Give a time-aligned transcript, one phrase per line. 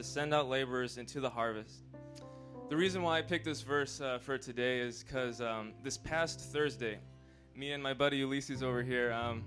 [0.00, 1.82] to send out laborers into the harvest.
[2.70, 6.40] The reason why I picked this verse uh, for today is because um, this past
[6.40, 6.98] Thursday,
[7.54, 9.44] me and my buddy Ulysses over here, um,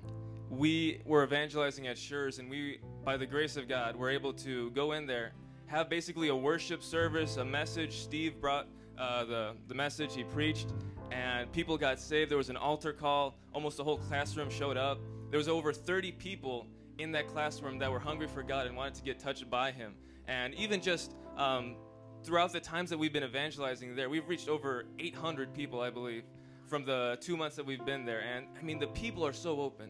[0.52, 4.70] we were evangelizing at Schurz, and we, by the grace of God, were able to
[4.72, 5.32] go in there,
[5.66, 8.02] have basically a worship service, a message.
[8.02, 8.68] Steve brought
[9.00, 10.68] uh, the, the message, he preached,
[11.12, 12.30] and people got saved.
[12.30, 15.00] There was an altar call, almost the whole classroom showed up.
[15.32, 16.68] There was over 30 people
[17.00, 19.96] in that classroom that were hungry for God and wanted to get touched by Him.
[20.28, 21.76] And even just um,
[22.24, 26.24] throughout the times that we've been evangelizing there, we've reached over 800 people, I believe,
[26.68, 28.22] from the two months that we've been there.
[28.22, 29.90] And I mean, the people are so open.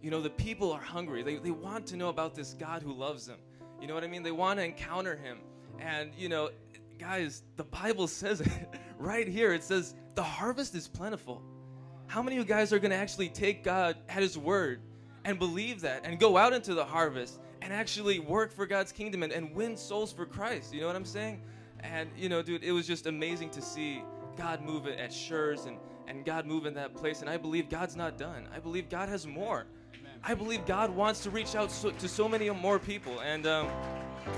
[0.00, 1.22] You know, the people are hungry.
[1.22, 3.38] They, they want to know about this God who loves them.
[3.80, 4.22] You know what I mean?
[4.22, 5.38] They want to encounter Him.
[5.80, 6.50] And, you know,
[6.98, 8.48] guys, the Bible says it
[8.98, 9.52] right here.
[9.52, 11.42] It says, the harvest is plentiful.
[12.06, 14.80] How many of you guys are going to actually take God at His word
[15.24, 19.22] and believe that and go out into the harvest and actually work for God's kingdom
[19.22, 20.74] and, and win souls for Christ?
[20.74, 21.40] You know what I'm saying?
[21.80, 24.02] And, you know, dude, it was just amazing to see
[24.36, 27.20] God move it at Schurz and, and God move in that place.
[27.20, 28.48] And I believe God's not done.
[28.54, 29.66] I believe God has more.
[30.24, 33.20] I believe God wants to reach out so, to so many more people.
[33.20, 33.68] And um,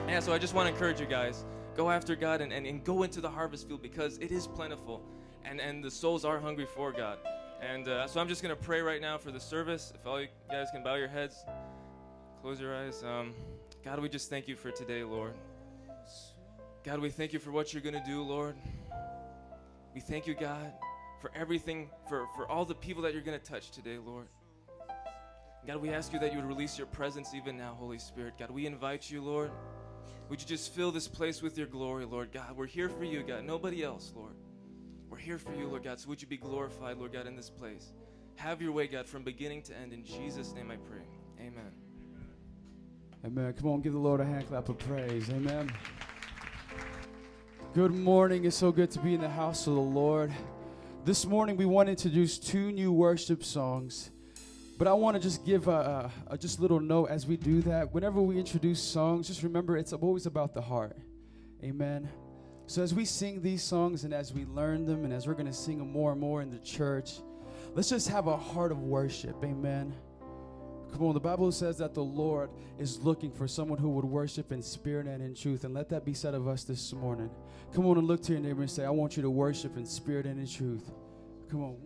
[0.09, 1.45] yeah, so I just want to encourage you guys
[1.77, 5.03] go after God and, and, and go into the harvest field because it is plentiful
[5.45, 7.19] and, and the souls are hungry for God.
[7.61, 9.93] And uh, so I'm just going to pray right now for the service.
[9.95, 11.45] If all you guys can bow your heads,
[12.45, 13.03] close your eyes.
[13.03, 13.33] Um,
[13.83, 15.33] God, we just thank you for today, Lord.
[16.85, 18.55] God, we thank you for what you're going to do, Lord.
[19.95, 20.71] We thank you, God,
[21.23, 24.27] for everything, for, for all the people that you're going to touch today, Lord.
[25.67, 28.35] God, we ask you that you would release your presence even now, Holy Spirit.
[28.39, 29.51] God, we invite you, Lord.
[30.29, 32.55] Would you just fill this place with your glory, Lord God?
[32.55, 33.45] We're here for you, God.
[33.45, 34.35] Nobody else, Lord.
[35.09, 35.99] We're here for you, Lord God.
[35.99, 37.95] So would you be glorified, Lord God, in this place?
[38.37, 39.95] Have your way, God, from beginning to end.
[39.95, 41.07] In Jesus' name I pray.
[41.41, 41.73] Amen.
[43.25, 43.55] Amen.
[43.55, 45.31] Come on, give the Lord a hand clap of praise.
[45.31, 45.73] Amen.
[47.73, 48.45] Good morning.
[48.45, 50.31] It's so good to be in the house of the Lord.
[51.07, 54.11] This morning, we want to introduce two new worship songs.
[54.77, 57.63] But I want to just give a, a, a, just little note as we do
[57.63, 57.95] that.
[57.95, 60.99] Whenever we introduce songs, just remember it's always about the heart.
[61.63, 62.11] Amen.
[62.67, 65.47] So as we sing these songs and as we learn them and as we're going
[65.47, 67.21] to sing them more and more in the church,
[67.75, 69.43] let's just have a heart of worship.
[69.43, 69.95] Amen.
[70.95, 74.53] Come on, the Bible says that the Lord is looking for someone who would worship
[74.53, 75.65] in spirit and in truth.
[75.65, 77.31] And let that be said of us this morning.
[77.75, 79.87] Come on and look to your neighbor and say, I want you to worship in
[79.87, 80.89] spirit and in truth.
[81.51, 81.77] Come on.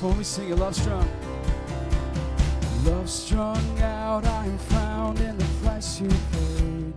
[0.00, 1.23] When we sing it, love strong.
[2.84, 6.92] Love strung out, I am found in the price you paid.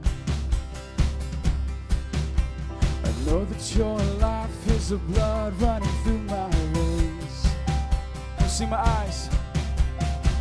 [3.06, 7.48] I know that your life is the blood running through my veins.
[8.42, 9.30] You see my eyes,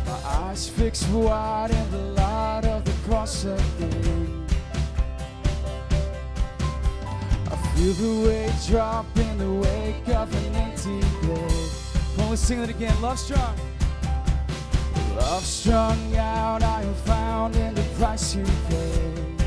[0.05, 4.45] my eyes fixed wide in the light of the cross again.
[7.49, 11.73] I feel the weight drop in the wake of an empty grave.
[12.17, 13.01] Let's sing it again.
[13.01, 13.55] Love strong.
[15.29, 19.41] Love strung out, I am found in the price you paid.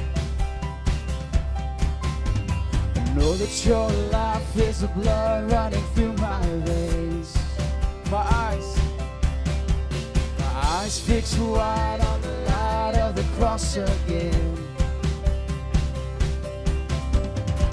[2.96, 7.34] I know that your life is the blood running through my veins.
[8.10, 8.76] My eyes,
[10.38, 14.58] my eyes fixed wide on the light of the cross again.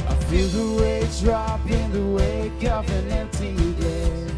[0.08, 4.34] I feel the weight drop in the wake of an empty grave.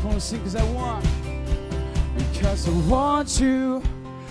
[0.00, 1.19] Come on, sing, cause I want.
[2.40, 3.82] Because I want you,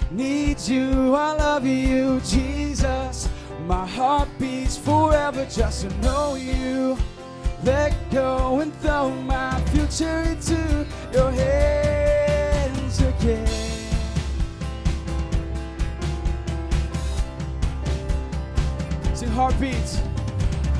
[0.10, 3.30] need you, I love you, Jesus.
[3.68, 6.98] My heart beats forever just to know you.
[7.64, 13.48] Let go and throw my future into your hands again.
[19.14, 20.02] Sing heartbeats.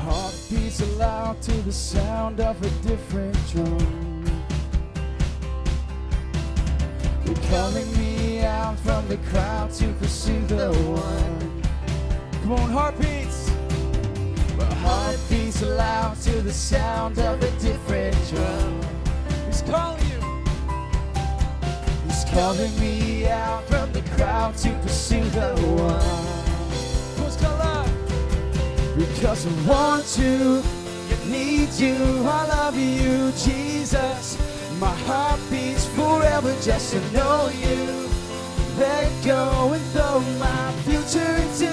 [0.02, 4.09] Heartbeats aloud to the sound of a different drum.
[7.50, 11.62] Calling me out from the crowd to pursue the one.
[12.42, 13.50] Come on, heartbeats.
[14.56, 18.80] My heart beats aloud to the sound of a different drum.
[19.46, 20.20] He's calling you.
[22.06, 27.16] He's calling me out from the crowd to pursue the one.
[27.16, 27.88] Who's called up?
[28.96, 30.62] Because I want you,
[31.26, 31.96] need you,
[32.28, 34.49] I love you, Jesus.
[34.80, 38.08] My heart beats forever just to know you.
[38.78, 41.66] Let go and throw my future into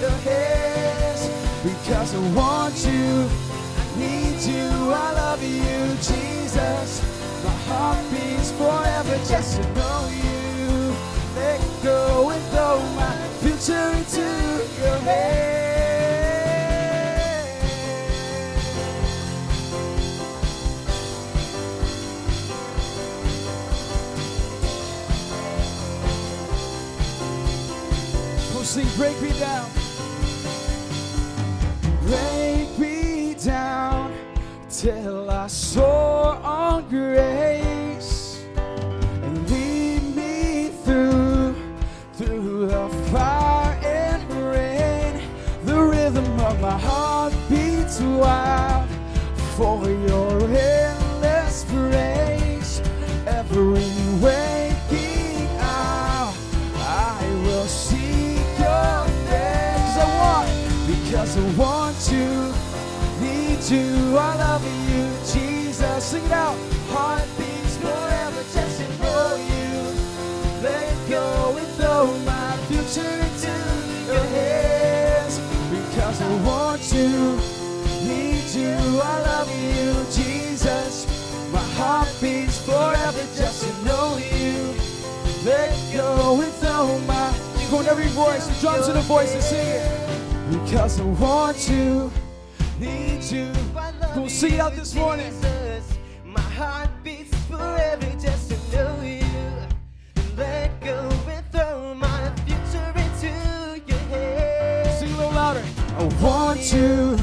[0.00, 1.28] your hands.
[1.62, 7.02] Because I want you, I need you, I love you, Jesus.
[7.44, 10.94] My heart beats forever just to know you.
[11.36, 14.24] Let go and throw my future into
[14.80, 15.65] your hands.
[28.76, 29.70] Sing, break me down.
[32.02, 34.12] Break me down
[34.68, 38.44] till I soar on grace
[39.22, 41.54] and lead me through
[42.14, 45.22] through the fire and rain.
[45.64, 48.88] The rhythm of my heart beats wild
[49.56, 52.82] for your endless praise.
[53.26, 53.88] Every
[61.36, 62.54] I want to
[63.20, 64.16] need you.
[64.16, 66.04] I love you, Jesus.
[66.04, 66.56] Sing it out.
[66.88, 69.76] Heart beats forever just to know you.
[70.62, 73.52] Let go and throw my future into
[74.06, 75.38] your hands.
[75.68, 77.06] Because I want to
[78.08, 79.00] need you.
[79.02, 81.04] I love you, Jesus.
[81.52, 84.74] My heart beats forever just to know you.
[85.44, 87.34] Let go and throw my.
[87.68, 90.05] Come on, every voice, the drums and the voices, sing it.
[90.50, 92.10] Because I want to
[92.78, 93.52] need you.
[94.14, 95.32] On, sing it out this morning.
[96.24, 99.26] My heart beats forever just to know you.
[100.36, 104.98] Let go and throw my future into your hands.
[105.00, 105.64] Sing a little louder.
[105.98, 107.18] I want to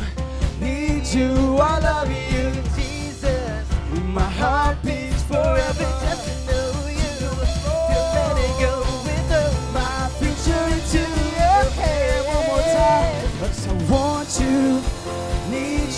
[0.59, 1.57] need you.
[1.57, 2.51] I love you.
[2.75, 3.67] Jesus,
[4.07, 6.05] My heart beats forever forever.
[6.05, 6.22] just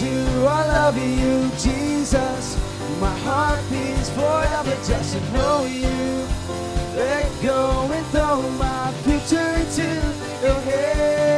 [0.02, 0.46] you.
[0.48, 2.58] I love you, Jesus.
[3.00, 6.28] My heart beats forever just to know you.
[6.96, 9.84] Let go and throw my future into
[10.42, 11.36] your hands.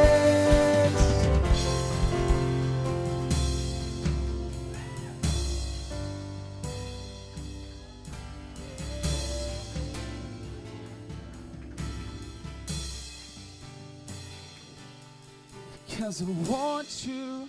[15.97, 17.46] Cause I want you,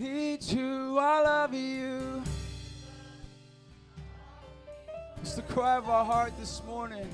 [0.00, 2.22] need you, I love you.
[5.20, 7.06] It's the cry of our heart this morning.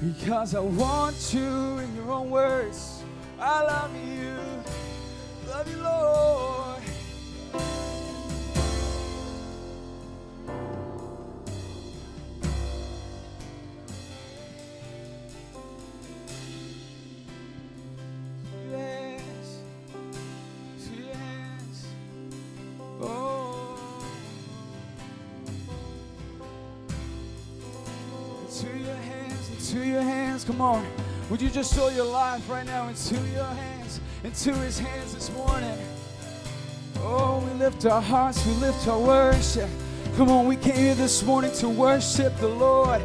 [0.00, 3.02] Because I want you in your own words.
[3.38, 4.13] I love you.
[31.44, 35.78] You just throw your life right now into your hands, into his hands this morning?
[37.00, 39.68] Oh, we lift our hearts, we lift our worship.
[40.16, 43.02] Come on, we came here this morning to worship the Lord.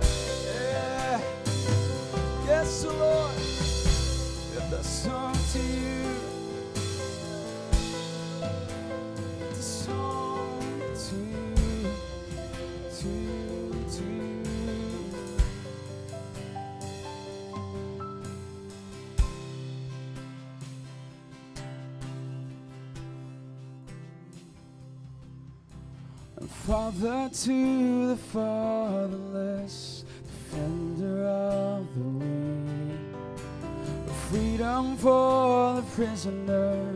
[36.20, 36.96] For the prisoner.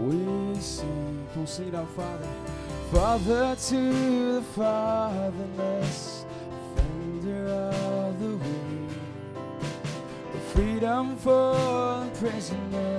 [0.00, 2.28] We sing, come sing it out, Father.
[2.92, 6.24] Father to the fatherless,
[6.74, 8.90] defender of the weak,
[10.52, 12.89] freedom for the prisoner.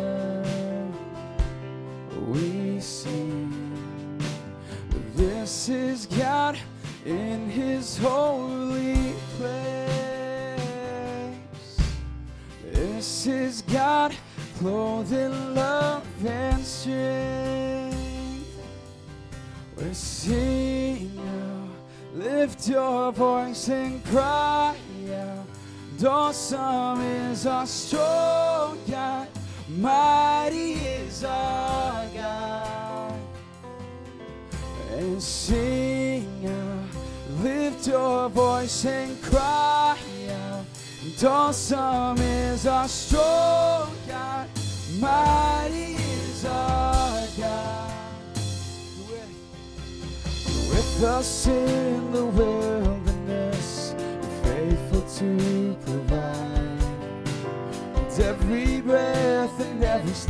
[27.72, 28.01] Is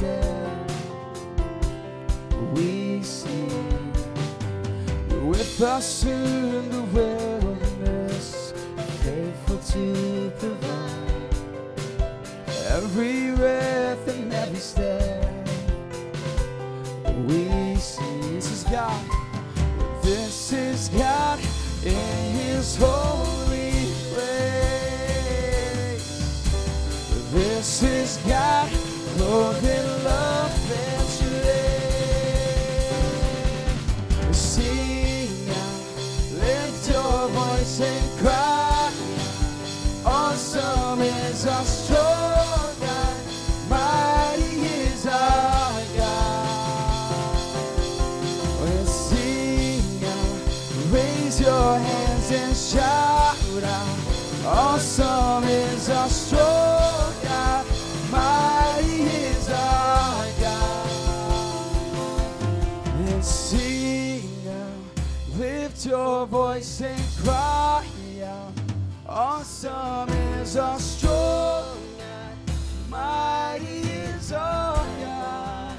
[0.02, 0.72] step
[2.54, 3.48] we see.
[5.30, 6.04] With us
[70.58, 72.38] our strong God,
[72.90, 75.78] mighty is our God.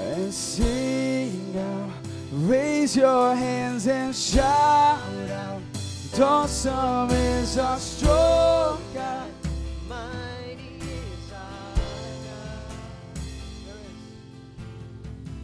[0.00, 1.90] And sing out,
[2.32, 5.60] raise your hands and shout out.
[6.18, 9.28] Awesome is our strong God.
[9.88, 11.74] Mighty is our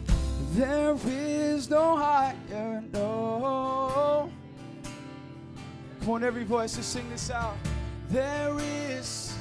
[0.07, 0.15] God.
[0.53, 2.35] There is no higher,
[6.11, 7.55] On, every voice, to sing this out.
[8.09, 9.33] There is,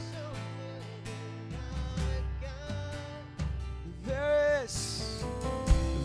[4.06, 5.24] there is,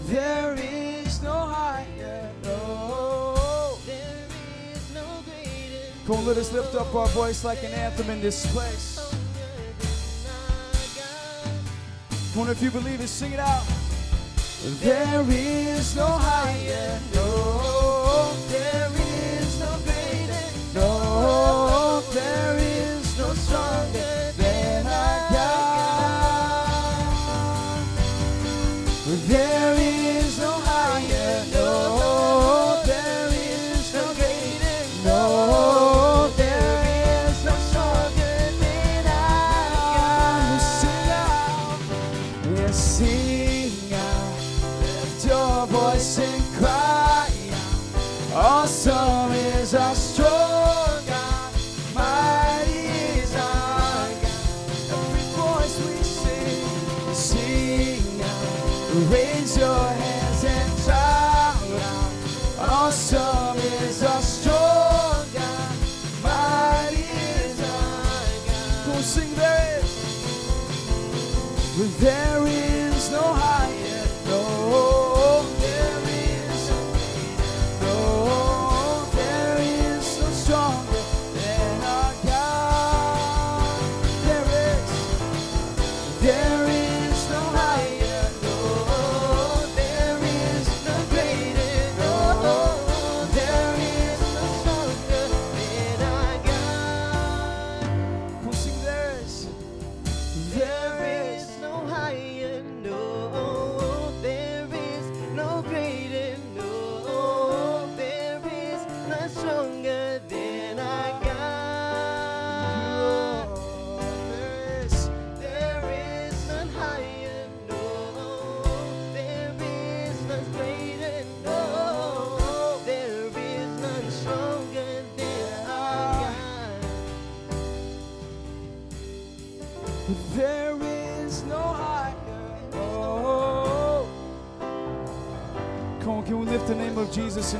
[0.07, 3.77] there is no higher, no.
[3.85, 4.25] There
[4.73, 8.19] is no greater Come on, let us lift up our voice like an anthem in
[8.19, 8.97] this place.
[12.33, 13.63] Come on, if you believe it, sing it out.
[14.81, 17.84] There is no higher, no.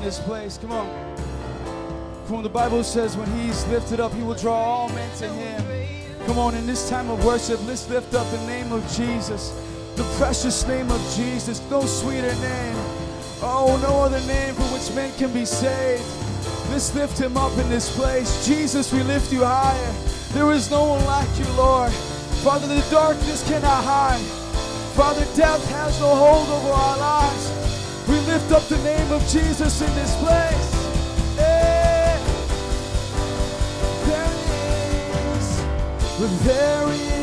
[0.06, 0.60] This place?
[0.60, 0.88] Come on.
[2.28, 5.28] Come on, the Bible says when he's lifted up, he will draw all men to
[5.28, 5.66] him.
[6.28, 9.50] Come on, in this time of worship, let's lift up the name of Jesus.
[9.96, 11.60] The precious name of Jesus.
[11.72, 12.76] No sweeter name.
[13.42, 16.06] Oh, no other name for which men can be saved.
[16.70, 18.46] Let's lift him up in this place.
[18.46, 19.94] Jesus, we lift you higher.
[20.34, 21.92] There is no one like you, Lord.
[22.46, 24.22] Father, the darkness cannot hide.
[24.94, 27.65] Father, death has no hold over our lives.
[28.36, 31.38] Lift up the name of Jesus in this place.
[31.38, 32.20] Yeah.
[34.08, 34.34] There
[35.38, 35.64] is,
[36.20, 37.15] but there is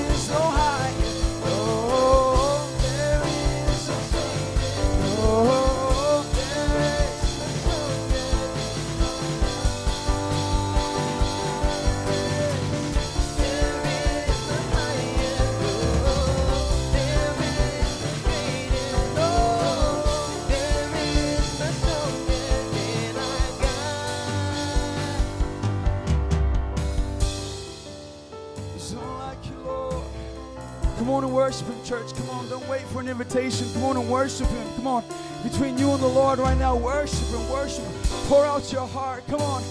[31.32, 32.14] worship Him, church.
[32.14, 33.66] Come on, don't wait for an invitation.
[33.72, 34.66] Come on and worship Him.
[34.76, 35.04] Come on,
[35.42, 37.92] between you and the Lord right now, worship Him, worship Him.
[38.28, 39.26] Pour out your heart.
[39.26, 39.62] Come on.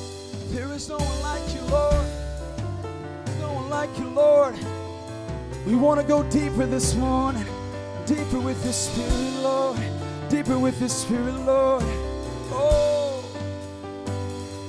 [0.50, 2.06] There is no one like you, Lord.
[3.39, 4.56] No one like you, Lord.
[5.65, 7.46] We want to go deeper this morning.
[8.06, 9.80] Deeper with the Spirit, Lord.
[10.27, 11.84] Deeper with the Spirit, Lord.
[12.51, 13.24] Oh,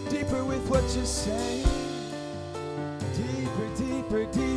[0.08, 1.66] deeper with what you're saying.
[3.16, 4.51] Deeper, deeper, deeper.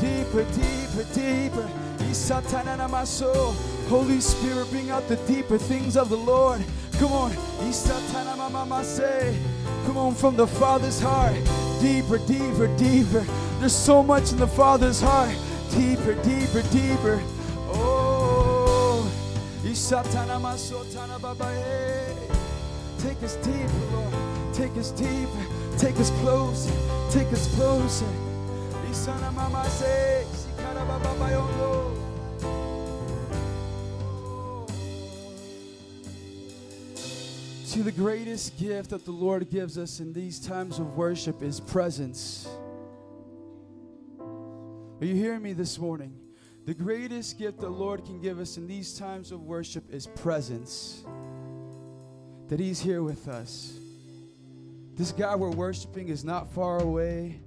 [0.00, 1.70] Deeper, deeper, deeper.
[3.88, 6.64] Holy Spirit, bring out the deeper things of the Lord.
[6.94, 7.30] Come on.
[9.86, 11.36] Come on, from the Father's heart.
[11.80, 13.24] Deeper, deeper, deeper.
[13.60, 15.36] There's so much in the Father's heart.
[15.70, 17.22] Deeper, deeper, deeper.
[17.68, 19.08] Oh.
[22.98, 24.54] Take us deeper, Lord.
[24.54, 25.57] Take us deeper.
[25.78, 26.72] Take us closer.
[27.12, 28.04] Take us closer.
[28.90, 30.24] Isanamamase.
[30.24, 31.94] Sikarabababayondo.
[37.62, 41.60] See, the greatest gift that the Lord gives us in these times of worship is
[41.60, 42.48] presence.
[44.18, 46.12] Are you hearing me this morning?
[46.64, 51.04] The greatest gift the Lord can give us in these times of worship is presence.
[52.48, 53.78] That He's here with us.
[54.98, 57.40] This God we're worshiping is not far away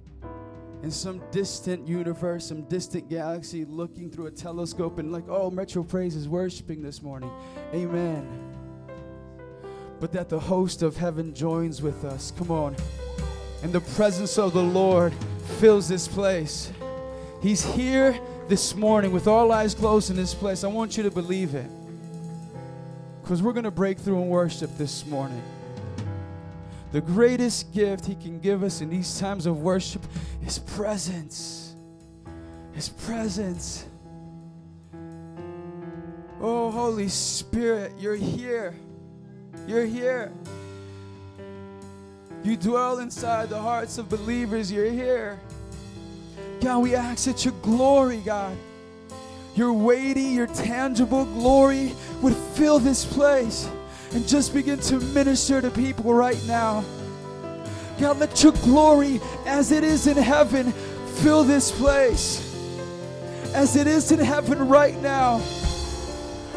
[0.82, 5.84] in some distant universe, some distant galaxy, looking through a telescope and like, oh, Metro
[5.84, 7.30] Praise is worshiping this morning.
[7.72, 8.52] Amen
[10.02, 12.32] but that the host of heaven joins with us.
[12.36, 12.74] Come on.
[13.62, 15.14] And the presence of the Lord
[15.60, 16.72] fills this place.
[17.40, 20.64] He's here this morning with all eyes closed in this place.
[20.64, 21.70] I want you to believe it.
[23.22, 25.40] Because we're going to break through and worship this morning.
[26.92, 30.02] The greatest gift He can give us in these times of worship
[30.46, 31.74] is presence.
[32.72, 33.86] His presence.
[36.40, 38.74] Oh, Holy Spirit, you're here.
[39.66, 40.32] You're here.
[42.42, 44.70] You dwell inside the hearts of believers.
[44.70, 45.40] You're here.
[46.60, 48.56] God, we ask that your glory, God,
[49.54, 53.68] your weighty, your tangible glory would fill this place
[54.14, 56.84] and just begin to minister to people right now.
[57.98, 60.72] God, let your glory, as it is in heaven,
[61.22, 62.48] fill this place.
[63.54, 65.38] As it is in heaven right now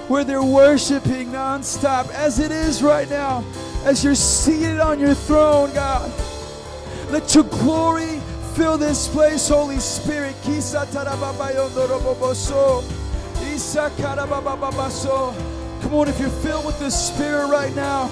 [0.07, 3.43] where they're worshiping nonstop, as it is right now,
[3.83, 6.11] as you're seated on your throne, God.
[7.09, 8.19] Let your glory
[8.55, 10.35] fill this place, Holy Spirit.
[10.43, 10.61] Come
[15.99, 18.09] on, if you're filled with the Spirit right now,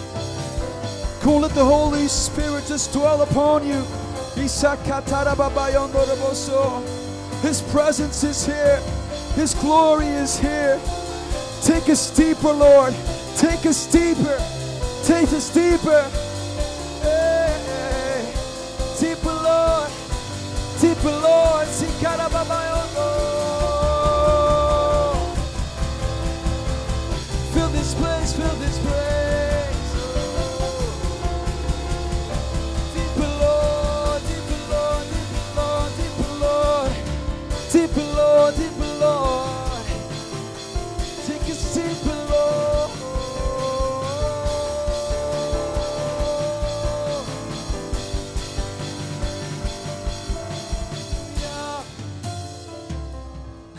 [1.22, 3.84] come on, let the Holy Spirit just dwell upon you.
[7.41, 8.80] His presence is here,
[9.36, 10.80] His glory is here.
[11.63, 12.93] Take us deeper, Lord.
[13.38, 14.38] Take us deeper.
[15.04, 16.04] Take us deeper.
[17.02, 18.34] Hey.
[19.00, 19.91] Deeper, Lord.
[20.82, 21.67] Deeper, Lord.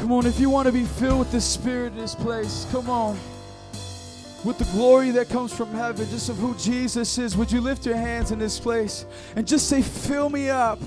[0.05, 2.91] Come on, if you want to be filled with the Spirit in this place, come
[2.91, 3.19] on.
[4.45, 7.87] With the glory that comes from heaven, just of who Jesus is, would you lift
[7.87, 10.79] your hands in this place and just say, Fill me up?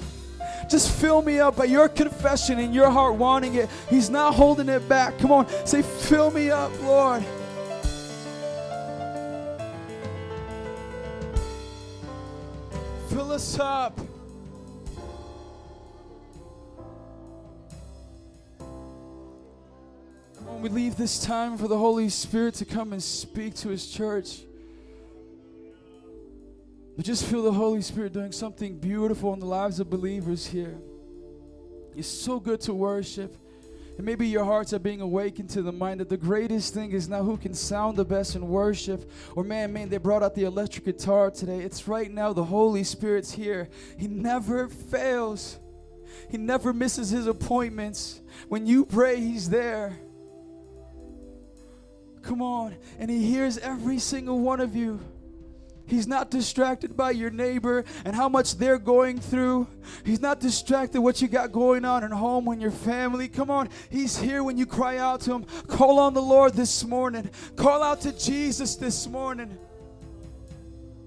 [0.70, 3.72] Just fill me up by your confession and your heart wanting it.
[3.90, 5.18] He's not holding it back.
[5.18, 7.26] Come on, say, Fill me up, Lord.
[13.10, 14.00] Fill us up.
[20.58, 23.86] On, we leave this time for the Holy Spirit to come and speak to His
[23.88, 24.40] church.
[26.96, 30.80] But just feel the Holy Spirit doing something beautiful in the lives of believers here.
[31.96, 33.38] It's so good to worship.
[33.98, 37.08] And maybe your hearts are being awakened to the mind that the greatest thing is
[37.08, 39.12] not who can sound the best in worship.
[39.36, 41.60] Or man, man, they brought out the electric guitar today.
[41.60, 43.70] It's right now the Holy Spirit's here.
[43.98, 45.60] He never fails.
[46.32, 48.22] He never misses his appointments.
[48.48, 50.00] When you pray, he's there.
[52.28, 52.76] Come on.
[53.00, 55.00] And he hears every single one of you.
[55.86, 59.68] He's not distracted by your neighbor and how much they're going through.
[60.04, 63.30] He's not distracted what you got going on at home when your family.
[63.30, 65.46] Come on, He's here when you cry out to Him.
[65.68, 67.30] Call on the Lord this morning.
[67.56, 69.58] Call out to Jesus this morning.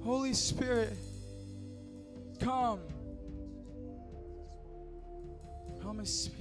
[0.03, 0.97] Holy Spirit,
[2.41, 2.81] come.
[5.83, 6.40] Come and speak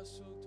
[0.00, 0.39] Hallelujah.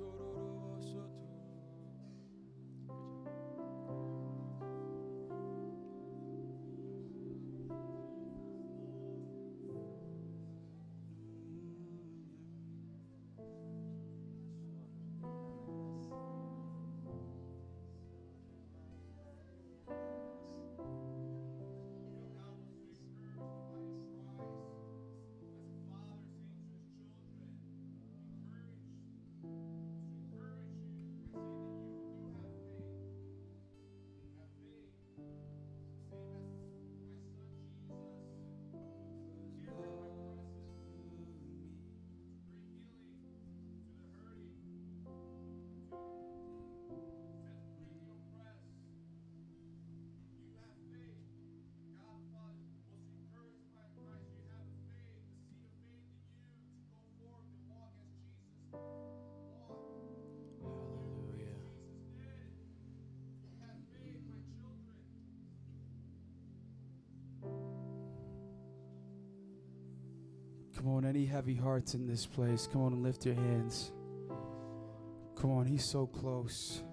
[70.84, 73.94] Come on, any heavy hearts in this place, come on and lift your hands.
[75.34, 76.84] Come on, He's so close.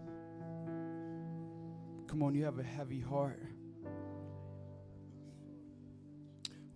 [2.07, 3.43] Come on, you have a heavy heart.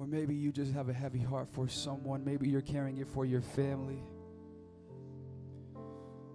[0.00, 2.24] Or maybe you just have a heavy heart for someone.
[2.24, 4.02] Maybe you're carrying it for your family.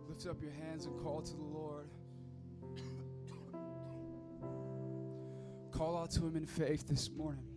[0.07, 1.89] Lift up your hands and call to the Lord.
[5.71, 7.48] call out to Him in faith this morning.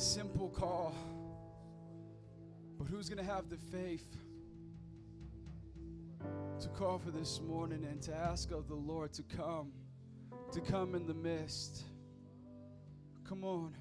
[0.00, 0.94] Simple call.
[2.78, 4.16] But who's going to have the faith
[6.60, 9.72] to call for this morning and to ask of the Lord to come,
[10.52, 11.82] to come in the midst?
[13.28, 13.74] Come on.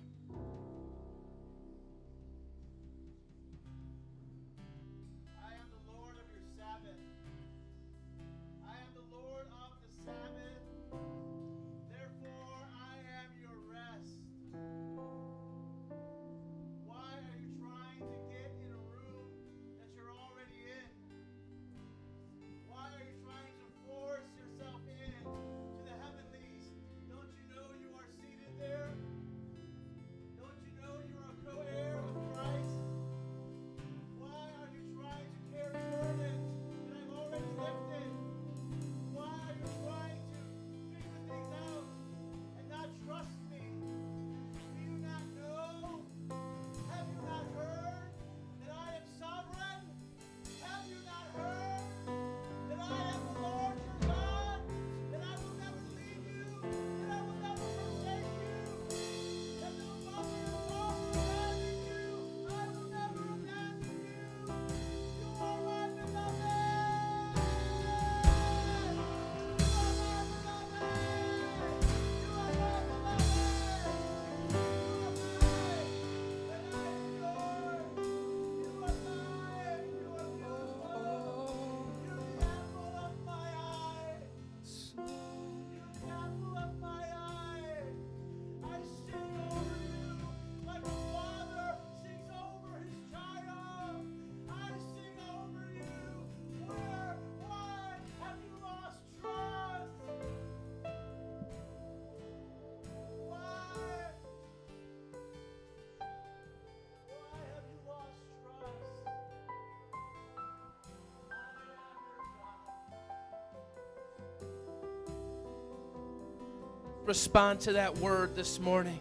[117.10, 119.00] Respond to that word this morning.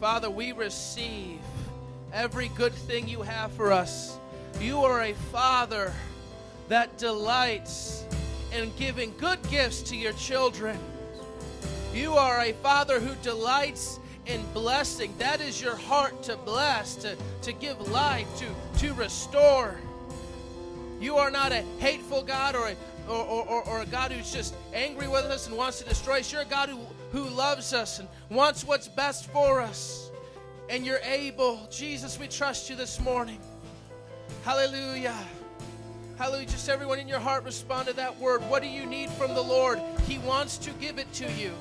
[0.00, 1.38] Father, we receive
[2.12, 4.18] every good thing you have for us.
[4.60, 5.92] You are a Father
[6.66, 8.04] that delights
[8.52, 10.76] in giving good gifts to your children.
[11.94, 15.14] You are a Father who delights in blessing.
[15.18, 19.78] That is your heart to bless, to, to give life, to, to restore.
[21.00, 22.76] You are not a hateful God or a,
[23.10, 26.32] or, or, or, a God who's just angry with us and wants to destroy us.
[26.32, 26.78] You're a God who,
[27.10, 30.10] who loves us and wants what's best for us.
[30.70, 31.66] and you're able.
[31.70, 33.40] Jesus, we trust you this morning.
[34.44, 35.16] Hallelujah.
[36.16, 36.46] Hallelujah.
[36.46, 38.40] Just everyone in your heart respond to that word.
[38.48, 39.80] What do you need from the Lord?
[40.06, 41.52] He wants to give it to you.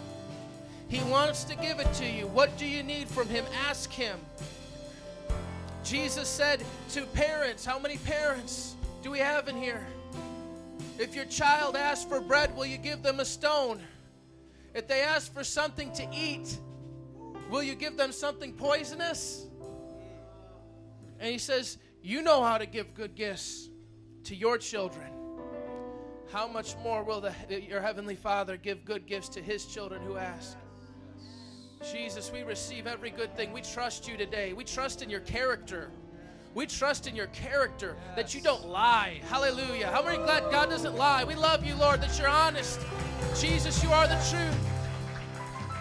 [0.89, 2.27] He wants to give it to you.
[2.27, 3.45] What do you need from Him?
[3.67, 4.19] Ask Him.
[5.83, 9.85] Jesus said to parents, How many parents do we have in here?
[10.99, 13.81] If your child asks for bread, will you give them a stone?
[14.75, 16.59] If they ask for something to eat,
[17.49, 19.47] will you give them something poisonous?
[21.19, 23.69] And he says, You know how to give good gifts
[24.25, 25.07] to your children.
[26.33, 30.17] How much more will the, your heavenly Father give good gifts to his children who
[30.17, 30.57] ask?
[31.93, 33.53] Jesus, we receive every good thing.
[33.53, 34.51] We trust you today.
[34.51, 35.91] We trust in your character.
[36.55, 39.21] We trust in your character that you don't lie.
[39.29, 39.87] Hallelujah.
[39.87, 41.23] How many glad God doesn't lie?
[41.23, 42.79] We love you, Lord, that you're honest.
[43.39, 44.57] Jesus, you are the truth.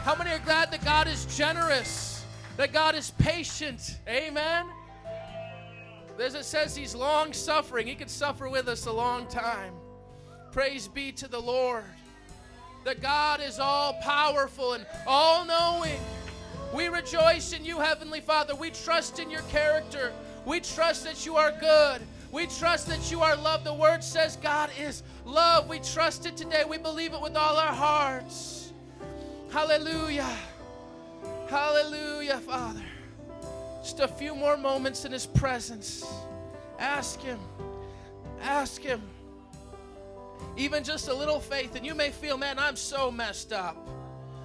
[0.02, 2.24] How many are glad that God is generous,
[2.56, 3.98] that God is patient?
[4.06, 4.66] Amen.
[6.20, 7.86] As it says, He's long suffering.
[7.86, 9.72] He can suffer with us a long time.
[10.52, 11.84] Praise be to the Lord.
[12.84, 16.00] That God is all powerful and all knowing.
[16.74, 18.54] We rejoice in you, Heavenly Father.
[18.54, 20.12] We trust in your character.
[20.48, 22.00] We trust that you are good.
[22.32, 23.64] We trust that you are love.
[23.64, 25.68] The word says God is love.
[25.68, 26.64] We trust it today.
[26.66, 28.72] We believe it with all our hearts.
[29.50, 30.30] Hallelujah.
[31.50, 32.82] Hallelujah, Father.
[33.82, 36.02] Just a few more moments in His presence.
[36.78, 37.38] Ask Him.
[38.40, 39.02] Ask Him.
[40.56, 43.76] Even just a little faith, and you may feel, man, I'm so messed up.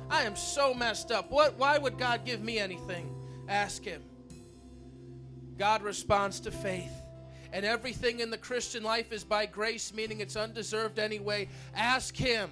[0.10, 1.32] I am so messed up.
[1.32, 1.58] What?
[1.58, 3.10] Why would God give me anything?
[3.48, 4.02] Ask Him.
[5.58, 6.94] God responds to faith.
[7.52, 11.50] And everything in the Christian life is by grace, meaning it's undeserved anyway.
[11.76, 12.50] Ask Him.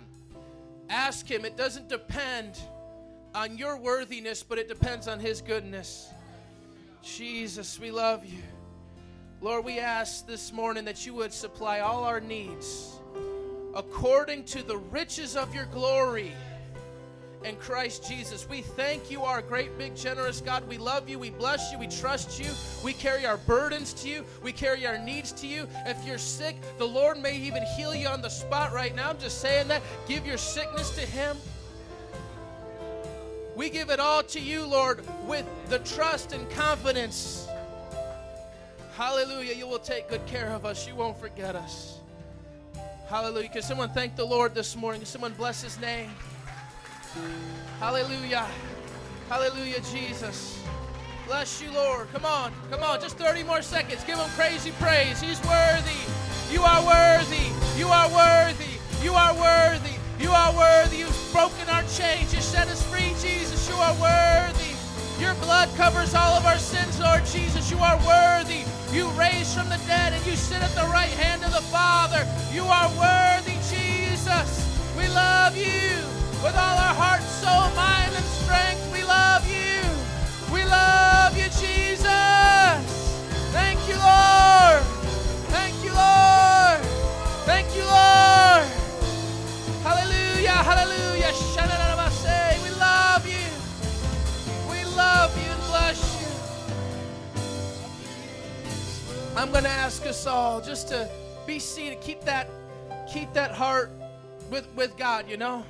[0.90, 1.44] Ask Him.
[1.44, 2.60] It doesn't depend
[3.34, 6.10] on your worthiness, but it depends on His goodness.
[7.02, 8.44] Jesus, we love you.
[9.42, 13.00] Lord, we ask this morning that you would supply all our needs
[13.74, 16.32] according to the riches of your glory
[17.44, 18.48] in Christ Jesus.
[18.50, 20.68] We thank you, our great, big, generous God.
[20.68, 21.18] We love you.
[21.20, 21.80] We bless you.
[21.80, 22.50] We trust you.
[22.84, 24.26] We carry our burdens to you.
[24.44, 25.68] We carry our needs to you.
[25.86, 29.10] If you're sick, the Lord may even heal you on the spot right now.
[29.10, 29.82] I'm just saying that.
[30.08, 31.38] Give your sickness to Him.
[33.56, 37.48] We give it all to you, Lord, with the trust and confidence.
[38.96, 39.56] Hallelujah.
[39.56, 40.88] You will take good care of us.
[40.88, 42.00] You won't forget us.
[43.08, 43.50] Hallelujah.
[43.50, 45.02] Can someone thank the Lord this morning?
[45.02, 46.10] Can someone bless His name?
[47.80, 48.48] Hallelujah.
[49.28, 50.64] Hallelujah, Jesus.
[51.28, 52.08] Bless you, Lord.
[52.14, 52.52] Come on.
[52.70, 53.02] Come on.
[53.02, 54.04] Just 30 more seconds.
[54.04, 55.20] Give him crazy praise.
[55.20, 56.00] He's worthy.
[56.52, 57.52] You are worthy.
[57.78, 58.76] You are worthy.
[59.04, 59.96] You are worthy.
[60.20, 60.98] You are worthy.
[60.98, 62.34] You've broken our chains.
[62.34, 63.68] You set us free, Jesus.
[63.68, 64.76] You are worthy.
[65.20, 67.72] Your blood covers all of our sins, Lord Jesus.
[67.72, 68.64] You are worthy.
[68.92, 72.28] You raised from the dead and you sit at the right hand of the Father.
[72.54, 74.50] You are worthy, Jesus.
[74.98, 78.82] We love you with all our heart, soul, mind, and strength.
[78.92, 79.82] We love you.
[80.54, 82.08] We love you, Jesus.
[83.54, 84.82] Thank you, Lord.
[85.54, 86.82] Thank you, Lord.
[87.46, 88.66] Thank you, Lord.
[89.86, 91.02] Hallelujah, hallelujah.
[92.64, 93.48] We love you.
[94.70, 96.28] We love you and bless you.
[99.38, 101.08] I'm going to ask us all just to
[101.46, 102.02] be seated.
[102.02, 102.50] Keep that,
[103.12, 103.92] keep that heart
[104.50, 105.64] with, with God, you know?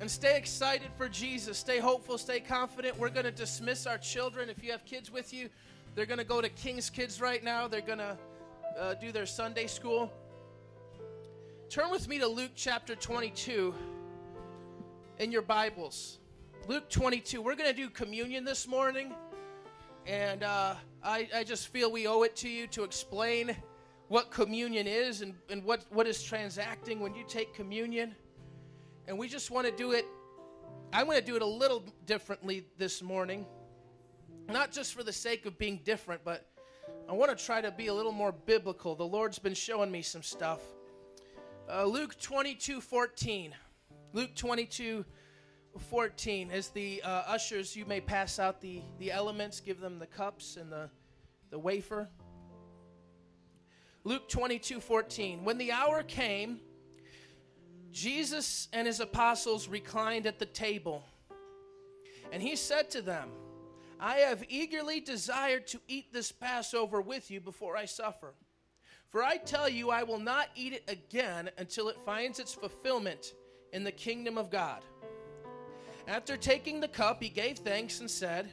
[0.00, 1.56] And stay excited for Jesus.
[1.56, 2.18] Stay hopeful.
[2.18, 2.98] Stay confident.
[2.98, 4.50] We're going to dismiss our children.
[4.50, 5.48] If you have kids with you,
[5.94, 7.68] they're going to go to King's Kids right now.
[7.68, 8.18] They're going to
[8.78, 10.12] uh, do their Sunday school.
[11.70, 13.72] Turn with me to Luke chapter 22
[15.18, 16.18] in your Bibles.
[16.66, 17.40] Luke 22.
[17.40, 19.14] We're going to do communion this morning.
[20.06, 23.56] And uh, I, I just feel we owe it to you to explain
[24.08, 28.14] what communion is and, and what, what is transacting when you take communion.
[29.06, 30.06] And we just want to do it,
[30.92, 33.46] I'm going to do it a little differently this morning.
[34.48, 36.46] Not just for the sake of being different, but
[37.08, 38.94] I want to try to be a little more biblical.
[38.94, 40.60] The Lord's been showing me some stuff.
[41.70, 43.54] Uh, Luke 22 14.
[44.12, 45.04] Luke 22
[45.78, 46.50] 14.
[46.50, 50.56] As the uh, ushers, you may pass out the, the elements, give them the cups
[50.56, 50.88] and the,
[51.50, 52.08] the wafer.
[54.04, 55.44] Luke 22 14.
[55.44, 56.60] When the hour came,
[57.94, 61.04] Jesus and his apostles reclined at the table,
[62.32, 63.30] and he said to them,
[64.00, 68.34] I have eagerly desired to eat this Passover with you before I suffer.
[69.10, 73.34] For I tell you, I will not eat it again until it finds its fulfillment
[73.72, 74.82] in the kingdom of God.
[76.08, 78.50] After taking the cup, he gave thanks and said,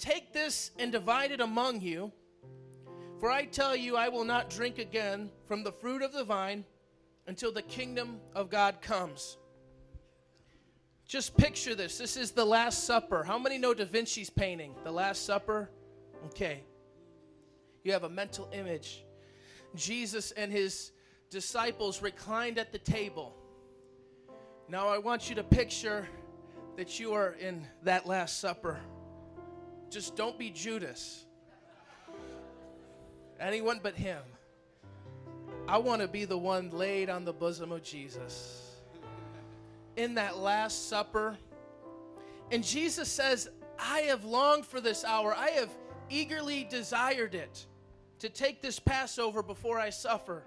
[0.00, 2.10] Take this and divide it among you.
[3.20, 6.64] For I tell you, I will not drink again from the fruit of the vine
[7.26, 9.38] until the kingdom of God comes.
[11.06, 11.98] Just picture this.
[11.98, 13.22] This is the Last Supper.
[13.22, 15.70] How many know Da Vinci's painting, The Last Supper?
[16.26, 16.62] Okay.
[17.82, 19.04] You have a mental image.
[19.74, 20.92] Jesus and his
[21.30, 23.34] disciples reclined at the table.
[24.68, 26.08] Now I want you to picture
[26.76, 28.80] that you are in that Last Supper.
[29.90, 31.26] Just don't be Judas.
[33.38, 34.22] Anyone but him.
[35.66, 38.70] I want to be the one laid on the bosom of Jesus.
[39.96, 41.38] In that Last Supper.
[42.52, 43.48] And Jesus says,
[43.78, 45.34] I have longed for this hour.
[45.34, 45.70] I have
[46.10, 47.66] eagerly desired it
[48.18, 50.42] to take this Passover before I suffer.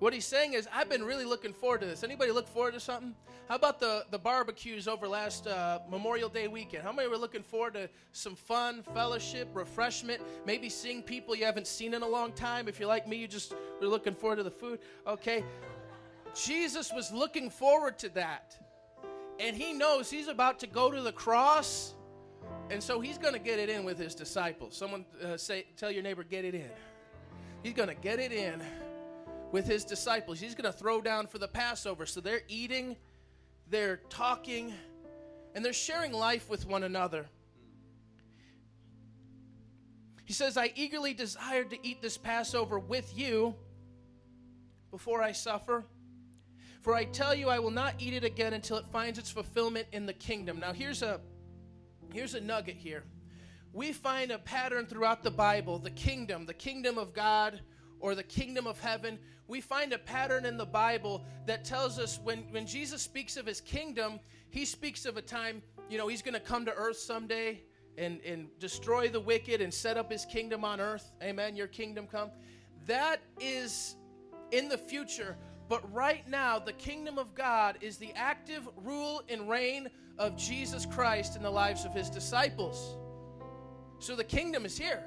[0.00, 2.02] What he's saying is, I've been really looking forward to this.
[2.02, 3.14] Anybody look forward to something?
[3.50, 6.84] How about the, the barbecues over last uh, Memorial Day weekend?
[6.84, 11.66] How many were looking forward to some fun, fellowship, refreshment, maybe seeing people you haven't
[11.66, 12.66] seen in a long time?
[12.66, 14.78] If you're like me, you just were looking forward to the food.
[15.06, 15.44] Okay.
[16.34, 18.56] Jesus was looking forward to that.
[19.38, 21.92] And he knows he's about to go to the cross.
[22.70, 24.74] And so he's going to get it in with his disciples.
[24.74, 26.70] Someone uh, say, tell your neighbor, get it in.
[27.62, 28.62] He's going to get it in
[29.52, 30.40] with his disciples.
[30.40, 32.06] He's going to throw down for the Passover.
[32.06, 32.96] So they're eating,
[33.68, 34.72] they're talking,
[35.54, 37.26] and they're sharing life with one another.
[40.24, 43.54] He says, I eagerly desired to eat this Passover with you
[44.92, 45.84] before I suffer.
[46.82, 49.88] For I tell you, I will not eat it again until it finds its fulfillment
[49.92, 50.60] in the kingdom.
[50.60, 51.20] Now, here's a,
[52.12, 53.02] here's a nugget here.
[53.72, 57.60] We find a pattern throughout the Bible the kingdom, the kingdom of God,
[58.00, 59.18] or the kingdom of heaven.
[59.46, 63.46] We find a pattern in the Bible that tells us when, when Jesus speaks of
[63.46, 66.98] his kingdom, he speaks of a time, you know, he's going to come to earth
[66.98, 67.62] someday
[67.98, 71.10] and, and destroy the wicked and set up his kingdom on earth.
[71.22, 71.56] Amen.
[71.56, 72.30] Your kingdom come.
[72.86, 73.96] That is
[74.52, 75.36] in the future.
[75.68, 80.84] But right now, the kingdom of God is the active rule and reign of Jesus
[80.84, 82.96] Christ in the lives of his disciples.
[84.00, 85.04] So the kingdom is here.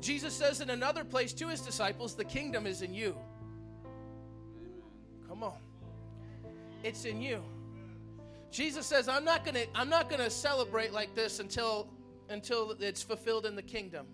[0.00, 3.16] Jesus says in another place to his disciples, The kingdom is in you.
[5.28, 5.58] Come on.
[6.82, 7.42] It's in you.
[8.50, 11.88] Jesus says, I'm not gonna, I'm not gonna celebrate like this until
[12.30, 14.06] until it's fulfilled in the kingdom.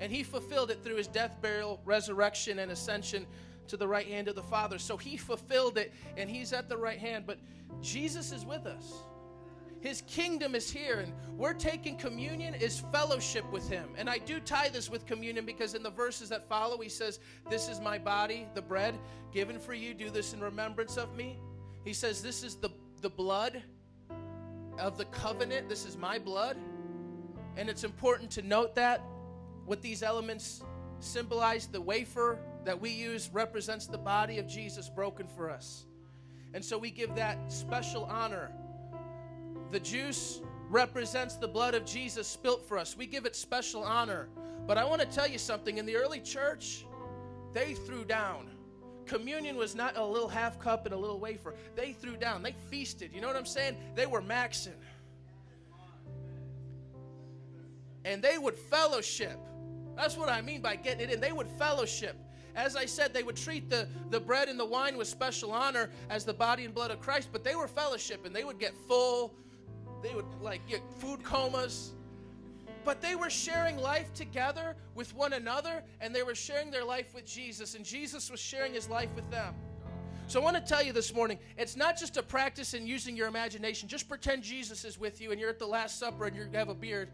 [0.00, 3.26] And he fulfilled it through his death, burial, resurrection, and ascension
[3.68, 4.78] to the right hand of the Father.
[4.78, 7.24] So he fulfilled it and he's at the right hand.
[7.26, 7.38] But
[7.80, 8.92] Jesus is with us.
[9.80, 13.90] His kingdom is here, and we're taking communion is fellowship with Him.
[13.96, 17.20] And I do tie this with communion because in the verses that follow, He says,
[17.48, 18.98] This is my body, the bread
[19.32, 19.94] given for you.
[19.94, 21.38] Do this in remembrance of me.
[21.84, 22.70] He says, This is the,
[23.02, 23.62] the blood
[24.78, 25.68] of the covenant.
[25.68, 26.56] This is my blood.
[27.56, 29.02] And it's important to note that
[29.64, 30.62] what these elements
[31.00, 35.84] symbolize the wafer that we use represents the body of Jesus broken for us.
[36.54, 38.50] And so we give that special honor
[39.70, 42.96] the juice represents the blood of Jesus spilt for us.
[42.96, 44.28] We give it special honor.
[44.66, 45.78] But I want to tell you something.
[45.78, 46.86] In the early church,
[47.52, 48.50] they threw down.
[49.06, 51.54] Communion was not a little half cup and a little wafer.
[51.76, 52.42] They threw down.
[52.42, 53.12] They feasted.
[53.14, 53.76] You know what I'm saying?
[53.94, 54.74] They were maxing.
[58.04, 59.38] And they would fellowship.
[59.96, 61.20] That's what I mean by getting it in.
[61.20, 62.16] They would fellowship.
[62.56, 65.90] As I said, they would treat the, the bread and the wine with special honor
[66.08, 68.74] as the body and blood of Christ, but they were fellowship and they would get
[68.88, 69.34] full
[70.02, 71.92] they would like get food comas.
[72.84, 77.14] But they were sharing life together with one another, and they were sharing their life
[77.14, 79.54] with Jesus, and Jesus was sharing his life with them.
[80.28, 83.16] So I want to tell you this morning, it's not just a practice in using
[83.16, 83.88] your imagination.
[83.88, 86.68] Just pretend Jesus is with you and you're at the Last Supper and you have
[86.68, 87.10] a beard.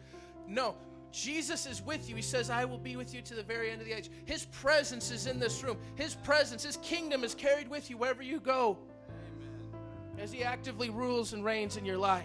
[0.48, 0.76] No,
[1.10, 2.16] Jesus is with you.
[2.16, 4.10] He says, I will be with you to the very end of the age.
[4.24, 5.76] His presence is in this room.
[5.94, 8.78] His presence, His kingdom is carried with you wherever you go
[9.10, 10.22] Amen.
[10.22, 12.24] as He actively rules and reigns in your life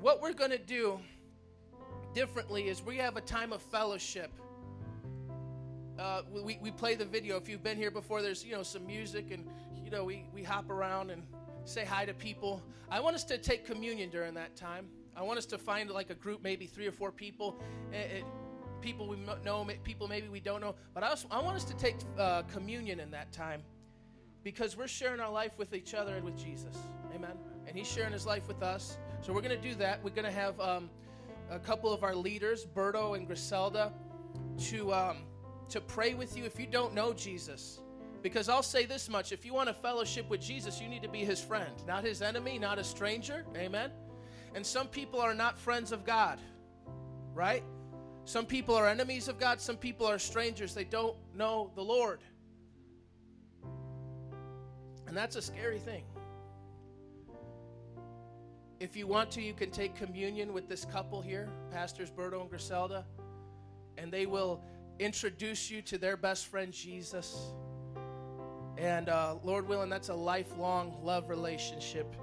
[0.00, 0.98] what we're going to do
[2.14, 4.30] differently is we have a time of fellowship.
[5.98, 7.36] Uh, we, we play the video.
[7.36, 9.46] If you've been here before, there's you know some music and
[9.84, 11.22] you know we, we hop around and
[11.64, 12.62] say hi to people.
[12.90, 14.86] I want us to take communion during that time.
[15.14, 17.60] I want us to find like a group, maybe three or four people,
[17.92, 18.26] it, eh, it, eh,
[18.80, 20.74] people we know, people maybe we don't know.
[20.94, 23.62] But I, also, I want us to take uh, communion in that time
[24.42, 26.74] because we're sharing our life with each other and with Jesus.
[27.14, 27.36] Amen.
[27.66, 28.96] And He's sharing His life with us.
[29.22, 30.02] So we're going to do that.
[30.02, 30.88] We're going to have um,
[31.50, 33.92] a couple of our leaders, Berto and Griselda,
[34.68, 35.18] to um,
[35.68, 37.80] to pray with you if you don't know Jesus.
[38.22, 41.08] Because I'll say this much: if you want a fellowship with Jesus, you need to
[41.08, 43.44] be His friend, not His enemy, not a stranger.
[43.56, 43.90] Amen.
[44.54, 46.40] And some people are not friends of God,
[47.34, 47.62] right?
[48.24, 49.60] Some people are enemies of God.
[49.60, 50.74] Some people are strangers.
[50.74, 52.20] They don't know the Lord.
[55.06, 56.04] And that's a scary thing.
[58.80, 62.48] If you want to, you can take communion with this couple here, Pastors Berto and
[62.48, 63.04] Griselda,
[63.98, 64.62] and they will
[64.98, 67.52] introduce you to their best friend, Jesus.
[68.78, 72.16] And uh, Lord willing, that's a lifelong love relationship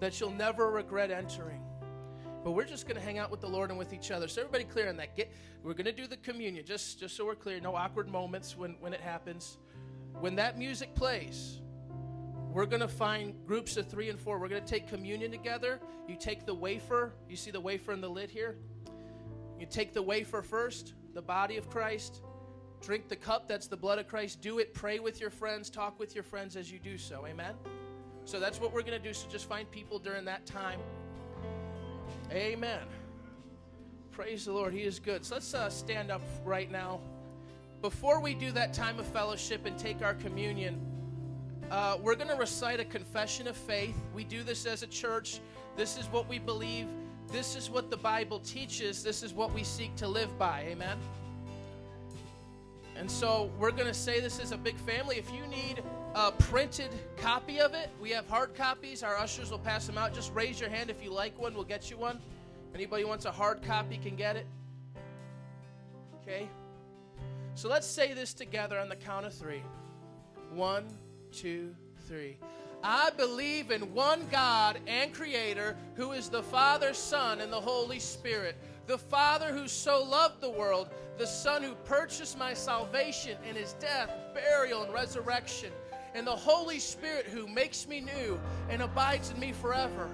[0.00, 1.60] that you'll never regret entering.
[2.42, 4.26] But we're just going to hang out with the Lord and with each other.
[4.26, 5.16] So everybody clear on that.
[5.16, 5.32] Get,
[5.62, 7.60] we're going to do the communion, just, just so we're clear.
[7.60, 9.58] No awkward moments when, when it happens.
[10.18, 11.60] When that music plays,
[12.52, 14.38] we're going to find groups of three and four.
[14.38, 15.80] We're going to take communion together.
[16.06, 17.14] You take the wafer.
[17.28, 18.56] You see the wafer in the lid here?
[19.58, 22.20] You take the wafer first, the body of Christ.
[22.82, 24.40] Drink the cup, that's the blood of Christ.
[24.40, 24.74] Do it.
[24.74, 25.70] Pray with your friends.
[25.70, 27.26] Talk with your friends as you do so.
[27.26, 27.54] Amen?
[28.24, 29.14] So that's what we're going to do.
[29.14, 30.80] So just find people during that time.
[32.30, 32.80] Amen.
[34.10, 34.74] Praise the Lord.
[34.74, 35.24] He is good.
[35.24, 37.00] So let's uh, stand up right now.
[37.80, 40.80] Before we do that time of fellowship and take our communion,
[41.72, 43.96] uh, we're going to recite a confession of faith.
[44.14, 45.40] We do this as a church.
[45.74, 46.86] This is what we believe.
[47.28, 49.02] This is what the Bible teaches.
[49.02, 50.66] This is what we seek to live by.
[50.68, 50.98] Amen.
[52.94, 55.16] And so we're going to say this is a big family.
[55.16, 55.82] If you need
[56.14, 59.02] a printed copy of it, we have hard copies.
[59.02, 60.12] Our ushers will pass them out.
[60.12, 61.54] Just raise your hand if you like one.
[61.54, 62.20] We'll get you one.
[62.74, 64.46] Anybody wants a hard copy can get it.
[66.20, 66.50] Okay?
[67.54, 69.62] So let's say this together on the count of three.
[70.52, 70.86] One,
[71.32, 71.74] two,
[72.06, 72.36] three.
[72.84, 77.98] I believe in one God and Creator who is the Father, Son, and the Holy
[77.98, 78.56] Spirit.
[78.86, 83.74] The Father who so loved the world, the Son who purchased my salvation in his
[83.74, 85.70] death, burial, and resurrection,
[86.14, 90.10] and the Holy Spirit who makes me new and abides in me forever.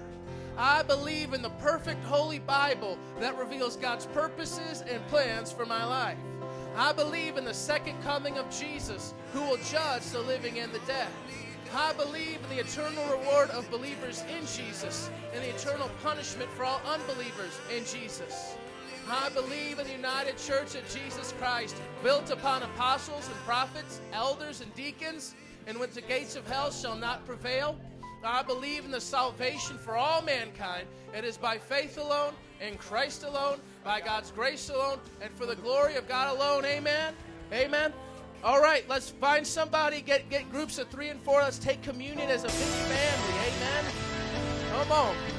[0.57, 5.83] I believe in the perfect Holy Bible that reveals God's purposes and plans for my
[5.83, 6.17] life.
[6.75, 10.79] I believe in the second coming of Jesus who will judge the living and the
[10.79, 11.09] dead.
[11.75, 16.63] I believe in the eternal reward of believers in Jesus and the eternal punishment for
[16.63, 18.55] all unbelievers in Jesus.
[19.07, 24.61] I believe in the united church of Jesus Christ, built upon apostles and prophets, elders
[24.61, 25.35] and deacons,
[25.67, 27.77] and which the gates of hell shall not prevail.
[28.23, 30.87] I believe in the salvation for all mankind.
[31.15, 35.55] It is by faith alone, in Christ alone, by God's grace alone, and for the
[35.55, 36.65] glory of God alone.
[36.65, 37.13] Amen.
[37.51, 37.93] Amen.
[38.43, 41.41] All right, let's find somebody, get, get groups of three and four.
[41.41, 43.33] Let's take communion as a big family.
[43.47, 43.85] Amen.
[44.71, 45.38] Come on.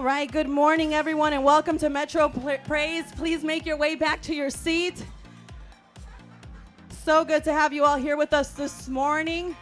[0.00, 3.04] All right, good morning, everyone, and welcome to Metro Praise.
[3.18, 5.04] Please make your way back to your seat.
[7.04, 9.54] So good to have you all here with us this morning.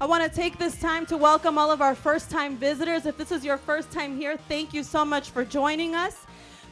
[0.00, 3.04] I want to take this time to welcome all of our first time visitors.
[3.04, 6.16] If this is your first time here, thank you so much for joining us.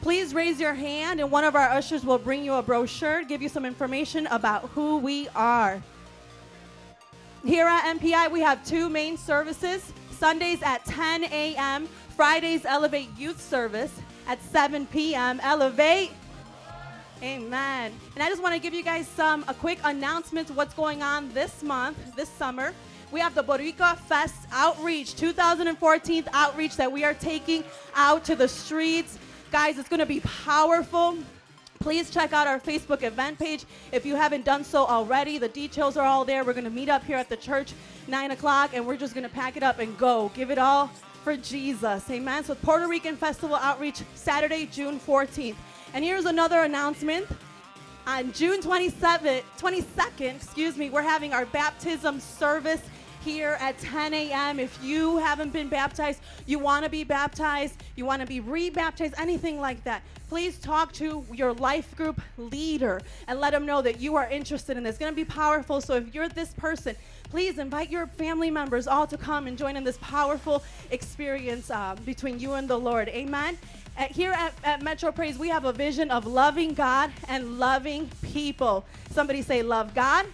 [0.01, 3.41] Please raise your hand, and one of our ushers will bring you a brochure, give
[3.41, 5.83] you some information about who we are.
[7.43, 11.87] Here at MPI, we have two main services Sundays at 10 a.m.,
[12.19, 13.93] Fridays, Elevate Youth Service
[14.27, 15.39] at 7 p.m.
[15.41, 16.11] Elevate.
[17.23, 17.93] Amen.
[18.13, 21.31] And I just want to give you guys some a quick announcement what's going on
[21.33, 22.73] this month, this summer.
[23.13, 27.63] We have the Boricua Fest outreach, 2014 outreach that we are taking
[27.95, 29.17] out to the streets.
[29.49, 31.17] Guys, it's going to be powerful.
[31.79, 33.63] Please check out our Facebook event page
[33.93, 35.37] if you haven't done so already.
[35.37, 36.43] The details are all there.
[36.43, 37.71] We're going to meet up here at the church
[38.09, 40.29] 9 o'clock and we're just going to pack it up and go.
[40.35, 40.91] Give it all
[41.23, 42.09] for Jesus.
[42.09, 42.43] Amen.
[42.43, 45.55] So, Puerto Rican Festival Outreach Saturday, June 14th.
[45.93, 47.27] And here's another announcement.
[48.07, 52.81] On June 27th, 22nd, excuse me, we're having our baptism service
[53.23, 54.59] here at 10 a.m.
[54.59, 59.13] If you haven't been baptized, you want to be baptized, you want to be rebaptized,
[59.17, 63.99] anything like that, please talk to your life group leader and let them know that
[63.99, 64.91] you are interested in this.
[64.91, 65.81] It's going to be powerful.
[65.81, 66.95] So if you're this person,
[67.29, 71.95] please invite your family members all to come and join in this powerful experience uh,
[72.05, 73.09] between you and the Lord.
[73.09, 73.57] Amen.
[73.97, 78.09] At, here at, at Metro Praise, we have a vision of loving God and loving
[78.21, 78.85] people.
[79.11, 80.25] Somebody say, Love God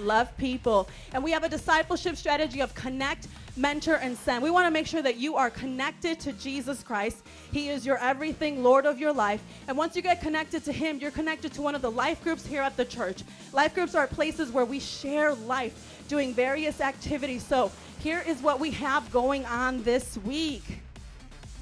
[0.00, 0.88] love people.
[1.12, 4.42] And we have a discipleship strategy of connect, mentor, and send.
[4.42, 7.22] We want to make sure that you are connected to Jesus Christ.
[7.52, 9.42] He is your everything, Lord of your life.
[9.68, 12.46] And once you get connected to Him, you're connected to one of the life groups
[12.46, 13.22] here at the church.
[13.52, 17.44] Life groups are places where we share life, doing various activities.
[17.44, 17.70] So
[18.00, 20.64] here is what we have going on this week.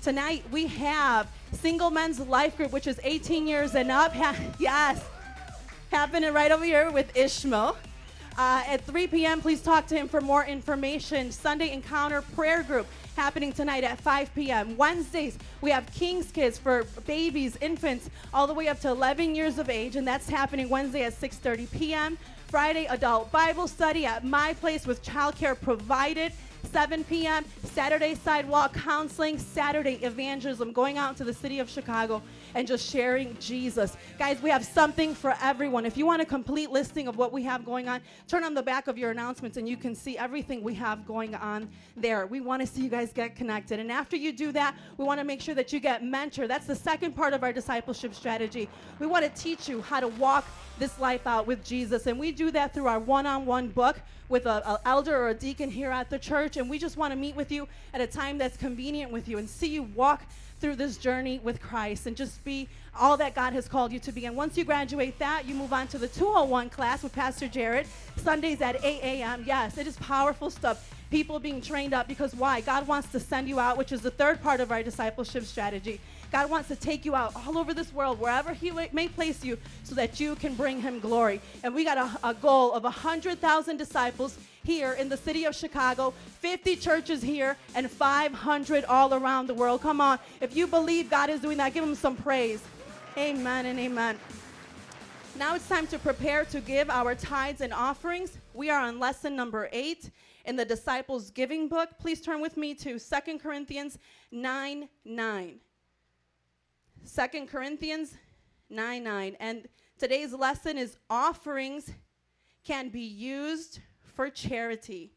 [0.03, 4.12] Tonight we have Single Men's Life Group, which is 18 years and up.
[4.59, 5.05] yes,
[5.93, 7.76] happening right over here with Ishmael.
[8.39, 11.30] Uh, at 3 p.m., please talk to him for more information.
[11.30, 14.76] Sunday Encounter Prayer Group happening tonight at 5 p.m.
[14.76, 19.59] Wednesdays, we have King's Kids for babies, infants, all the way up to 11 years
[19.59, 22.18] of age, and that's happening Wednesday at 6:30 p.m.
[22.47, 26.33] Friday, Adult Bible Study at my place with childcare provided.
[26.65, 27.45] 7 p.m.
[27.65, 32.23] Saturday sidewalk counseling, Saturday evangelism, going out to the city of Chicago
[32.55, 33.97] and just sharing Jesus.
[34.19, 35.87] Guys, we have something for everyone.
[35.87, 38.63] If you want a complete listing of what we have going on, turn on the
[38.63, 42.27] back of your announcements and you can see everything we have going on there.
[42.27, 43.81] We want to see you guys get connected.
[43.81, 46.47] And after you do that, we want to make sure that you get mentor.
[46.47, 48.69] That's the second part of our discipleship strategy.
[48.99, 50.45] We want to teach you how to walk
[50.83, 52.09] this life out with Jesus.
[52.09, 55.35] And we do that through our one on one book with an elder or a
[55.35, 56.57] deacon here at the church.
[56.57, 59.39] And we just want to meet with you at a time that's convenient with you
[59.39, 60.22] and see you walk
[60.59, 62.68] through this journey with Christ and just be
[62.99, 64.26] all that God has called you to be.
[64.26, 67.87] And once you graduate that, you move on to the 201 class with Pastor Jared,
[68.16, 69.45] Sundays at 8 a.m.
[69.47, 70.93] Yes, it is powerful stuff.
[71.12, 72.61] People being trained up because why?
[72.61, 76.01] God wants to send you out, which is the third part of our discipleship strategy.
[76.33, 79.59] God wants to take you out all over this world, wherever He may place you,
[79.85, 81.43] so that you can bring Him glory.
[81.62, 86.14] And we got a, a goal of 100,000 disciples here in the city of Chicago,
[86.41, 89.83] 50 churches here, and 500 all around the world.
[89.83, 90.18] Come on.
[90.41, 92.62] If you believe God is doing that, give Him some praise.
[93.18, 94.18] Amen and amen.
[95.37, 98.39] Now it's time to prepare to give our tithes and offerings.
[98.55, 100.11] We are on lesson number eight
[100.47, 101.91] in the Disciples Giving Book.
[101.99, 103.99] Please turn with me to 2 Corinthians
[104.30, 105.61] 9 9.
[107.05, 108.15] 2 Corinthians
[108.71, 109.37] 9 9.
[109.41, 111.91] And today's lesson is offerings
[112.65, 115.13] can be used for charity.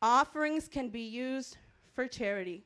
[0.00, 1.56] Offerings can be used
[1.94, 2.64] for charity.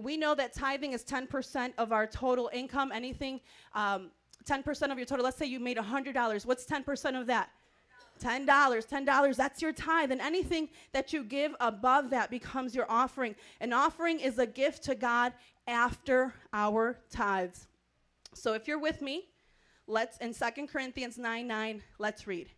[0.00, 2.92] We know that tithing is 10% of our total income.
[2.92, 3.40] Anything,
[3.74, 4.10] um,
[4.44, 5.24] 10% of your total.
[5.24, 6.44] Let's say you made $100.
[6.44, 7.50] What's 10% of that?
[8.20, 8.46] $10.
[8.46, 9.36] $10.
[9.36, 10.12] That's your tithe.
[10.12, 13.34] And anything that you give above that becomes your offering.
[13.60, 15.32] An offering is a gift to God
[15.66, 17.66] after our tithes.
[18.34, 19.28] So if you're with me,
[19.86, 22.50] let's in 2 Corinthians 9 9, let's read.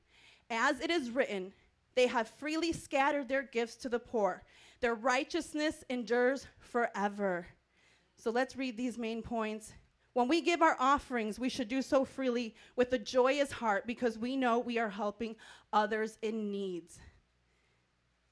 [0.50, 1.52] As it is written,
[1.94, 4.42] they have freely scattered their gifts to the poor.
[4.80, 7.46] Their righteousness endures forever.
[8.16, 9.72] So let's read these main points.
[10.14, 14.18] When we give our offerings, we should do so freely with a joyous heart because
[14.18, 15.36] we know we are helping
[15.72, 16.98] others in needs.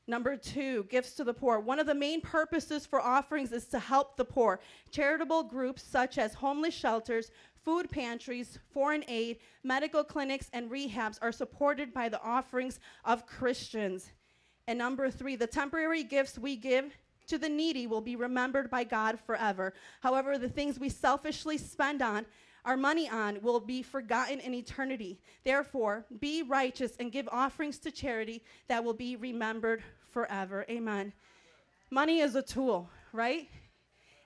[0.08, 1.58] Number two, gifts to the poor.
[1.58, 4.60] One of the main purposes for offerings is to help the poor.
[4.90, 7.32] Charitable groups such as homeless shelters,
[7.64, 14.12] food pantries, foreign aid, medical clinics, and rehabs are supported by the offerings of Christians.
[14.68, 16.96] And number three, the temporary gifts we give
[17.26, 19.74] to the needy will be remembered by God forever.
[20.00, 22.26] However, the things we selfishly spend on
[22.66, 25.18] our money on will be forgotten in eternity.
[25.44, 30.66] Therefore, be righteous and give offerings to charity that will be remembered forever.
[30.68, 31.12] Amen.
[31.90, 33.48] Money is a tool, right?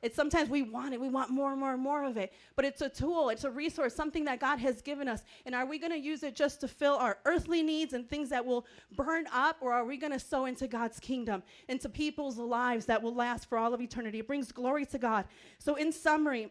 [0.03, 2.65] It's sometimes we want it, we want more and more and more of it, but
[2.65, 5.23] it's a tool, it's a resource, something that God has given us.
[5.45, 8.31] And are we going to use it just to fill our earthly needs and things
[8.31, 8.65] that will
[8.97, 13.03] burn up, or are we going to sow into God's kingdom, into people's lives that
[13.03, 14.21] will last for all of eternity?
[14.21, 15.27] It brings glory to God.
[15.59, 16.51] So, in summary,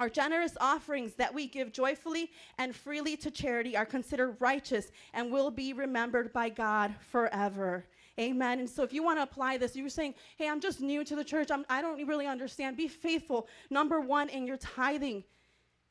[0.00, 5.30] our generous offerings that we give joyfully and freely to charity are considered righteous and
[5.30, 7.84] will be remembered by God forever.
[8.18, 8.58] Amen.
[8.60, 11.14] And so, if you want to apply this, you're saying, Hey, I'm just new to
[11.14, 11.50] the church.
[11.50, 12.76] I'm, I don't really understand.
[12.76, 13.46] Be faithful.
[13.68, 15.22] Number one, in your tithing.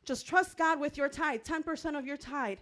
[0.06, 2.58] Just trust God with your tithe, 10% of your tithe.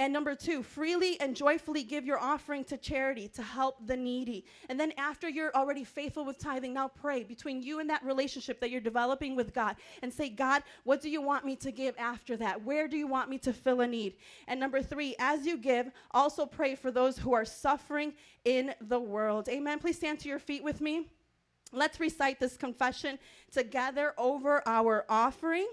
[0.00, 4.44] And number two, freely and joyfully give your offering to charity to help the needy.
[4.68, 8.58] And then after you're already faithful with tithing, now pray between you and that relationship
[8.58, 11.94] that you're developing with God and say, God, what do you want me to give
[11.96, 12.64] after that?
[12.64, 14.16] Where do you want me to fill a need?
[14.48, 18.14] And number three, as you give, also pray for those who are suffering
[18.44, 19.48] in the world.
[19.48, 19.78] Amen.
[19.78, 21.06] Please stand to your feet with me.
[21.72, 23.16] Let's recite this confession
[23.52, 25.68] together over our offering.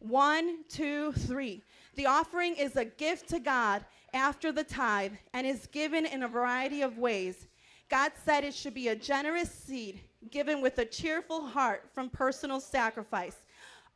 [0.00, 1.62] One, two, three.
[1.96, 6.28] The offering is a gift to God after the tithe and is given in a
[6.28, 7.46] variety of ways.
[7.88, 12.60] God said it should be a generous seed given with a cheerful heart from personal
[12.60, 13.36] sacrifice.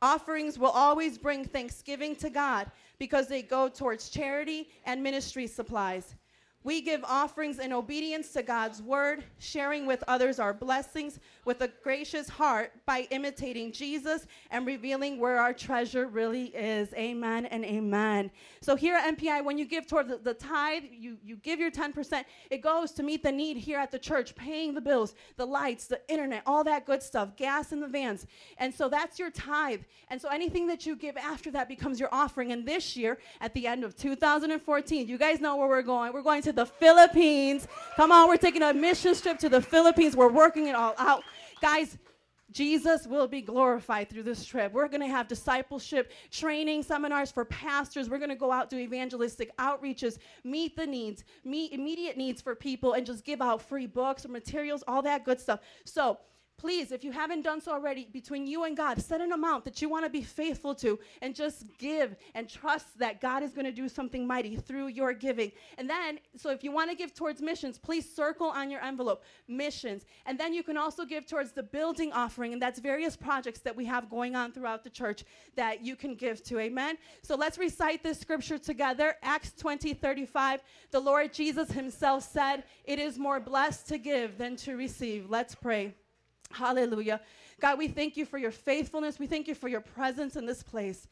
[0.01, 6.15] Offerings will always bring thanksgiving to God because they go towards charity and ministry supplies.
[6.65, 11.69] We give offerings in obedience to God's word, sharing with others our blessings with a
[11.81, 16.93] gracious heart by imitating Jesus and revealing where our treasure really is.
[16.95, 18.29] Amen and amen.
[18.59, 21.71] So, here at MPI, when you give toward the, the tithe, you, you give your
[21.71, 25.45] 10%, it goes to meet the need here at the church, paying the bills, the
[25.45, 28.27] lights, the internet, all that good stuff, gas in the vans.
[28.57, 29.81] And so, that's your tithe.
[30.09, 32.51] And so, anything that you give after that becomes your offering.
[32.51, 36.11] And this year, at the end of 2014, you guys know where we're going.
[36.11, 37.67] We're going to the Philippines.
[37.95, 40.15] Come on, we're taking a mission trip to the Philippines.
[40.15, 41.23] We're working it all out.
[41.61, 41.97] Guys,
[42.51, 44.71] Jesus will be glorified through this trip.
[44.73, 48.09] We're going to have discipleship training seminars for pastors.
[48.09, 52.55] We're going to go out, do evangelistic outreaches, meet the needs, meet immediate needs for
[52.55, 55.59] people, and just give out free books or materials, all that good stuff.
[55.85, 56.17] So,
[56.59, 59.81] please, if you haven't done so already, between you and God, set an amount that
[59.81, 63.65] you want to be faithful to and just give and trust that God is going
[63.65, 65.53] to do something mighty through your giving.
[65.77, 69.23] And then, so if you want to give towards missions, please circle on your envelope
[69.47, 70.05] missions.
[70.25, 73.75] And then you can also give towards the building offering, and that's various projects that
[73.75, 75.23] we have going on throughout the church
[75.55, 76.59] that you can give to.
[76.59, 76.97] Amen.
[77.21, 79.15] So let's recite this scripture together.
[79.23, 80.61] Acts 20 35.
[80.91, 85.29] The Lord Jesus himself said, It is more blessed to give than to receive.
[85.29, 85.93] Let's pray.
[86.51, 87.21] Hallelujah.
[87.61, 89.19] God, we thank you for your faithfulness.
[89.19, 91.07] We thank you for your presence in this place.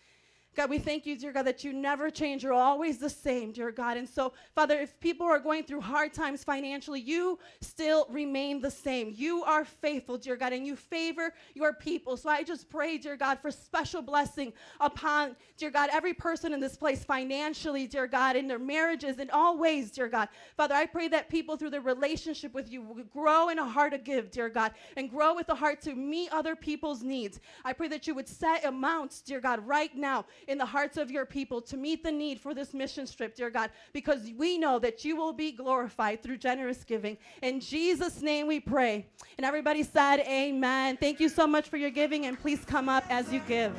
[0.58, 2.42] God, we thank you, dear God, that you never change.
[2.42, 3.96] You're always the same, dear God.
[3.96, 8.72] And so, Father, if people are going through hard times financially, you still remain the
[8.72, 9.14] same.
[9.16, 12.18] You are faithful, dear God, and you favor your people.
[12.18, 16.60] So I just pray, dear God, for special blessing upon, dear God, every person in
[16.60, 20.28] this place financially, dear God, in their marriages, in all ways, dear God.
[20.56, 23.92] Father, I pray that people through their relationship with you will grow in a heart
[23.92, 27.40] to give, dear God, and grow with a heart to meet other people's needs.
[27.64, 31.12] I pray that you would set amounts, dear God, right now in the hearts of
[31.12, 34.80] your people to meet the need for this mission trip, dear God, because we know
[34.80, 37.18] that you will be glorified through generous giving.
[37.42, 39.06] In Jesus' name we pray.
[39.38, 40.98] And everybody said, Amen.
[40.98, 43.74] Thank you so much for your giving, and please come up as you give.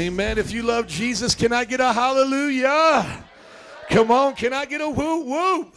[0.00, 0.38] Amen.
[0.38, 3.22] If you love Jesus, can I get a hallelujah?
[3.90, 5.76] Come on, can I get a whoop whoop?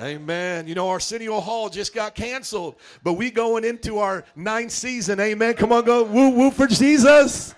[0.00, 0.66] Amen.
[0.66, 2.74] You know, Arsenio Hall just got canceled,
[3.04, 5.20] but we going into our ninth season.
[5.20, 5.54] Amen.
[5.54, 7.54] Come on, go woo woo for Jesus.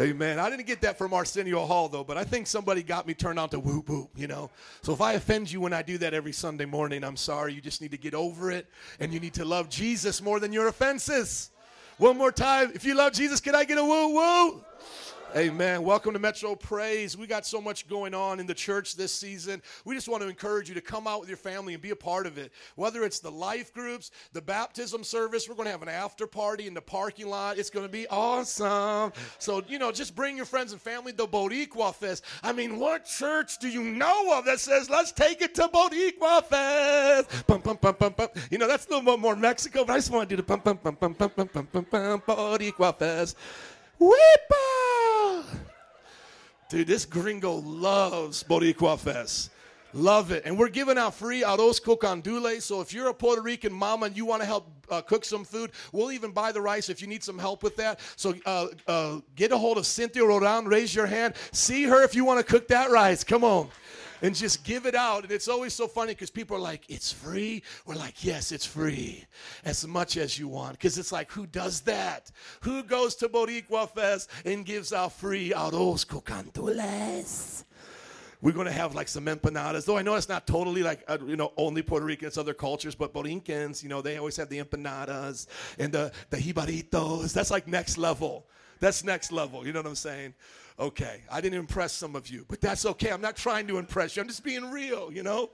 [0.00, 0.38] Amen.
[0.38, 3.38] I didn't get that from Arsenio Hall though, but I think somebody got me turned
[3.38, 4.48] on to woo woo, you know.
[4.80, 7.52] So if I offend you when I do that every Sunday morning, I'm sorry.
[7.52, 8.66] You just need to get over it
[9.00, 11.50] and you need to love Jesus more than your offenses.
[11.98, 12.70] One more time.
[12.74, 14.64] If you love Jesus, can I get a woo woo?
[15.36, 15.82] Amen.
[15.82, 17.14] Welcome to Metro Praise.
[17.14, 19.60] We got so much going on in the church this season.
[19.84, 21.96] We just want to encourage you to come out with your family and be a
[21.96, 22.50] part of it.
[22.76, 26.66] Whether it's the life groups, the baptism service, we're going to have an after party
[26.66, 27.58] in the parking lot.
[27.58, 29.12] It's going to be awesome.
[29.38, 32.24] So, you know, just bring your friends and family to Boricua Fest.
[32.42, 36.42] I mean, what church do you know of that says, let's take it to Boricua
[36.44, 37.46] Fest?
[37.46, 38.28] Pum, pum, pum, pum, pum.
[38.50, 40.46] You know, that's a little bit more Mexico, but I just want to do the
[40.46, 43.36] pum, pum, pum, pum, pum, pum, pum, pum, pum, Boricua Fest.
[44.00, 44.77] Whippa!
[46.68, 49.50] Dude, this gringo loves Boricua Fest.
[49.94, 50.42] Love it.
[50.44, 52.60] And we're giving out free arroz con gandule.
[52.60, 55.44] So if you're a Puerto Rican mama and you want to help uh, cook some
[55.44, 58.00] food, we'll even buy the rice if you need some help with that.
[58.16, 60.66] So uh, uh, get a hold of Cynthia Rodan.
[60.66, 61.36] Raise your hand.
[61.52, 63.24] See her if you want to cook that rice.
[63.24, 63.70] Come on.
[64.22, 65.22] And just give it out.
[65.24, 67.62] And it's always so funny because people are like, it's free.
[67.86, 69.24] We're like, yes, it's free.
[69.64, 70.72] As much as you want.
[70.72, 72.30] Because it's like, who does that?
[72.62, 77.64] Who goes to Boricua Fest and gives out free arroz con gandules?
[78.40, 81.18] We're going to have like some empanadas, though I know it's not totally like, uh,
[81.26, 84.48] you know, only Puerto Rican, it's other cultures, but Borincans, you know, they always have
[84.48, 85.48] the empanadas
[85.78, 87.32] and the, the jibaritos.
[87.32, 88.46] That's like next level.
[88.78, 89.66] That's next level.
[89.66, 90.34] You know what I'm saying?
[90.80, 93.10] Okay, I didn't impress some of you, but that's okay.
[93.10, 94.22] I'm not trying to impress you.
[94.22, 95.50] I'm just being real, you know?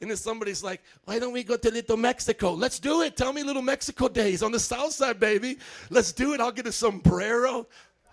[0.00, 2.52] And then somebody's like, why don't we go to Little Mexico?
[2.52, 3.16] Let's do it.
[3.16, 5.58] Tell me Little Mexico days on the south side, baby.
[5.90, 6.40] Let's do it.
[6.40, 7.66] I'll get a sombrero.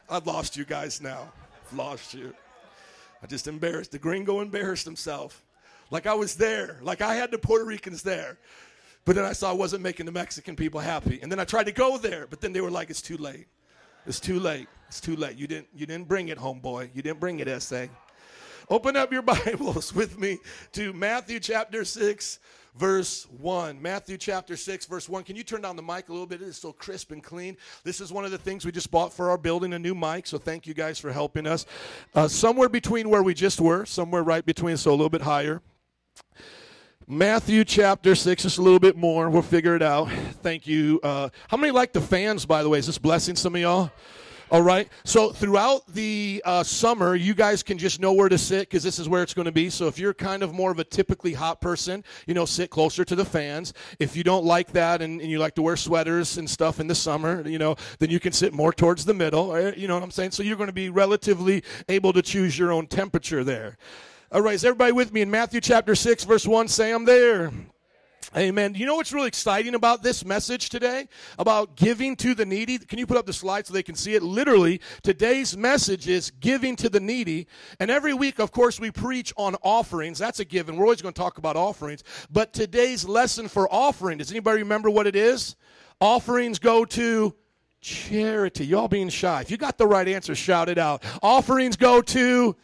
[0.10, 1.32] I've lost you guys now.
[1.68, 2.34] I've lost you.
[3.22, 3.92] I just embarrassed.
[3.92, 5.44] The gringo embarrassed himself.
[5.92, 6.80] Like I was there.
[6.82, 8.40] Like I had the Puerto Ricans there.
[9.06, 11.20] But then I saw I wasn't making the Mexican people happy.
[11.22, 13.46] And then I tried to go there, but then they were like, it's too late.
[14.08, 14.68] It's too late.
[14.88, 15.38] It's too late.
[15.38, 16.90] You didn't you didn't bring it, homeboy.
[16.94, 17.90] You didn't bring it, ese.
[18.70, 20.40] Open up your Bibles with me
[20.72, 22.40] to Matthew chapter 6,
[22.76, 23.80] verse 1.
[23.80, 25.24] Matthew chapter 6, verse 1.
[25.24, 26.42] Can you turn down the mic a little bit?
[26.42, 27.58] It is so crisp and clean.
[27.84, 30.26] This is one of the things we just bought for our building, a new mic.
[30.26, 31.66] So thank you guys for helping us.
[32.16, 35.62] Uh, somewhere between where we just were, somewhere right between, so a little bit higher.
[37.08, 39.30] Matthew chapter 6, just a little bit more.
[39.30, 40.10] We'll figure it out.
[40.42, 41.00] Thank you.
[41.04, 42.80] Uh, how many like the fans, by the way?
[42.80, 43.92] Is this blessing some of y'all?
[44.52, 44.88] All right.
[45.06, 49.00] So throughout the uh, summer, you guys can just know where to sit because this
[49.00, 49.72] is where it's going to be.
[49.72, 53.04] So if you're kind of more of a typically hot person, you know, sit closer
[53.06, 53.74] to the fans.
[54.00, 56.86] If you don't like that and, and you like to wear sweaters and stuff in
[56.86, 59.52] the summer, you know, then you can sit more towards the middle.
[59.52, 60.32] uh, You know what I'm saying?
[60.32, 63.78] So you're going to be relatively able to choose your own temperature there.
[64.32, 64.56] All right.
[64.56, 66.68] Is everybody with me in Matthew chapter 6, verse 1?
[66.68, 67.52] Say I'm there.
[68.36, 68.76] Amen.
[68.76, 71.08] You know what's really exciting about this message today?
[71.38, 72.78] About giving to the needy?
[72.78, 74.24] Can you put up the slide so they can see it?
[74.24, 77.48] Literally, today's message is giving to the needy.
[77.80, 80.18] And every week, of course, we preach on offerings.
[80.18, 80.76] That's a given.
[80.76, 82.04] We're always going to talk about offerings.
[82.32, 85.56] But today's lesson for offering, does anybody remember what it is?
[86.02, 87.36] Offerings go to
[87.82, 88.66] charity.
[88.66, 89.42] Y'all being shy.
[89.42, 91.04] If you got the right answer, shout it out.
[91.22, 92.62] Offerings go to charity.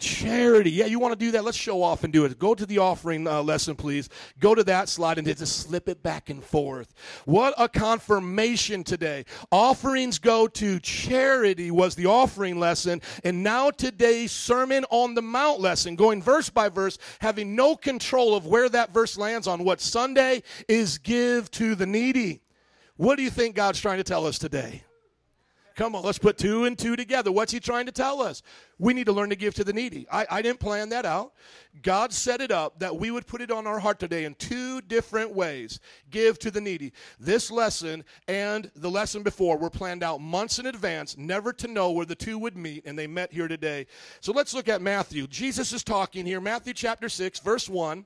[0.00, 1.44] Yeah, you want to do that?
[1.44, 2.38] Let's show off and do it.
[2.38, 4.08] Go to the offering uh, lesson, please.
[4.38, 6.94] Go to that slide and just slip it back and forth.
[7.24, 9.24] What a confirmation today.
[9.50, 13.02] Offerings go to charity was the offering lesson.
[13.24, 18.34] And now today's Sermon on the Mount lesson, going verse by verse, having no control
[18.34, 22.40] of where that verse lands on what Sunday is give to the needy.
[22.96, 24.82] What do you think God's trying to tell us today?
[25.78, 27.30] Come on, let's put two and two together.
[27.30, 28.42] What's he trying to tell us?
[28.80, 30.08] We need to learn to give to the needy.
[30.10, 31.34] I, I didn't plan that out.
[31.82, 34.80] God set it up that we would put it on our heart today in two
[34.80, 35.78] different ways
[36.10, 36.92] give to the needy.
[37.20, 41.92] This lesson and the lesson before were planned out months in advance, never to know
[41.92, 43.86] where the two would meet, and they met here today.
[44.20, 45.28] So let's look at Matthew.
[45.28, 48.04] Jesus is talking here, Matthew chapter 6, verse 1.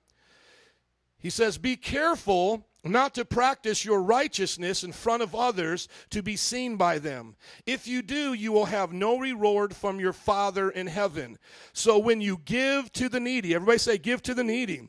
[1.21, 6.37] He says, Be careful not to practice your righteousness in front of others to be
[6.37, 7.37] seen by them.
[7.67, 11.39] If you do, you will have no reward from your Father in heaven.
[11.73, 14.89] So when you give to the needy, everybody say, Give to the needy.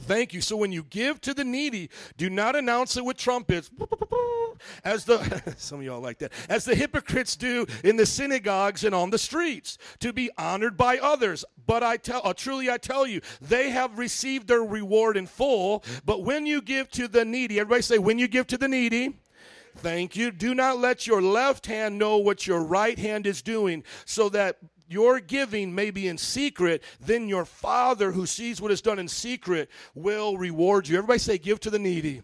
[0.00, 0.40] Thank you.
[0.40, 3.70] So when you give to the needy, do not announce it with trumpets,
[4.84, 8.94] as the some of y'all like that, as the hypocrites do in the synagogues and
[8.94, 11.44] on the streets, to be honored by others.
[11.66, 15.84] But I tell, uh, truly I tell you, they have received their reward in full.
[16.04, 19.16] But when you give to the needy, everybody say, when you give to the needy.
[19.76, 20.30] Thank you.
[20.30, 24.58] Do not let your left hand know what your right hand is doing, so that
[24.94, 29.08] your giving may be in secret, then your Father who sees what is done in
[29.08, 30.96] secret will reward you.
[30.96, 32.22] Everybody say, Give to the needy.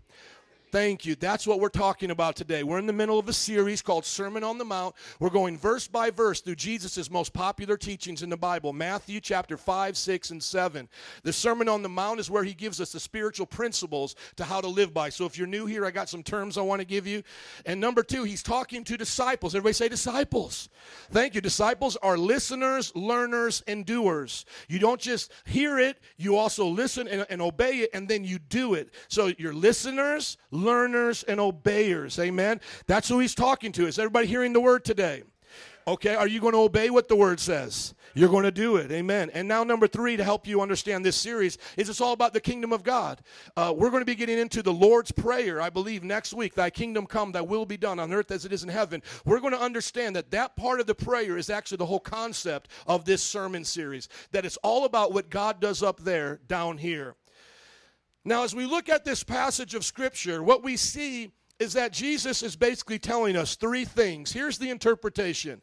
[0.73, 1.16] Thank you.
[1.16, 2.62] That's what we're talking about today.
[2.62, 4.95] We're in the middle of a series called Sermon on the Mount.
[5.18, 9.57] We're going verse by verse through Jesus' most popular teachings in the Bible Matthew chapter
[9.57, 10.89] 5, 6, and 7.
[11.25, 14.61] The Sermon on the Mount is where he gives us the spiritual principles to how
[14.61, 15.09] to live by.
[15.09, 17.25] So if you're new here, I got some terms I want to give you.
[17.66, 19.57] And number two, he's talking to disciples.
[19.57, 20.68] Everybody say disciples.
[21.11, 21.41] Thank you.
[21.41, 24.45] Disciples are listeners, learners, and doers.
[24.68, 28.39] You don't just hear it, you also listen and, and obey it, and then you
[28.39, 28.95] do it.
[29.09, 32.19] So you're listeners, learners, and obeyers.
[32.19, 32.61] Amen.
[32.87, 33.87] That's who he's talking to.
[33.87, 35.23] Is everybody hearing the word today?
[35.87, 37.95] Okay, are you going to obey what the word says?
[38.15, 38.91] You're going to do it.
[38.91, 39.31] Amen.
[39.33, 42.41] And now, number three, to help you understand this series, is it's all about the
[42.41, 43.21] kingdom of God.
[43.57, 46.55] Uh, we're going to be getting into the Lord's Prayer, I believe, next week.
[46.55, 49.03] Thy kingdom come, thy will be done on earth as it is in heaven.
[49.25, 52.69] We're going to understand that that part of the prayer is actually the whole concept
[52.87, 57.15] of this sermon series, that it's all about what God does up there down here.
[58.25, 62.43] Now, as we look at this passage of Scripture, what we see is that Jesus
[62.43, 64.33] is basically telling us three things.
[64.33, 65.62] Here's the interpretation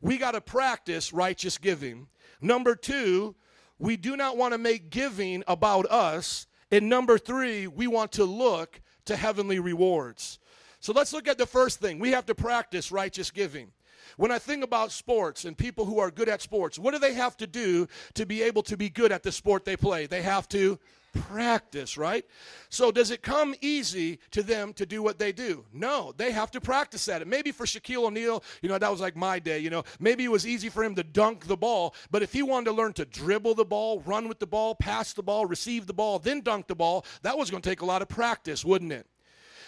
[0.00, 2.08] we got to practice righteous giving.
[2.40, 3.36] Number two,
[3.78, 6.48] we do not want to make giving about us.
[6.72, 10.40] And number three, we want to look to heavenly rewards.
[10.80, 12.00] So let's look at the first thing.
[12.00, 13.70] We have to practice righteous giving.
[14.16, 17.14] When I think about sports and people who are good at sports, what do they
[17.14, 20.06] have to do to be able to be good at the sport they play?
[20.06, 20.80] They have to
[21.12, 22.24] practice, right?
[22.68, 25.64] So does it come easy to them to do what they do?
[25.72, 27.28] No, they have to practice at it.
[27.28, 30.30] Maybe for Shaquille O'Neal, you know, that was like my day, you know, maybe it
[30.30, 33.04] was easy for him to dunk the ball, but if he wanted to learn to
[33.04, 36.66] dribble the ball, run with the ball, pass the ball, receive the ball, then dunk
[36.66, 39.06] the ball, that was going to take a lot of practice, wouldn't it?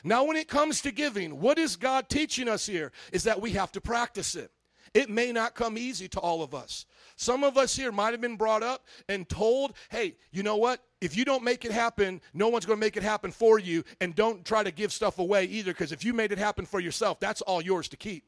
[0.06, 2.92] Now, when it comes to giving, what is God teaching us here?
[3.10, 4.50] Is that we have to practice it.
[4.94, 6.86] It may not come easy to all of us.
[7.16, 10.80] Some of us here might have been brought up and told, hey, you know what?
[11.00, 13.84] If you don't make it happen, no one's going to make it happen for you.
[14.00, 16.80] And don't try to give stuff away either, because if you made it happen for
[16.80, 18.24] yourself, that's all yours to keep.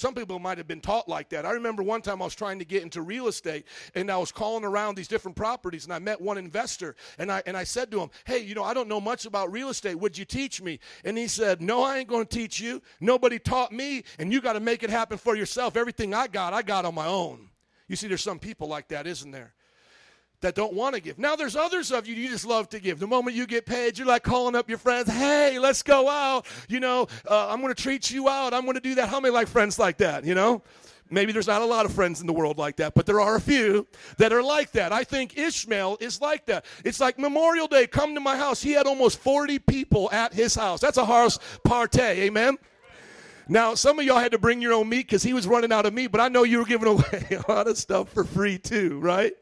[0.00, 1.44] Some people might have been taught like that.
[1.44, 4.32] I remember one time I was trying to get into real estate and I was
[4.32, 7.90] calling around these different properties and I met one investor and I and I said
[7.90, 9.96] to him, "Hey, you know, I don't know much about real estate.
[9.96, 12.80] Would you teach me?" And he said, "No, I ain't going to teach you.
[12.98, 15.76] Nobody taught me, and you got to make it happen for yourself.
[15.76, 17.50] Everything I got, I got on my own."
[17.86, 19.52] You see there's some people like that, isn't there?
[20.40, 21.18] That don't want to give.
[21.18, 22.98] Now, there's others of you, you just love to give.
[22.98, 26.46] The moment you get paid, you're like calling up your friends, hey, let's go out.
[26.68, 28.54] You know, uh, I'm going to treat you out.
[28.54, 29.08] I'm going to do that.
[29.08, 30.62] How many like friends like that, you know?
[31.12, 33.34] Maybe there's not a lot of friends in the world like that, but there are
[33.34, 33.86] a few
[34.18, 34.92] that are like that.
[34.92, 36.64] I think Ishmael is like that.
[36.84, 38.62] It's like Memorial Day, come to my house.
[38.62, 40.80] He had almost 40 people at his house.
[40.80, 42.58] That's a house party, amen?
[43.48, 45.84] Now, some of y'all had to bring your own meat because he was running out
[45.84, 48.58] of meat, but I know you were giving away a lot of stuff for free
[48.58, 49.32] too, right?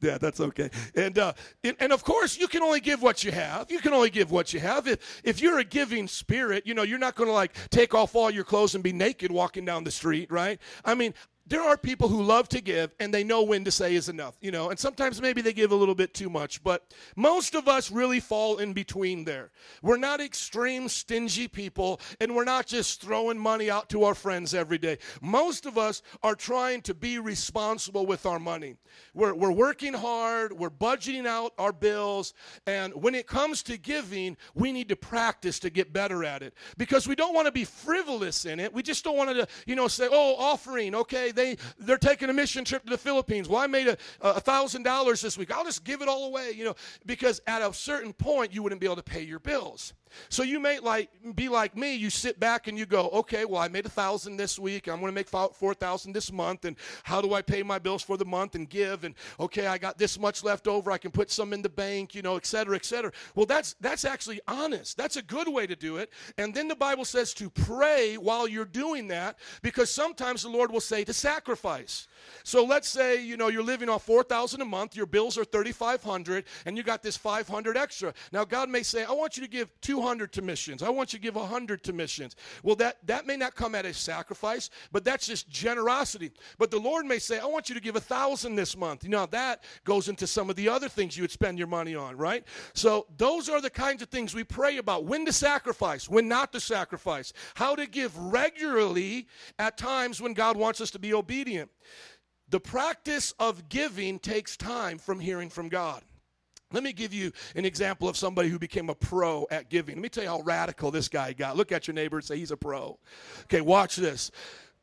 [0.00, 0.70] Yeah, that's okay.
[0.94, 1.32] And, uh,
[1.64, 3.70] and and of course, you can only give what you have.
[3.70, 4.86] You can only give what you have.
[4.86, 8.14] If if you're a giving spirit, you know you're not going to like take off
[8.14, 10.60] all your clothes and be naked walking down the street, right?
[10.84, 11.14] I mean,
[11.46, 14.36] there are people who love to give and they know when to say is enough,
[14.40, 17.68] you know, and sometimes maybe they give a little bit too much, but most of
[17.68, 19.50] us really fall in between there.
[19.82, 24.54] We're not extreme stingy people and we're not just throwing money out to our friends
[24.54, 24.98] every day.
[25.20, 28.76] Most of us are trying to be responsible with our money.
[29.14, 32.34] We're, we're working hard, we're budgeting out our bills,
[32.66, 36.54] and when it comes to giving, we need to practice to get better at it
[36.76, 38.72] because we don't want to be frivolous in it.
[38.72, 42.32] We just don't want to, you know, say, oh, offering, okay, they they're taking a
[42.32, 43.48] mission trip to the Philippines.
[43.48, 45.54] Well, I made a thousand dollars this week.
[45.54, 46.74] I'll just give it all away, you know,
[47.04, 49.94] because at a certain point you wouldn't be able to pay your bills.
[50.28, 51.94] So you may like be like me.
[51.94, 54.88] You sit back and you go, okay, well I made a thousand this week.
[54.88, 56.64] I'm going to make four thousand this month.
[56.64, 59.04] And how do I pay my bills for the month and give?
[59.04, 60.90] And okay, I got this much left over.
[60.90, 63.12] I can put some in the bank, you know, et cetera, et cetera.
[63.34, 64.96] Well, that's that's actually honest.
[64.96, 66.12] That's a good way to do it.
[66.38, 70.70] And then the Bible says to pray while you're doing that, because sometimes the Lord
[70.70, 72.08] will say to sacrifice.
[72.42, 74.96] So let's say you know you're living off four thousand a month.
[74.96, 78.14] Your bills are thirty five hundred, and you got this five hundred extra.
[78.32, 80.84] Now God may say, I want you to give two 200 to missions.
[80.84, 82.36] I want you to give 100 to missions.
[82.62, 86.30] Well, that, that may not come at a sacrifice, but that's just generosity.
[86.58, 89.02] But the Lord may say, I want you to give a 1,000 this month.
[89.02, 91.96] You know, that goes into some of the other things you would spend your money
[91.96, 92.44] on, right?
[92.72, 95.06] So those are the kinds of things we pray about.
[95.06, 99.26] When to sacrifice, when not to sacrifice, how to give regularly
[99.58, 101.68] at times when God wants us to be obedient.
[102.48, 106.04] The practice of giving takes time from hearing from God.
[106.72, 109.96] Let me give you an example of somebody who became a pro at giving.
[109.96, 111.56] Let me tell you how radical this guy got.
[111.56, 112.98] Look at your neighbor and say, He's a pro.
[113.44, 114.30] Okay, watch this.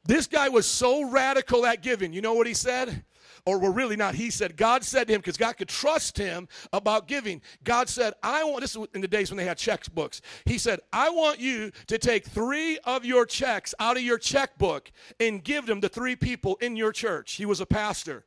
[0.06, 2.14] This guy was so radical at giving.
[2.14, 3.04] You know what he said?
[3.46, 6.48] or well, really not he said, God said to him, because God could trust him
[6.72, 7.42] about giving.
[7.64, 10.22] God said, I want, this is in the days when they had checkbooks.
[10.46, 14.92] He said, I want you to take three of your checks out of your checkbook
[15.20, 17.34] and give them to three people in your church.
[17.34, 18.24] He was a pastor.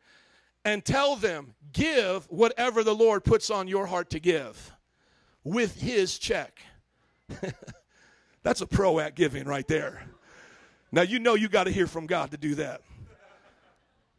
[0.66, 4.72] And tell them, give whatever the Lord puts on your heart to give
[5.44, 6.58] with his check.
[8.42, 10.02] That's a pro at giving right there.
[10.90, 12.80] Now, you know you got to hear from God to do that.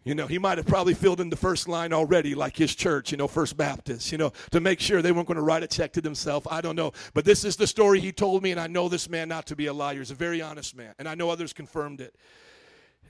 [0.06, 3.12] You know, he might have probably filled in the first line already, like his church,
[3.12, 5.68] you know, First Baptist, you know, to make sure they weren't going to write a
[5.68, 6.48] check to themselves.
[6.50, 6.94] I don't know.
[7.14, 9.58] But this is the story he told me, and I know this man not to
[9.58, 9.98] be a liar.
[9.98, 12.16] He's a very honest man, and I know others confirmed it.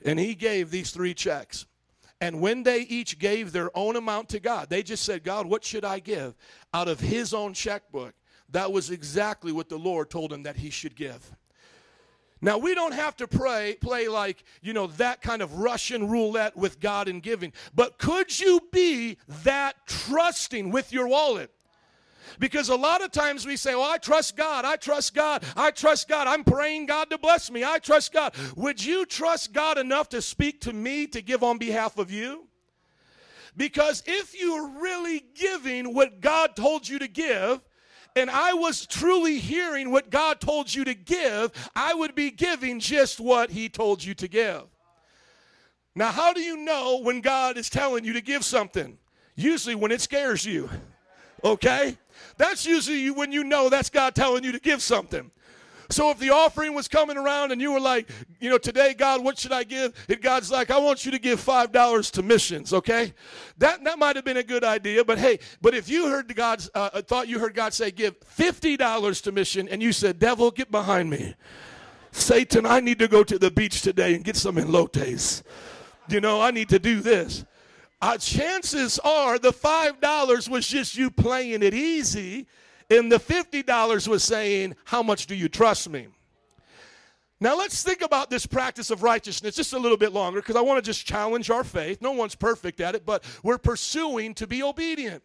[0.04, 1.67] And he gave these three checks.
[2.20, 5.64] And when they each gave their own amount to God, they just said, God, what
[5.64, 6.36] should I give?
[6.74, 8.14] Out of his own checkbook.
[8.50, 11.32] That was exactly what the Lord told him that he should give.
[12.40, 16.56] Now, we don't have to pray, play like, you know, that kind of Russian roulette
[16.56, 17.52] with God and giving.
[17.74, 21.50] But could you be that trusting with your wallet?
[22.38, 25.70] Because a lot of times we say, Well, I trust God, I trust God, I
[25.70, 28.34] trust God, I'm praying God to bless me, I trust God.
[28.56, 32.46] Would you trust God enough to speak to me to give on behalf of you?
[33.56, 37.60] Because if you're really giving what God told you to give,
[38.14, 42.80] and I was truly hearing what God told you to give, I would be giving
[42.80, 44.62] just what He told you to give.
[45.94, 48.98] Now, how do you know when God is telling you to give something?
[49.34, 50.70] Usually when it scares you,
[51.42, 51.96] okay?
[52.36, 55.30] That's usually when you know that's God telling you to give something.
[55.90, 58.10] So if the offering was coming around and you were like,
[58.40, 59.94] you know, today, God, what should I give?
[60.08, 63.14] And God's like, I want you to give five dollars to missions, okay?
[63.56, 66.68] That that might have been a good idea, but hey, but if you heard God's
[66.74, 70.50] uh, thought you heard God say, give fifty dollars to mission, and you said, Devil,
[70.50, 71.34] get behind me.
[72.12, 75.42] Satan, I need to go to the beach today and get some elotes.
[76.08, 77.46] You know, I need to do this.
[78.00, 82.46] Uh, chances are the five dollars was just you playing it easy
[82.90, 86.06] and the $50 was saying, How much do you trust me?
[87.40, 90.60] Now let's think about this practice of righteousness just a little bit longer because I
[90.60, 92.02] want to just challenge our faith.
[92.02, 95.22] No one's perfect at it, but we're pursuing to be obedient.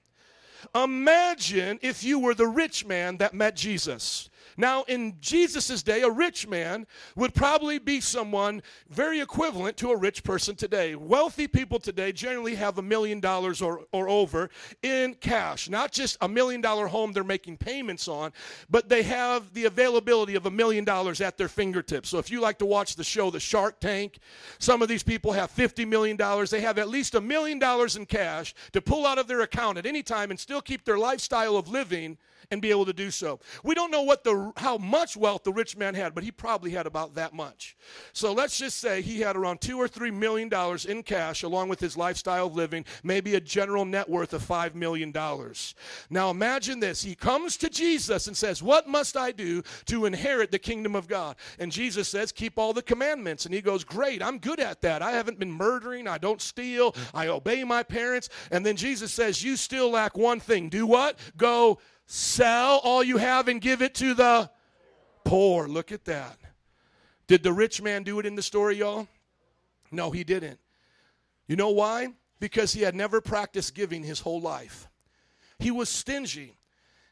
[0.76, 4.30] Imagine if you were the rich man that met Jesus.
[4.58, 6.86] Now, in Jesus' day, a rich man
[7.16, 10.96] would probably be someone very equivalent to a rich person today.
[10.96, 14.50] Wealthy people today generally have a million dollars or, or over
[14.82, 15.70] in cash.
[15.70, 18.32] Not just a million dollar home they're making payments on,
[18.70, 22.10] but they have the availability of a million dollars at their fingertips.
[22.10, 24.20] So if you like to watch the show The Shark Tank,
[24.60, 26.18] some of these people have $50 million.
[26.50, 29.78] They have at least a million dollars in cash to pull out of their account
[29.78, 32.18] at any time and still keep their lifestyle of living
[32.52, 33.40] and be able to do so.
[33.64, 36.72] We don't know what the how much wealth the rich man had, but he probably
[36.72, 37.76] had about that much.
[38.14, 41.70] So let's just say he had around 2 or 3 million dollars in cash along
[41.70, 45.76] with his lifestyle of living, maybe a general net worth of 5 million dollars.
[46.10, 47.04] Now imagine this.
[47.04, 51.08] He comes to Jesus and says, "What must I do to inherit the kingdom of
[51.08, 54.22] God?" And Jesus says, "Keep all the commandments." And he goes, "Great.
[54.22, 55.02] I'm good at that.
[55.02, 59.44] I haven't been murdering, I don't steal, I obey my parents." And then Jesus says,
[59.44, 60.70] "You still lack one thing.
[60.70, 61.18] Do what?
[61.38, 64.50] Go Sell all you have and give it to the
[65.24, 65.68] poor.
[65.68, 66.38] Look at that.
[67.28, 69.08] Did the rich man do it in the story, y'all?
[69.92, 70.60] No, he didn't.
[71.48, 72.10] You know why?
[72.40, 74.90] Because he had never practiced giving his whole life.
[75.60, 76.56] He was stingy.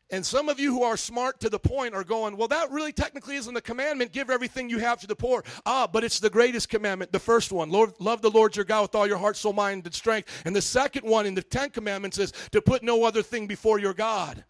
[0.10, 2.92] And some of you who are smart to the point are going, well, that really
[2.92, 4.12] technically isn't a commandment.
[4.12, 5.42] Give everything you have to the poor.
[5.66, 7.70] Ah, but it's the greatest commandment, the first one.
[7.70, 10.30] Lord, love the Lord your God with all your heart, soul, mind, and strength.
[10.44, 13.80] And the second one in the Ten Commandments is to put no other thing before
[13.80, 14.44] your God.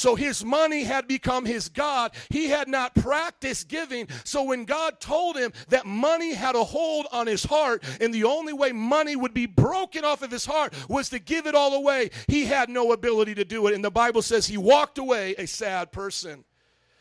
[0.00, 2.12] So his money had become his God.
[2.30, 4.08] He had not practiced giving.
[4.24, 8.24] So when God told him that money had a hold on his heart, and the
[8.24, 11.74] only way money would be broken off of his heart was to give it all
[11.74, 13.74] away, he had no ability to do it.
[13.74, 16.46] And the Bible says he walked away a sad person,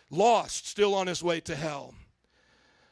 [0.09, 1.93] lost, still on his way to hell.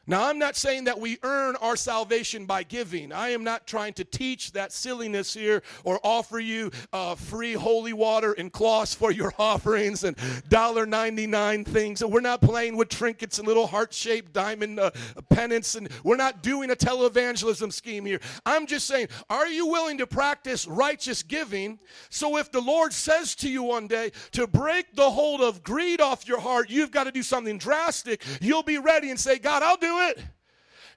[0.08, 3.12] Now, I'm not saying that we earn our salvation by giving.
[3.12, 7.92] I am not trying to teach that silliness here or offer you uh, free holy
[7.92, 12.00] water and cloths for your offerings and $1.99 things.
[12.00, 14.92] And we're not playing with trinkets and little heart shaped diamond uh,
[15.28, 15.74] pennants.
[15.74, 18.20] And we're not doing a televangelism scheme here.
[18.46, 21.78] I'm just saying, are you willing to practice righteous giving?
[22.08, 26.00] So if the Lord says to you one day to break the hold of greed
[26.00, 28.24] off your heart, you've got to do something drastic.
[28.40, 30.22] You'll be ready and say, God, I'll do it.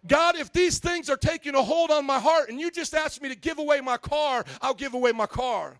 [0.07, 3.21] God, if these things are taking a hold on my heart and you just asked
[3.21, 5.79] me to give away my car, I'll give away my car.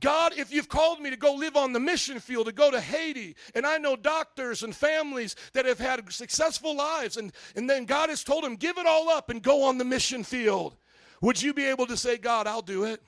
[0.00, 2.80] God, if you've called me to go live on the mission field, to go to
[2.80, 7.84] Haiti, and I know doctors and families that have had successful lives, and, and then
[7.84, 10.76] God has told them, give it all up and go on the mission field.
[11.20, 13.02] Would you be able to say, God, I'll do it?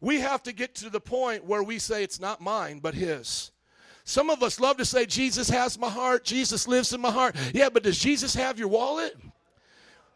[0.00, 3.50] We have to get to the point where we say it's not mine, but His.
[4.08, 7.36] Some of us love to say, Jesus has my heart, Jesus lives in my heart.
[7.52, 9.14] Yeah, but does Jesus have your wallet?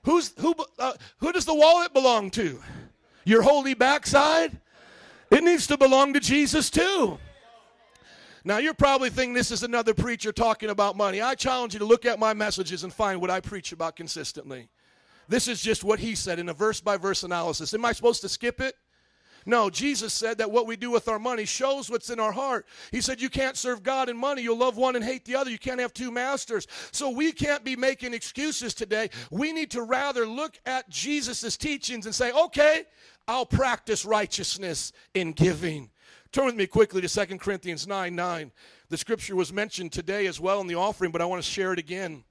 [0.05, 2.59] Who's, who, uh, who does the wallet belong to?
[3.27, 4.59] Your holy backside?
[5.31, 7.19] It needs to belong to Jesus too.
[8.45, 11.21] Now, you're probably thinking this is another preacher talking about money.
[11.21, 14.71] I challenge you to look at my messages and find what I preach about consistently.
[15.29, 17.75] This is just what he said in a verse by verse analysis.
[17.75, 18.75] Am I supposed to skip it?
[19.45, 22.67] No, Jesus said that what we do with our money shows what's in our heart.
[22.91, 24.43] He said, You can't serve God and money.
[24.43, 25.51] You'll love one and hate the other.
[25.51, 26.67] You can't have two masters.
[26.93, 29.11] So we can't be making excuses today.
[29.31, 32.85] We need to rather look at Jesus' teachings and say, Okay,
[33.27, 35.91] I'll practice righteousness in giving.
[36.33, 38.53] Turn with me quickly to 2 Corinthians 9 9.
[38.89, 41.73] The scripture was mentioned today as well in the offering, but I want to share
[41.73, 42.25] it again.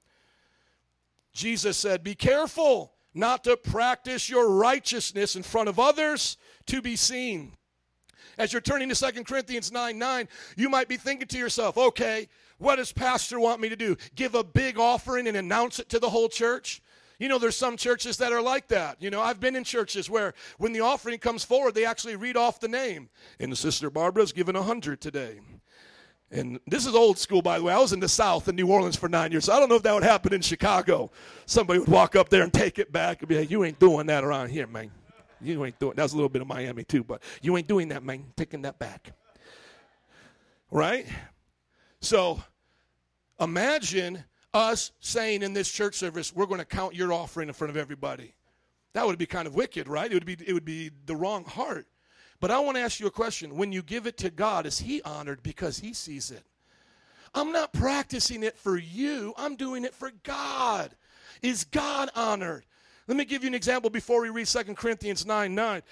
[1.32, 6.36] Jesus said, Be careful not to practice your righteousness in front of others
[6.66, 7.52] to be seen.
[8.38, 12.28] As you're turning to 2 Corinthians 9 9, you might be thinking to yourself, okay,
[12.58, 13.96] what does Pastor want me to do?
[14.14, 16.80] Give a big offering and announce it to the whole church?
[17.18, 19.00] You know, there's some churches that are like that.
[19.00, 22.36] You know, I've been in churches where when the offering comes forward, they actually read
[22.36, 23.10] off the name.
[23.38, 25.40] And Sister Barbara's given a hundred today.
[26.32, 27.74] And this is old school, by the way.
[27.74, 29.44] I was in the South in New Orleans for nine years.
[29.44, 31.10] So I don't know if that would happen in Chicago.
[31.44, 34.06] Somebody would walk up there and take it back and be like, You ain't doing
[34.06, 34.90] that around here, man.
[35.42, 36.02] You ain't doing that.
[36.02, 38.24] was a little bit of Miami, too, but you ain't doing that, man.
[38.34, 39.12] Taking that back.
[40.70, 41.06] Right?
[42.00, 42.42] So
[43.38, 47.70] imagine us saying in this church service, We're going to count your offering in front
[47.70, 48.34] of everybody.
[48.94, 50.10] That would be kind of wicked, right?
[50.10, 51.86] It would be, it would be the wrong heart.
[52.42, 53.56] But I want to ask you a question.
[53.56, 56.42] When you give it to God, is He honored because He sees it?
[57.36, 60.90] I'm not practicing it for you, I'm doing it for God.
[61.40, 62.64] Is God honored?
[63.06, 65.82] Let me give you an example before we read 2 Corinthians 9 9.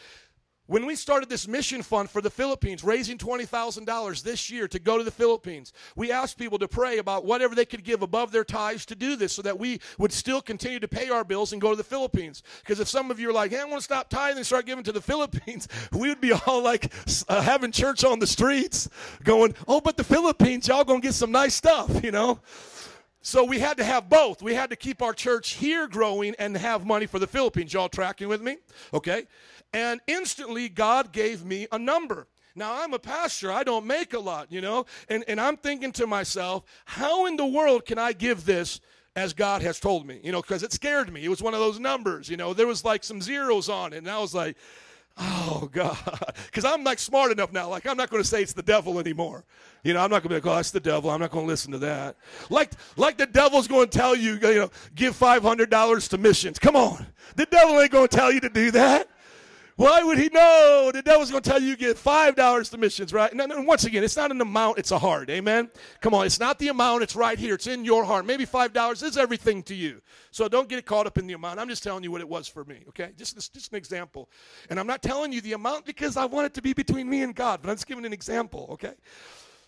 [0.71, 4.99] When we started this mission fund for the Philippines, raising $20,000 this year to go
[4.99, 8.45] to the Philippines, we asked people to pray about whatever they could give above their
[8.45, 11.61] tithes to do this so that we would still continue to pay our bills and
[11.61, 12.45] go to the Philippines.
[12.61, 14.65] Because if some of you are like, hey, I want to stop tithing and start
[14.65, 16.93] giving to the Philippines, we would be all like
[17.29, 18.89] uh, having church on the streets
[19.25, 22.39] going, oh, but the Philippines, y'all going to get some nice stuff, you know?
[23.23, 24.43] So we had to have both.
[24.43, 27.73] We had to keep our church here growing and have money for the Philippines.
[27.73, 28.57] Y'all tracking with me?
[28.95, 29.27] Okay.
[29.73, 32.27] And instantly, God gave me a number.
[32.57, 33.53] Now, I'm a pastor.
[33.53, 34.87] I don't make a lot, you know?
[35.09, 38.81] And, and I'm thinking to myself, how in the world can I give this
[39.15, 40.21] as God has told me?
[40.25, 41.25] You know, because it scared me.
[41.25, 42.55] It was one of those numbers, you know?
[42.55, 43.99] There was like some zeros on it.
[43.99, 44.57] And I was like,
[45.19, 45.97] oh, God.
[46.47, 47.69] Because I'm like smart enough now.
[47.69, 49.45] Like, I'm not going to say it's the devil anymore.
[49.85, 51.09] You know, I'm not going to be like, oh, that's the devil.
[51.11, 52.17] I'm not going to listen to that.
[52.49, 56.59] Like, like the devil's going to tell you, you know, give $500 to missions.
[56.59, 57.07] Come on.
[57.37, 59.09] The devil ain't going to tell you to do that.
[59.81, 60.91] Why would he know?
[60.93, 63.33] The devil's going to tell you you get $5 to missions, right?
[63.33, 65.31] And, once again, it's not an amount, it's a heart.
[65.31, 65.71] Amen?
[66.03, 67.55] Come on, it's not the amount, it's right here.
[67.55, 68.27] It's in your heart.
[68.27, 70.03] Maybe $5 is everything to you.
[70.33, 71.61] So don't get caught up in the amount.
[71.61, 73.13] I'm just telling you what it was for me, okay?
[73.17, 74.29] Just, just an example.
[74.69, 77.23] And I'm not telling you the amount because I want it to be between me
[77.23, 78.93] and God, but I'm just giving an example, okay?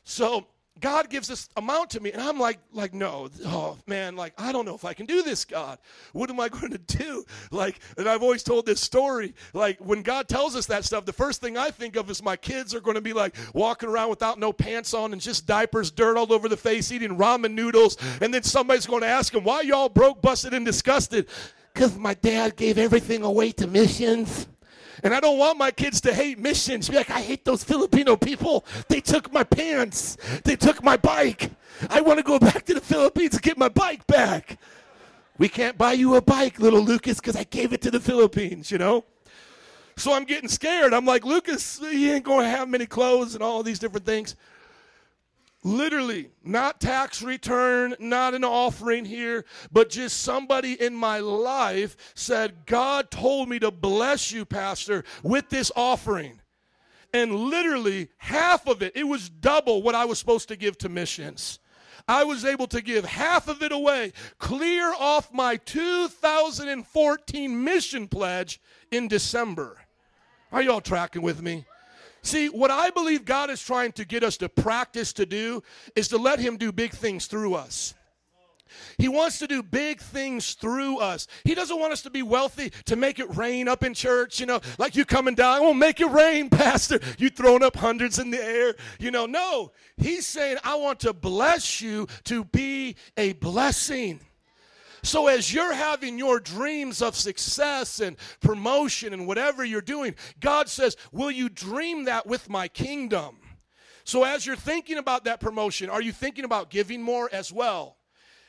[0.05, 0.47] So
[0.81, 4.53] God gives this amount to me, and I'm like, like, no, oh man, like, I
[4.53, 5.78] don't know if I can do this, God.
[6.12, 7.24] What am I going to do?
[7.51, 9.35] Like, and I've always told this story.
[9.53, 12.36] Like, when God tells us that stuff, the first thing I think of is my
[12.36, 15.90] kids are going to be like walking around without no pants on and just diapers,
[15.90, 19.44] dirt all over the face, eating ramen noodles, and then somebody's going to ask them,
[19.44, 21.28] why y'all broke, busted, and disgusted?
[21.73, 24.47] Because my dad gave everything away to missions.
[25.03, 26.89] And I don't want my kids to hate missions.
[26.89, 28.65] Be like, I hate those Filipino people.
[28.89, 30.16] They took my pants.
[30.45, 31.51] They took my bike.
[31.91, 34.59] I want to go back to the Philippines and get my bike back.
[35.39, 38.70] We can't buy you a bike, little Lucas, because I gave it to the Philippines,
[38.70, 39.05] you know?
[39.97, 40.95] So I'm getting scared.
[40.95, 44.37] I'm like, Lucas, he ain't going to have many clothes and all these different things.
[45.65, 52.67] Literally, not tax return, not an offering here, but just somebody in my life said,
[52.67, 56.41] God told me to bless you, Pastor, with this offering.
[57.15, 60.89] And literally, half of it, it was double what I was supposed to give to
[60.89, 61.61] missions.
[62.09, 68.61] I was able to give half of it away, clear off my 2014 mission pledge
[68.91, 69.79] in December.
[70.51, 71.67] Are y'all tracking with me?
[72.23, 75.62] See, what I believe God is trying to get us to practice to do
[75.97, 77.94] is to let Him do big things through us.
[78.99, 81.27] He wants to do big things through us.
[81.44, 84.47] He doesn't want us to be wealthy to make it rain up in church, you
[84.47, 87.01] know, like you coming down, I won't make it rain, Pastor.
[87.19, 89.27] You throwing up hundreds in the air, you know.
[89.27, 94.20] No, he's saying, I want to bless you to be a blessing.
[95.05, 100.69] So, as you're having your dreams of success and promotion and whatever you're doing, God
[100.69, 103.39] says, Will you dream that with my kingdom?
[104.05, 107.97] So, as you're thinking about that promotion, are you thinking about giving more as well?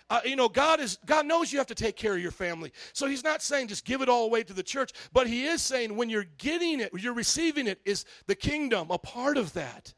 [0.10, 2.72] Uh, you know, God is God knows you have to take care of your family.
[2.92, 5.62] So He's not saying just give it all away to the church, but He is
[5.62, 9.94] saying when you're getting it, you're receiving it, is the kingdom a part of that?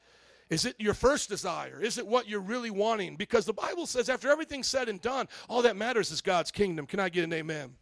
[0.50, 1.82] Is it your first desire?
[1.82, 3.16] Is it what you're really wanting?
[3.16, 6.86] Because the Bible says after everything's said and done, all that matters is God's kingdom.
[6.86, 7.76] Can I get an amen?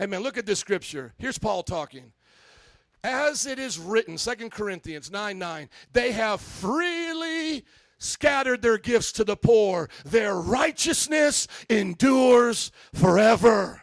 [0.00, 0.22] Amen.
[0.22, 1.12] Look at this scripture.
[1.18, 2.12] Here's Paul talking.
[3.04, 7.64] As it is written, 2 Corinthians 9 9, they have freely
[7.98, 9.88] scattered their gifts to the poor.
[10.04, 13.82] Their righteousness endures forever.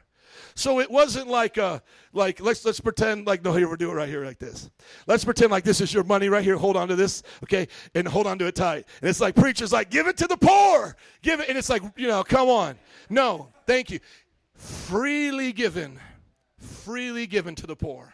[0.58, 1.84] So it wasn't like a
[2.14, 4.70] like let's let's pretend like no here we'll do it right here like this.
[5.06, 6.56] Let's pretend like this is your money right here.
[6.56, 8.86] Hold on to this, okay, and hold on to it tight.
[9.02, 11.84] And it's like preachers like give it to the poor, give it, and it's like
[11.98, 12.78] you know come on.
[13.10, 14.00] No, thank you.
[14.54, 16.00] Freely given,
[16.58, 18.14] freely given to the poor.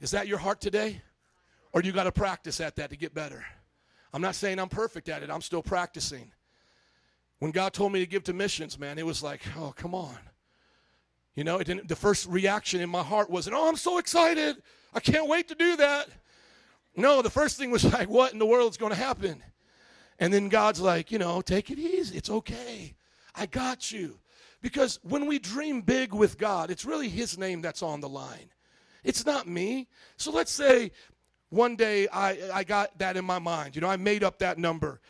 [0.00, 1.02] Is that your heart today,
[1.74, 3.44] or do you got to practice at that to get better?
[4.14, 5.30] I'm not saying I'm perfect at it.
[5.30, 6.32] I'm still practicing.
[7.38, 10.16] When God told me to give to missions, man, it was like, oh come on.
[11.34, 14.56] You know, it didn't, the first reaction in my heart wasn't, oh, I'm so excited.
[14.92, 16.08] I can't wait to do that.
[16.96, 19.42] No, the first thing was like, what in the world is going to happen?
[20.18, 22.16] And then God's like, you know, take it easy.
[22.16, 22.94] It's okay.
[23.34, 24.18] I got you.
[24.60, 28.50] Because when we dream big with God, it's really His name that's on the line.
[29.02, 29.88] It's not me.
[30.18, 30.92] So let's say
[31.48, 33.74] one day I, I got that in my mind.
[33.74, 35.00] You know, I made up that number.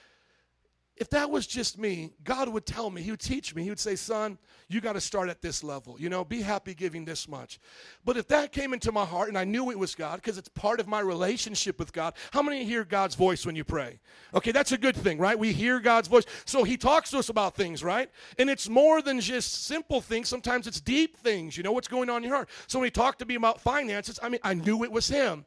[1.01, 3.63] If that was just me, God would tell me, He would teach me.
[3.63, 4.37] He would say, Son,
[4.69, 5.97] you got to start at this level.
[5.99, 7.59] You know, be happy giving this much.
[8.05, 10.51] But if that came into my heart and I knew it was God because it's
[10.51, 13.99] part of my relationship with God, how many hear God's voice when you pray?
[14.35, 15.39] Okay, that's a good thing, right?
[15.39, 16.27] We hear God's voice.
[16.45, 18.11] So He talks to us about things, right?
[18.39, 20.29] And it's more than just simple things.
[20.29, 21.57] Sometimes it's deep things.
[21.57, 22.51] You know what's going on in your heart.
[22.67, 25.47] So when He talked to me about finances, I mean, I knew it was Him.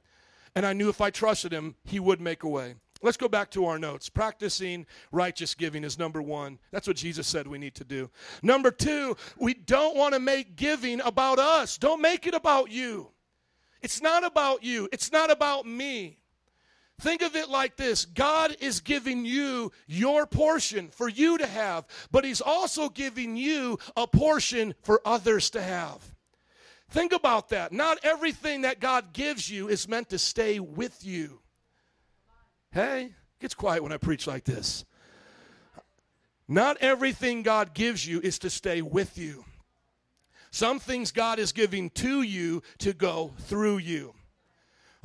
[0.55, 2.73] And I knew if I trusted Him, He would make a way.
[3.03, 4.07] Let's go back to our notes.
[4.07, 6.57] Practicing righteous giving is number one.
[6.71, 8.09] That's what Jesus said we need to do.
[8.41, 11.77] Number two, we don't want to make giving about us.
[11.77, 13.09] Don't make it about you.
[13.81, 16.17] It's not about you, it's not about me.
[17.01, 21.85] Think of it like this God is giving you your portion for you to have,
[22.09, 25.99] but He's also giving you a portion for others to have.
[26.89, 27.73] Think about that.
[27.73, 31.41] Not everything that God gives you is meant to stay with you.
[32.73, 34.83] Hey, it gets quiet when I preach like this.
[36.47, 39.45] Not everything God gives you is to stay with you.
[40.49, 44.15] Some things God is giving to you to go through you.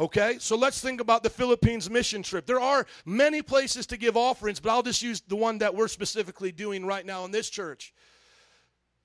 [0.00, 2.46] Okay, so let's think about the Philippines mission trip.
[2.46, 5.88] There are many places to give offerings, but I'll just use the one that we're
[5.88, 7.92] specifically doing right now in this church.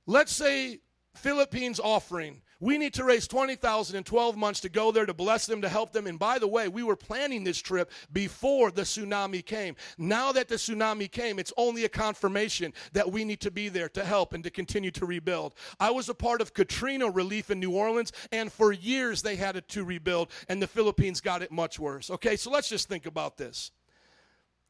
[0.05, 0.79] Let's say
[1.15, 2.42] Philippines offering.
[2.63, 5.67] We need to raise 20,000 in 12 months to go there to bless them to
[5.67, 6.07] help them.
[6.07, 9.75] And by the way, we were planning this trip before the tsunami came.
[9.97, 13.89] Now that the tsunami came, it's only a confirmation that we need to be there
[13.89, 15.55] to help and to continue to rebuild.
[15.77, 19.57] I was a part of Katrina relief in New Orleans and for years they had
[19.57, 22.09] it to rebuild and the Philippines got it much worse.
[22.09, 23.71] Okay, so let's just think about this.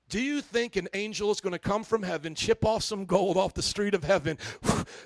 [0.09, 3.37] Do you think an angel is going to come from heaven, chip off some gold
[3.37, 4.39] off the street of heaven,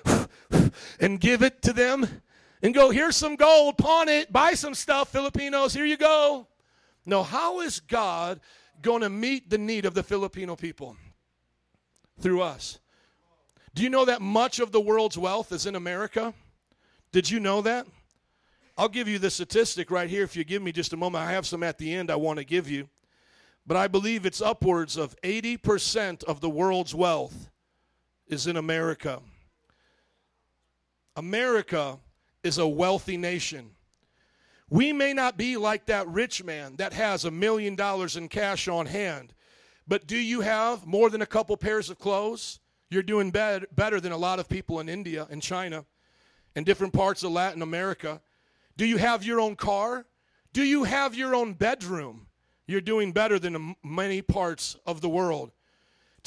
[1.00, 2.22] and give it to them?
[2.62, 6.46] And go, here's some gold, pawn it, buy some stuff, Filipinos, here you go.
[7.06, 8.40] No, how is God
[8.82, 10.96] going to meet the need of the Filipino people?
[12.20, 12.80] Through us.
[13.74, 16.34] Do you know that much of the world's wealth is in America?
[17.12, 17.86] Did you know that?
[18.76, 21.24] I'll give you the statistic right here if you give me just a moment.
[21.24, 22.88] I have some at the end I want to give you.
[23.66, 27.50] But I believe it's upwards of 80% of the world's wealth
[28.26, 29.20] is in America.
[31.16, 31.98] America
[32.48, 33.72] is a wealthy nation.
[34.70, 38.66] We may not be like that rich man that has a million dollars in cash
[38.68, 39.34] on hand,
[39.86, 42.58] but do you have more than a couple pairs of clothes?
[42.90, 45.84] You're doing better, better than a lot of people in India and China
[46.56, 48.22] and different parts of Latin America.
[48.78, 50.06] Do you have your own car?
[50.54, 52.28] Do you have your own bedroom?
[52.66, 55.50] You're doing better than many parts of the world.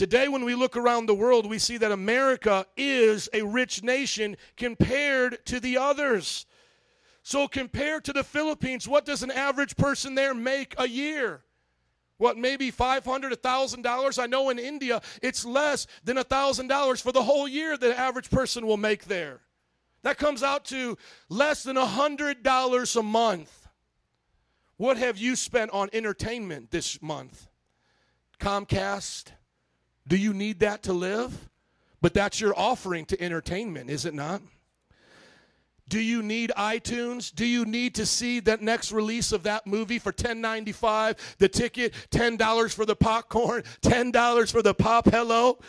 [0.02, 4.36] Today, when we look around the world, we see that America is a rich nation
[4.58, 6.48] compared to the others.
[7.22, 11.44] So, compared to the Philippines, what does an average person there make a year?
[12.18, 14.18] What, maybe $500, $1,000?
[14.18, 18.66] I know in India it's less than $1,000 for the whole year the average person
[18.66, 19.42] will make there.
[20.02, 20.98] That comes out to
[21.30, 23.68] less than $100 a month.
[24.78, 27.50] What have you spent on entertainment this month?
[28.40, 29.34] Comcast?
[30.08, 31.50] Do you need that to live?
[32.02, 34.42] But that's your offering to entertainment, is it not?
[35.88, 37.36] Do you need iTunes?
[37.36, 41.18] Do you need to see that next release of that movie for $10.95?
[41.38, 45.60] The ticket, $10 for the popcorn, $10 for the pop hello?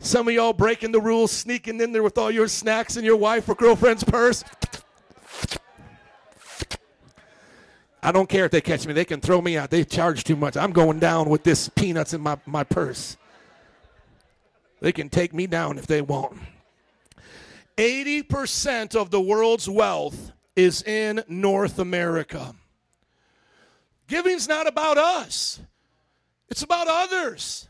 [0.00, 3.16] Some of y'all breaking the rules, sneaking in there with all your snacks in your
[3.16, 4.44] wife or girlfriend's purse.
[8.02, 8.92] I don't care if they catch me.
[8.92, 9.70] They can throw me out.
[9.70, 10.56] They charge too much.
[10.56, 13.17] I'm going down with this peanuts in my, my purse.
[14.80, 16.36] They can take me down if they want.
[17.76, 22.54] 80% of the world's wealth is in North America.
[24.08, 25.60] Giving's not about us,
[26.48, 27.68] it's about others.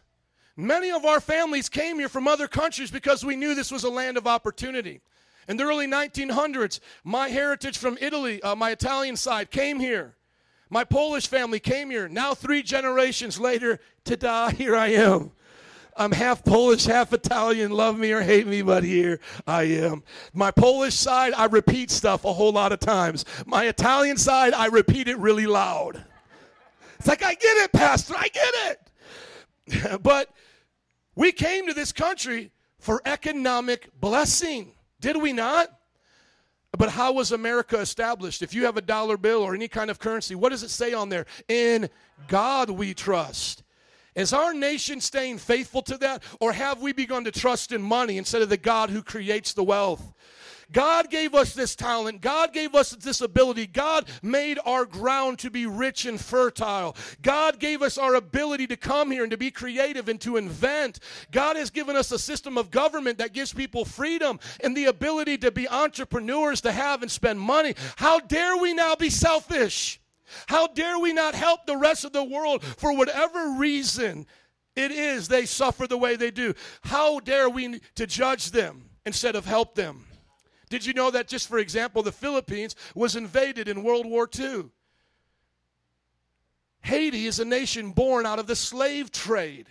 [0.57, 3.91] Many of our families came here from other countries because we knew this was a
[3.91, 5.01] land of opportunity.
[5.47, 10.17] In the early 1900s, my heritage from Italy, uh, my Italian side, came here.
[10.69, 12.09] My Polish family came here.
[12.09, 15.31] Now, three generations later, ta here I am.
[15.99, 17.73] I'm half Polish, half Italian.
[17.73, 20.05] Love me or hate me, but here I am.
[20.33, 23.25] My Polish side, I repeat stuff a whole lot of times.
[23.47, 26.05] My Italian side, I repeat it really loud.
[26.99, 30.03] It's like, I get it, Pastor, I get it.
[30.03, 30.31] but
[31.15, 35.69] we came to this country for economic blessing, did we not?
[36.77, 38.43] But how was America established?
[38.43, 40.93] If you have a dollar bill or any kind of currency, what does it say
[40.93, 41.27] on there?
[41.49, 41.89] In
[42.29, 43.65] God we trust.
[44.19, 46.25] Is our nation staying faithful to that?
[46.41, 49.63] Or have we begun to trust in money instead of the God who creates the
[49.63, 50.13] wealth?
[50.73, 52.21] God gave us this talent.
[52.21, 53.69] God gave us this ability.
[53.69, 56.97] God made our ground to be rich and fertile.
[57.23, 60.99] God gave us our ability to come here and to be creative and to invent.
[61.31, 65.39] God has given us a system of government that gives people freedom and the ability
[65.39, 67.75] to be entrepreneurs, to have and spend money.
[67.97, 70.01] How dare we now be selfish?
[70.47, 74.27] How dare we not help the rest of the world for whatever reason
[74.77, 76.55] it is they suffer the way they do?
[76.83, 80.07] How dare we to judge them instead of help them?
[80.71, 84.67] Did you know that, just for example, the Philippines was invaded in World War II?
[86.83, 89.67] Haiti is a nation born out of the slave trade.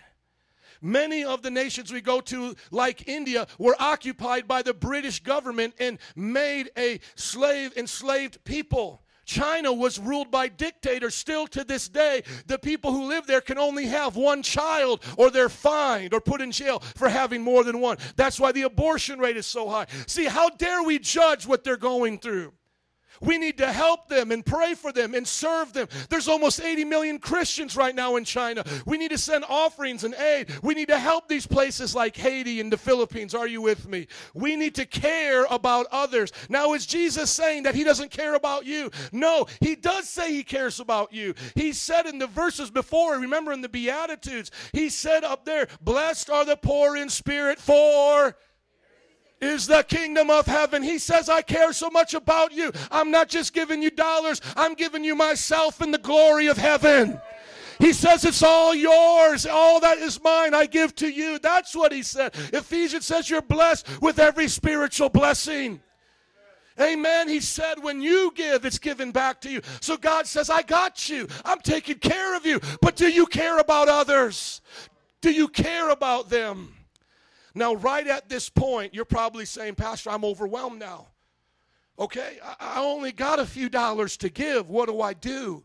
[0.80, 5.74] Many of the nations we go to, like India, were occupied by the British government
[5.80, 9.02] and made a slave enslaved people.
[9.28, 11.14] China was ruled by dictators.
[11.14, 15.30] Still to this day, the people who live there can only have one child, or
[15.30, 17.98] they're fined or put in jail for having more than one.
[18.16, 19.86] That's why the abortion rate is so high.
[20.06, 22.54] See, how dare we judge what they're going through?
[23.20, 25.88] We need to help them and pray for them and serve them.
[26.08, 28.64] There's almost 80 million Christians right now in China.
[28.86, 30.50] We need to send offerings and aid.
[30.62, 33.34] We need to help these places like Haiti and the Philippines.
[33.34, 34.06] Are you with me?
[34.34, 36.32] We need to care about others.
[36.48, 38.90] Now, is Jesus saying that he doesn't care about you?
[39.12, 41.34] No, he does say he cares about you.
[41.54, 46.30] He said in the verses before, remember in the Beatitudes, he said up there, Blessed
[46.30, 48.36] are the poor in spirit, for
[49.40, 50.82] is the kingdom of heaven.
[50.82, 52.72] He says, I care so much about you.
[52.90, 57.20] I'm not just giving you dollars, I'm giving you myself in the glory of heaven.
[57.78, 59.46] He says, It's all yours.
[59.46, 61.38] All that is mine, I give to you.
[61.38, 62.34] That's what he said.
[62.52, 65.80] Ephesians says, You're blessed with every spiritual blessing.
[66.80, 67.28] Amen.
[67.28, 69.60] He said, When you give, it's given back to you.
[69.80, 71.28] So God says, I got you.
[71.44, 72.60] I'm taking care of you.
[72.80, 74.60] But do you care about others?
[75.20, 76.74] Do you care about them?
[77.58, 81.08] Now, right at this point, you're probably saying, Pastor, I'm overwhelmed now.
[81.98, 84.70] Okay, I, only got a few dollars to give.
[84.70, 85.64] What do I do?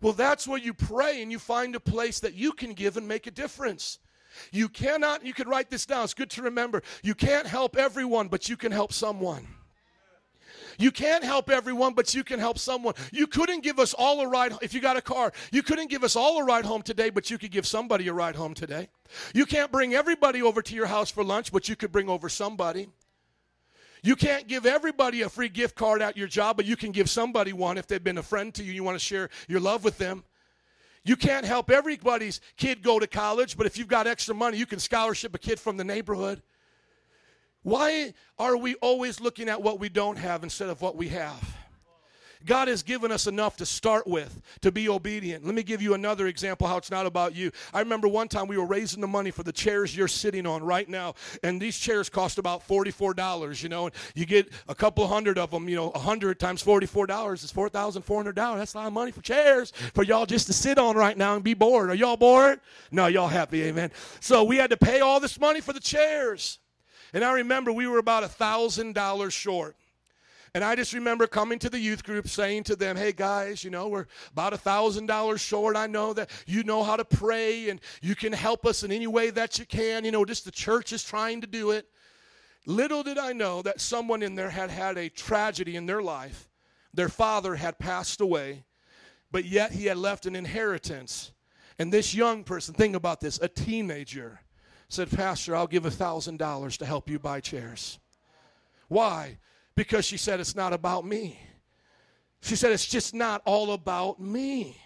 [0.00, 3.08] Well, that's where you pray and you find a place that you can give and
[3.08, 3.98] make a difference.
[4.52, 6.04] You cannot, you can write this down.
[6.04, 6.84] It's good to remember.
[7.02, 9.48] You can't help everyone, but you can help someone.
[10.78, 12.94] You can't help everyone, but you can help someone.
[13.12, 15.32] You couldn't give us all a ride if you got a car.
[15.52, 18.12] You couldn't give us all a ride home today, but you could give somebody a
[18.12, 18.88] ride home today.
[19.34, 22.28] You can't bring everybody over to your house for lunch, but you could bring over
[22.28, 22.88] somebody.
[24.02, 27.10] You can't give everybody a free gift card at your job, but you can give
[27.10, 29.82] somebody one if they've been a friend to you you want to share your love
[29.82, 30.22] with them.
[31.04, 34.66] You can't help everybody's kid go to college, but if you've got extra money, you
[34.66, 36.42] can scholarship a kid from the neighborhood.
[37.66, 41.56] Why are we always looking at what we don't have instead of what we have?
[42.44, 45.44] God has given us enough to start with to be obedient.
[45.44, 47.50] Let me give you another example how it's not about you.
[47.74, 50.62] I remember one time we were raising the money for the chairs you're sitting on
[50.62, 55.04] right now, and these chairs cost about $44, you know, and you get a couple
[55.08, 58.34] hundred of them, you know, 100 times $44 is $4,400.
[58.58, 61.34] That's a lot of money for chairs for y'all just to sit on right now
[61.34, 61.90] and be bored.
[61.90, 62.60] Are y'all bored?
[62.92, 63.90] No, y'all happy, amen.
[64.20, 66.60] So we had to pay all this money for the chairs.
[67.16, 69.74] And I remember we were about a $1,000 short.
[70.52, 73.70] And I just remember coming to the youth group saying to them, hey guys, you
[73.70, 75.76] know, we're about a thousand dollars short.
[75.76, 79.06] I know that you know how to pray and you can help us in any
[79.06, 80.04] way that you can.
[80.04, 81.88] You know, just the church is trying to do it.
[82.66, 86.50] Little did I know that someone in there had had a tragedy in their life.
[86.92, 88.64] Their father had passed away,
[89.30, 91.32] but yet he had left an inheritance.
[91.78, 94.40] And this young person, think about this, a teenager,
[94.88, 97.98] said, Pastor, I'll give a $1,000 to help you buy chairs.
[98.88, 99.38] Why?
[99.74, 101.38] Because she said, It's not about me.
[102.40, 104.80] She said, It's just not all about me.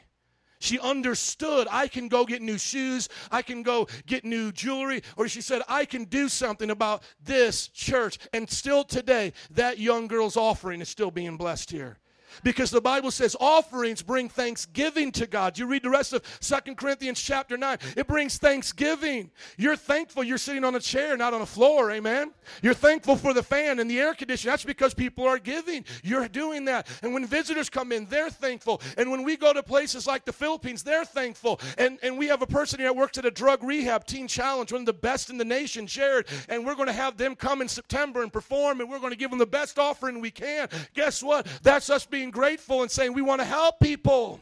[0.58, 5.26] She understood I can go get new shoes, I can go get new jewelry, or
[5.26, 8.18] she said, I can do something about this church.
[8.34, 11.99] And still today, that young girl's offering is still being blessed here
[12.42, 15.58] because the bible says offerings bring thanksgiving to god.
[15.58, 19.30] You read the rest of Second corinthians chapter 9 it brings thanksgiving.
[19.56, 21.90] You're thankful you're sitting on a chair not on a floor.
[21.90, 22.32] Amen.
[22.62, 25.84] You're thankful for the fan and the air conditioner that's because people are giving.
[26.02, 26.86] You're doing that.
[27.02, 28.80] And when visitors come in they're thankful.
[28.96, 31.60] And when we go to places like the philippines they're thankful.
[31.78, 34.72] And, and we have a person here that works at a drug rehab teen challenge
[34.72, 36.26] one of the best in the nation jared.
[36.48, 39.16] And we're going to have them come in september and perform and we're going to
[39.16, 40.68] give them the best offering we can.
[40.94, 41.46] Guess what?
[41.62, 44.38] That's us being grateful and saying we want to help people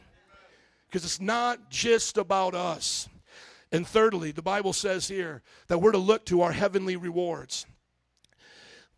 [0.87, 3.07] because it's not just about us.
[3.71, 7.65] And thirdly, the Bible says here that we're to look to our heavenly rewards.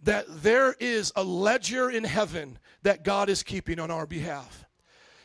[0.03, 4.65] That there is a ledger in heaven that God is keeping on our behalf.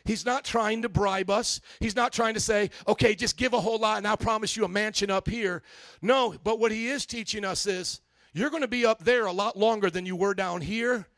[0.05, 1.61] He's not trying to bribe us.
[1.81, 4.65] He's not trying to say, okay, just give a whole lot and I'll promise you
[4.65, 5.63] a mansion up here.
[6.03, 8.01] No, but what he is teaching us is
[8.33, 11.09] you're going to be up there a lot longer than you were down here.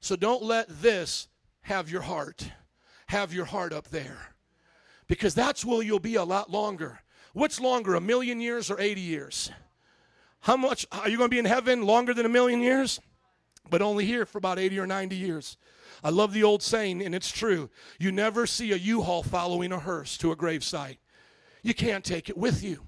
[0.00, 1.28] So don't let this
[1.62, 2.50] have your heart.
[3.06, 4.34] Have your heart up there.
[5.06, 7.00] Because that's where you'll be a lot longer.
[7.32, 9.50] What's longer, a million years or 80 years?
[10.40, 13.00] How much are you going to be in heaven longer than a million years?
[13.68, 15.56] But only here for about 80 or 90 years.
[16.02, 17.68] I love the old saying, and it's true.
[17.98, 20.98] You never see a U Haul following a hearse to a gravesite.
[21.62, 22.86] You can't take it with you.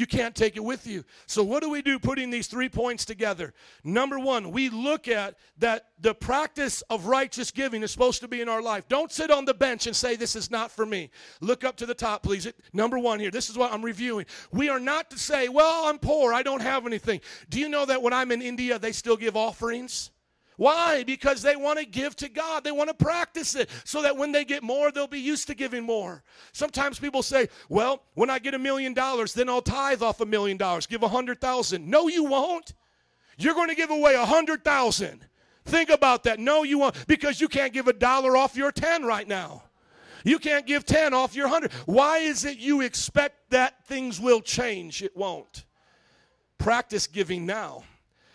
[0.00, 1.04] You can't take it with you.
[1.26, 3.52] So, what do we do putting these three points together?
[3.84, 8.40] Number one, we look at that the practice of righteous giving is supposed to be
[8.40, 8.88] in our life.
[8.88, 11.10] Don't sit on the bench and say, This is not for me.
[11.42, 12.50] Look up to the top, please.
[12.72, 14.24] Number one here, this is what I'm reviewing.
[14.50, 17.20] We are not to say, Well, I'm poor, I don't have anything.
[17.50, 20.10] Do you know that when I'm in India, they still give offerings?
[20.60, 21.04] Why?
[21.04, 22.64] Because they want to give to God.
[22.64, 25.54] They want to practice it so that when they get more, they'll be used to
[25.54, 26.22] giving more.
[26.52, 30.26] Sometimes people say, well, when I get a million dollars, then I'll tithe off a
[30.26, 31.88] million dollars, give a hundred thousand.
[31.88, 32.74] No, you won't.
[33.38, 35.26] You're going to give away a hundred thousand.
[35.64, 36.38] Think about that.
[36.38, 39.62] No, you won't, because you can't give a dollar off your 10 right now.
[40.24, 41.72] You can't give 10 off your 100.
[41.86, 45.00] Why is it you expect that things will change?
[45.00, 45.64] It won't.
[46.58, 47.84] Practice giving now.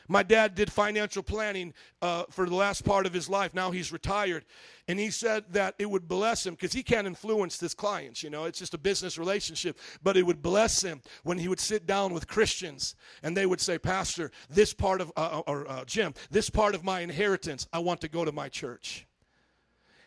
[0.08, 3.54] My dad did financial planning uh, for the last part of his life.
[3.54, 4.46] Now he's retired.
[4.88, 8.30] And he said that it would bless him because he can't influence his clients, you
[8.30, 9.80] know, it's just a business relationship.
[10.04, 13.60] But it would bless him when he would sit down with Christians and they would
[13.60, 17.80] say, Pastor, this part of, uh, or uh, Jim, this part of my inheritance, I
[17.80, 19.08] want to go to my church.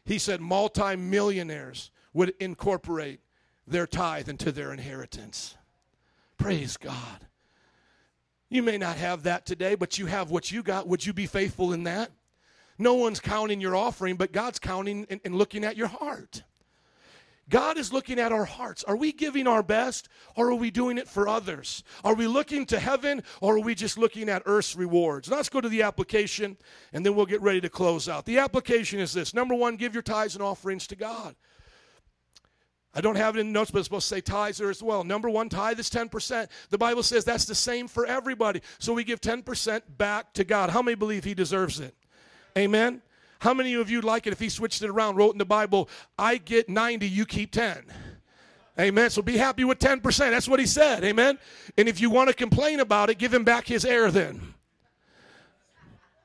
[0.05, 3.21] He said multimillionaires would incorporate
[3.67, 5.57] their tithe into their inheritance.
[6.39, 7.28] Praise God.
[8.51, 10.89] You may not have that today, but you have what you got.
[10.89, 12.11] Would you be faithful in that?
[12.79, 16.45] No one's counting your offering, but God's counting and, and, looking at your heart.
[17.49, 18.85] God is looking at our hearts.
[18.85, 21.83] Are we giving our best or are we doing it for others?
[22.05, 25.31] Are we looking to heaven or are we just looking at earth's rewards?
[25.31, 26.59] Let's go to the application
[26.93, 28.27] and then we'll get ready to close out.
[28.27, 31.35] The application is this number one, give your tithes and offerings to God.
[32.95, 35.05] I don't have it in notes, but it's supposed to say tithes there as well.
[35.05, 36.49] Number one, tithe is 10%.
[36.71, 38.63] The Bible says that's the same for everybody.
[38.79, 40.71] So we give 10% back to God.
[40.71, 41.95] How many believe He deserves it?
[42.57, 43.03] Amen.
[43.41, 45.89] How many of you like it if He switched it around, wrote in the Bible,
[46.19, 47.85] I get 90, you keep 10?
[48.81, 49.11] Amen.
[49.11, 50.03] So be happy with 10%.
[50.31, 51.05] That's what He said.
[51.05, 51.39] Amen.
[51.77, 54.55] And if you want to complain about it, give Him back His air then.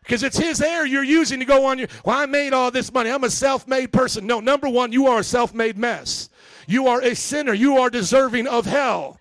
[0.03, 2.91] Because it's his air you're using to go on your, well, I made all this
[2.91, 3.09] money.
[3.09, 4.27] I'm a self made person.
[4.27, 6.29] No, number one, you are a self made mess.
[6.67, 7.53] You are a sinner.
[7.53, 9.19] You are deserving of hell.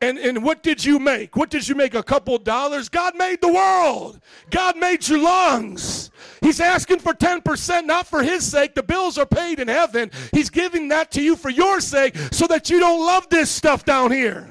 [0.00, 1.34] And, and what did you make?
[1.34, 1.94] What did you make?
[1.94, 2.88] A couple dollars?
[2.88, 4.20] God made the world.
[4.50, 6.12] God made your lungs.
[6.40, 8.76] He's asking for 10%, not for his sake.
[8.76, 10.12] The bills are paid in heaven.
[10.32, 13.84] He's giving that to you for your sake so that you don't love this stuff
[13.84, 14.48] down here.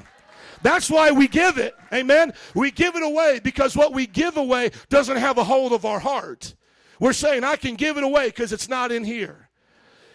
[0.60, 1.74] That's why we give it.
[1.94, 2.34] Amen.
[2.54, 6.00] We give it away because what we give away doesn't have a hold of our
[6.00, 6.54] heart.
[7.00, 9.47] We're saying, I can give it away because it's not in here.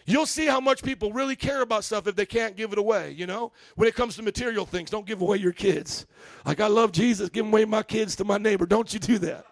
[0.06, 3.12] You'll see how much people really care about stuff if they can't give it away,
[3.12, 3.52] you know?
[3.76, 6.06] When it comes to material things, don't give away your kids.
[6.46, 8.66] Like, I love Jesus, give away my kids to my neighbor.
[8.66, 9.46] Don't you do that.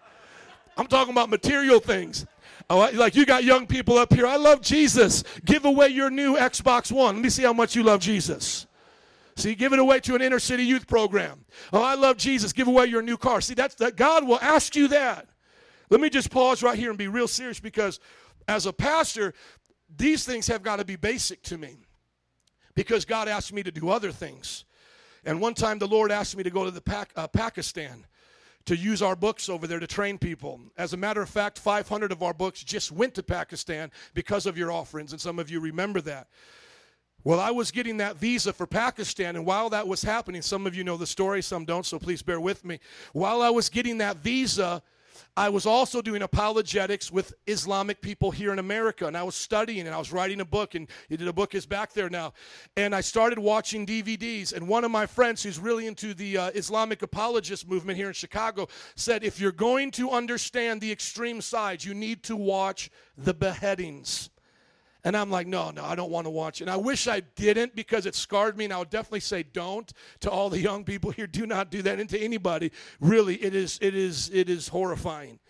[0.76, 2.26] I'm talking about material things.
[2.70, 4.26] Oh, like you got young people up here.
[4.26, 5.24] I love Jesus.
[5.44, 7.16] Give away your new Xbox One.
[7.16, 8.66] Let me see how much you love Jesus.
[9.36, 11.44] See, give it away to an inner city youth program.
[11.72, 12.52] Oh, I love Jesus.
[12.52, 13.40] Give away your new car.
[13.40, 15.26] See, that's that God will ask you that.
[15.90, 18.00] Let me just pause right here and be real serious because
[18.48, 19.34] as a pastor,
[19.96, 21.76] these things have got to be basic to me
[22.74, 24.64] because God asked me to do other things.
[25.24, 28.06] And one time the Lord asked me to go to the Pac- uh, Pakistan
[28.64, 30.60] to use our books over there to train people.
[30.76, 34.56] As a matter of fact, 500 of our books just went to Pakistan because of
[34.56, 36.28] your offerings, and some of you remember that.
[37.24, 40.74] Well, I was getting that visa for Pakistan, and while that was happening, some of
[40.74, 42.80] you know the story, some don't, so please bear with me.
[43.12, 44.82] While I was getting that visa,
[45.36, 49.86] I was also doing apologetics with Islamic people here in America, and I was studying
[49.86, 52.34] and I was writing a book, and the book is back there now.
[52.76, 56.50] And I started watching DVDs, and one of my friends who's really into the uh,
[56.54, 61.84] Islamic apologist movement here in Chicago said, if you're going to understand the extreme sides,
[61.84, 64.30] you need to watch the beheadings.
[65.04, 66.64] And I'm like, no, no, I don't want to watch it.
[66.64, 68.64] And I wish I didn't because it scarred me.
[68.64, 71.26] And I would definitely say don't to all the young people here.
[71.26, 71.98] Do not do that.
[71.98, 72.70] And to anybody,
[73.00, 75.40] really, it is, it is, it is horrifying.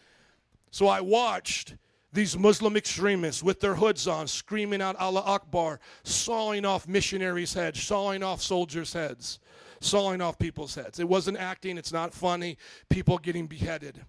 [0.70, 1.76] So I watched
[2.14, 7.82] these Muslim extremists with their hoods on, screaming out Allah Akbar, sawing off missionaries' heads,
[7.82, 9.38] sawing off soldiers' heads,
[9.80, 10.98] sawing off people's heads.
[10.98, 12.56] It wasn't acting, it's not funny.
[12.88, 14.02] People getting beheaded.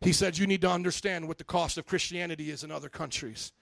[0.00, 3.52] He said, You need to understand what the cost of Christianity is in other countries.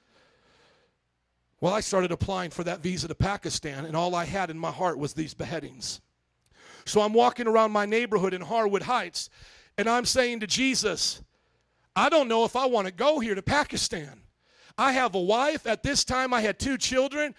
[1.65, 4.71] Well, I started applying for that visa to Pakistan, and all I had in my
[4.71, 6.03] heart was these beheadings.
[6.85, 9.31] So I'm walking around my neighborhood in Harwood Heights,
[9.79, 11.23] and I'm saying to Jesus,
[11.97, 14.21] I don't know if I want to go here to Pakistan.
[14.77, 15.67] I have a wife.
[15.67, 17.35] At this time, I had two children.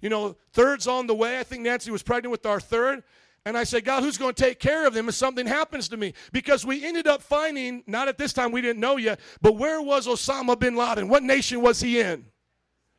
[0.00, 1.38] You know, third's on the way.
[1.38, 3.02] I think Nancy was pregnant with our third.
[3.44, 5.98] And I said, God, who's going to take care of them if something happens to
[5.98, 6.14] me?
[6.32, 9.82] Because we ended up finding, not at this time, we didn't know yet, but where
[9.82, 11.10] was Osama bin Laden?
[11.10, 12.24] What nation was he in?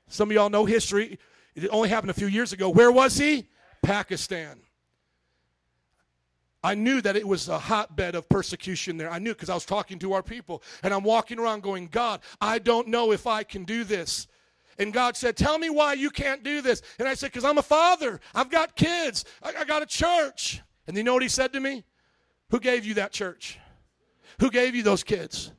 [0.10, 1.18] Some of y'all know history.
[1.56, 2.70] It only happened a few years ago.
[2.70, 3.48] Where was he?
[3.82, 4.60] Pakistan.
[6.62, 9.10] I knew that it was a hotbed of persecution there.
[9.10, 10.62] I knew because I was talking to our people.
[10.84, 14.28] And I'm walking around going, God, I don't know if I can do this.
[14.78, 16.82] And God said, Tell me why you can't do this.
[16.98, 18.20] And I said, Because I'm a father.
[18.36, 19.26] I've got kids.
[19.42, 20.62] I, I got a church.
[20.88, 21.84] And you know what he said to me?
[22.50, 23.60] Who gave you that church?
[24.40, 25.52] Who gave you those kids?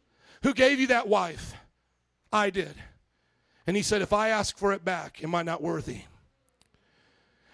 [0.43, 1.55] Who gave you that wife?
[2.33, 2.75] I did.
[3.67, 6.03] And he said, If I ask for it back, am I not worthy?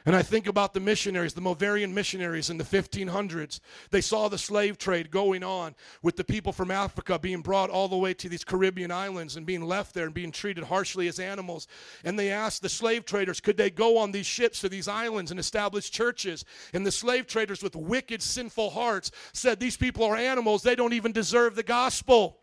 [0.06, 3.58] And I think about the missionaries, the Moravian missionaries in the 1500s.
[3.90, 7.88] They saw the slave trade going on with the people from Africa being brought all
[7.88, 11.18] the way to these Caribbean islands and being left there and being treated harshly as
[11.18, 11.66] animals.
[12.04, 15.32] And they asked the slave traders, could they go on these ships to these islands
[15.32, 16.44] and establish churches?
[16.72, 20.62] And the slave traders with wicked, sinful hearts said, These people are animals.
[20.62, 22.38] They don't even deserve the gospel.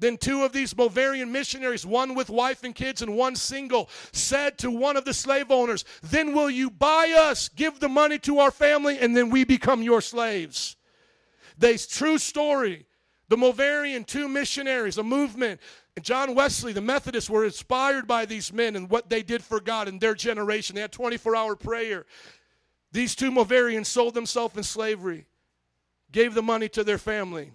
[0.00, 4.56] Then two of these Moravian missionaries, one with wife and kids and one single, said
[4.58, 8.38] to one of the slave owners, Then will you buy us, give the money to
[8.38, 10.76] our family, and then we become your slaves?
[11.58, 12.86] They true story.
[13.28, 15.60] The Moravian, two missionaries, a movement.
[15.94, 19.60] And John Wesley, the Methodists, were inspired by these men and what they did for
[19.60, 20.76] God in their generation.
[20.76, 22.06] They had 24 hour prayer.
[22.90, 25.26] These two Moravians sold themselves in slavery,
[26.10, 27.52] gave the money to their family,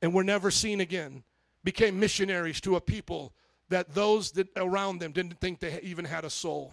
[0.00, 1.24] and were never seen again
[1.64, 3.32] became missionaries to a people
[3.68, 6.72] that those that around them didn't think they even had a soul.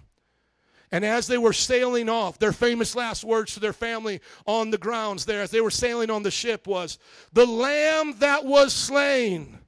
[0.91, 4.77] And as they were sailing off, their famous last words to their family on the
[4.77, 6.97] grounds there, as they were sailing on the ship, was
[7.31, 9.59] The lamb that was slain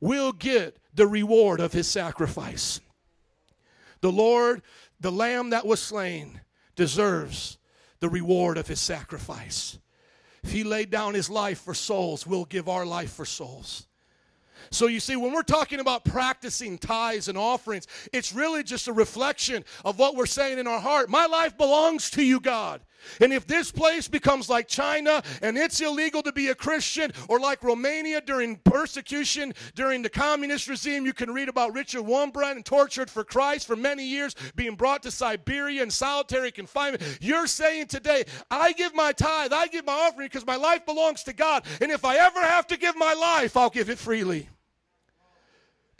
[0.00, 2.80] will get the reward of his sacrifice.
[4.00, 4.62] The Lord,
[5.00, 6.40] the lamb that was slain,
[6.76, 7.58] deserves
[7.98, 9.78] the reward of his sacrifice.
[10.42, 13.86] If he laid down his life for souls, we'll give our life for souls.
[14.70, 18.92] So you see, when we're talking about practicing tithes and offerings, it's really just a
[18.92, 21.08] reflection of what we're saying in our heart.
[21.08, 22.80] My life belongs to you, God.
[23.20, 27.40] And if this place becomes like China and it's illegal to be a Christian, or
[27.40, 33.10] like Romania during persecution during the communist regime, you can read about Richard Wurmbrand tortured
[33.10, 37.18] for Christ for many years, being brought to Siberia in solitary confinement.
[37.20, 41.22] You're saying today, I give my tithe, I give my offering because my life belongs
[41.24, 41.64] to God.
[41.80, 44.48] And if I ever have to give my life, I'll give it freely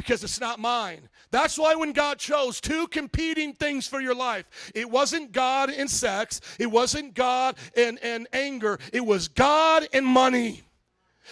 [0.00, 1.10] because it's not mine.
[1.30, 5.90] That's why when God chose two competing things for your life, it wasn't God and
[5.90, 10.62] sex, it wasn't God and, and anger, it was God and money.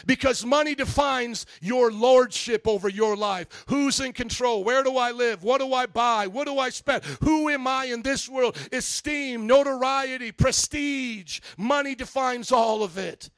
[0.04, 3.64] Because money defines your lordship over your life.
[3.68, 4.62] Who's in control?
[4.62, 5.42] Where do I live?
[5.42, 6.26] What do I buy?
[6.26, 7.04] What do I spend?
[7.22, 8.56] Who am I in this world?
[8.70, 11.40] Esteem, notoriety, prestige.
[11.56, 13.30] Money defines all of it.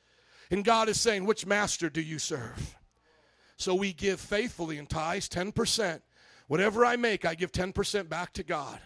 [0.50, 2.76] And God is saying, which master do you serve?
[3.60, 6.00] So we give faithfully in tithes 10%.
[6.48, 8.80] Whatever I make, I give 10% back to God.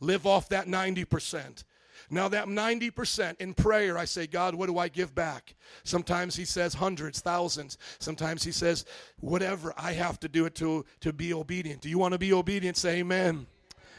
[0.00, 1.64] Live off that 90%.
[2.10, 5.54] Now, that 90% in prayer, I say, God, what do I give back?
[5.82, 7.78] Sometimes He says hundreds, thousands.
[8.00, 8.84] Sometimes He says,
[9.20, 9.72] whatever.
[9.78, 11.80] I have to do it to, to be obedient.
[11.80, 12.76] Do you want to be obedient?
[12.76, 13.46] Say amen.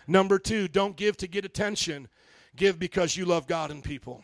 [0.05, 2.07] Number two, don't give to get attention,
[2.55, 4.23] give because you love God and people.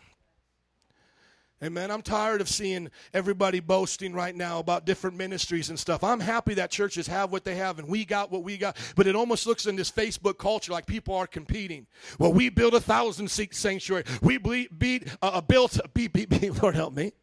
[1.63, 1.89] Amen.
[1.89, 6.03] I'm tired of seeing everybody boasting right now about different ministries and stuff.
[6.03, 9.07] I'm happy that churches have what they have and we got what we got, but
[9.07, 11.87] it almost looks in this Facebook culture like people are competing.
[12.19, 14.03] Well, we built a thousand seat sanctuary.
[14.21, 17.13] We ble- beat, uh, built, beat, beat, beat, Lord help me.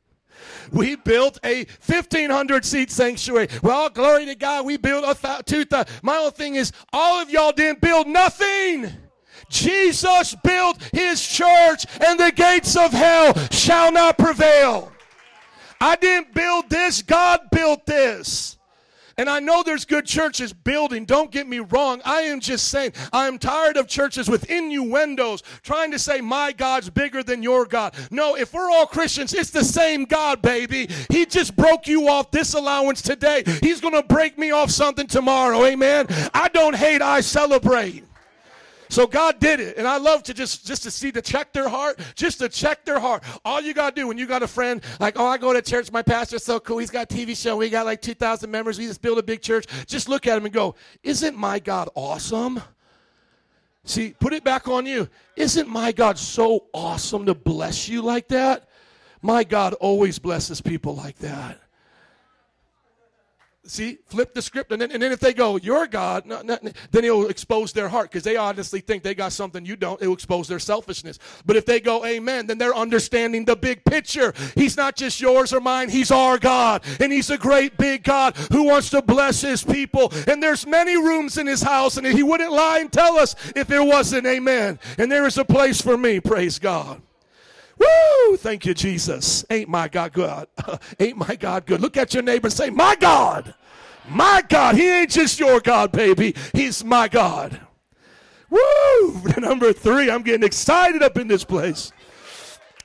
[0.72, 3.48] We built a 1,500 seat sanctuary.
[3.62, 5.92] Well, glory to God, we built a th- two thousand.
[6.02, 8.90] My whole thing is, all of y'all didn't build nothing.
[9.52, 14.90] Jesus built his church, and the gates of hell shall not prevail.
[15.80, 18.56] I didn't build this, God built this.
[19.18, 22.00] And I know there's good churches building, don't get me wrong.
[22.04, 26.52] I am just saying, I am tired of churches with innuendos trying to say, my
[26.52, 27.94] God's bigger than your God.
[28.10, 30.88] No, if we're all Christians, it's the same God, baby.
[31.10, 33.44] He just broke you off disallowance today.
[33.60, 35.64] He's going to break me off something tomorrow.
[35.64, 36.06] Amen.
[36.32, 38.04] I don't hate, I celebrate.
[38.92, 39.78] So God did it.
[39.78, 42.84] And I love to just, just to see to check their heart, just to check
[42.84, 43.24] their heart.
[43.42, 45.62] All you got to do when you got a friend, like, oh, I go to
[45.62, 46.76] church, my pastor's so cool.
[46.76, 47.56] He's got TV show.
[47.56, 48.78] We got like 2,000 members.
[48.78, 49.64] We just build a big church.
[49.86, 52.62] Just look at him and go, isn't my God awesome?
[53.84, 55.08] See, put it back on you.
[55.36, 58.68] Isn't my God so awesome to bless you like that?
[59.22, 61.61] My God always blesses people like that.
[63.64, 66.58] See, flip the script, and then, and then if they go, "Your God," no, no,
[66.90, 70.02] then he'll expose their heart because they honestly think they got something you don't.
[70.02, 71.20] It'll expose their selfishness.
[71.46, 74.34] But if they go, "Amen," then they're understanding the big picture.
[74.56, 78.36] He's not just yours or mine; He's our God, and He's a great big God
[78.50, 80.12] who wants to bless His people.
[80.26, 83.68] And there's many rooms in His house, and He wouldn't lie and tell us if
[83.68, 84.26] there wasn't.
[84.26, 84.80] Amen.
[84.98, 86.18] And there is a place for me.
[86.18, 87.00] Praise God.
[87.82, 88.36] Woo!
[88.36, 89.44] Thank you, Jesus.
[89.50, 90.46] Ain't my God good?
[91.00, 91.80] ain't my God good?
[91.80, 93.54] Look at your neighbor and say, My God.
[94.08, 94.74] My God.
[94.74, 96.34] He ain't just your God, baby.
[96.52, 97.60] He's my God.
[98.50, 99.22] Woo!
[99.38, 101.92] Number three, I'm getting excited up in this place.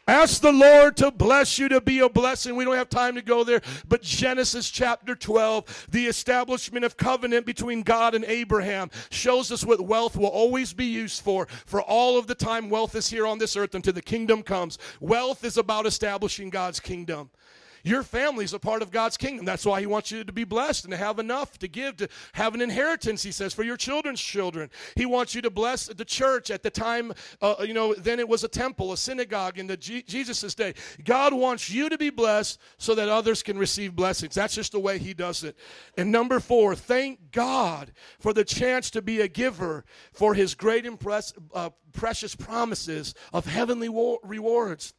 [0.08, 2.56] Ask the Lord to bless you to be a blessing.
[2.56, 7.46] We don't have time to go there, but Genesis chapter 12, the establishment of covenant
[7.46, 11.48] between God and Abraham, shows us what wealth will always be used for.
[11.66, 14.78] For all of the time wealth is here on this earth until the kingdom comes.
[15.02, 17.30] Wealth is about establishing God's kingdom.
[17.88, 19.45] Your family's a part of God's kingdom.
[19.45, 22.09] That's why He wants you to be blessed and to have enough to give, to
[22.34, 24.69] have an inheritance, He says, for your children's children.
[24.95, 28.27] He wants you to bless the church at the time, uh, you know, then it
[28.27, 30.73] was a temple, a synagogue in the G- Jesus' day.
[31.05, 34.35] God wants you to be blessed so that others can receive blessings.
[34.35, 35.55] That's just the way He does it.
[35.97, 40.85] And number four, thank God for the chance to be a giver for His great
[40.85, 44.93] impress, uh, precious promises of heavenly wo- rewards.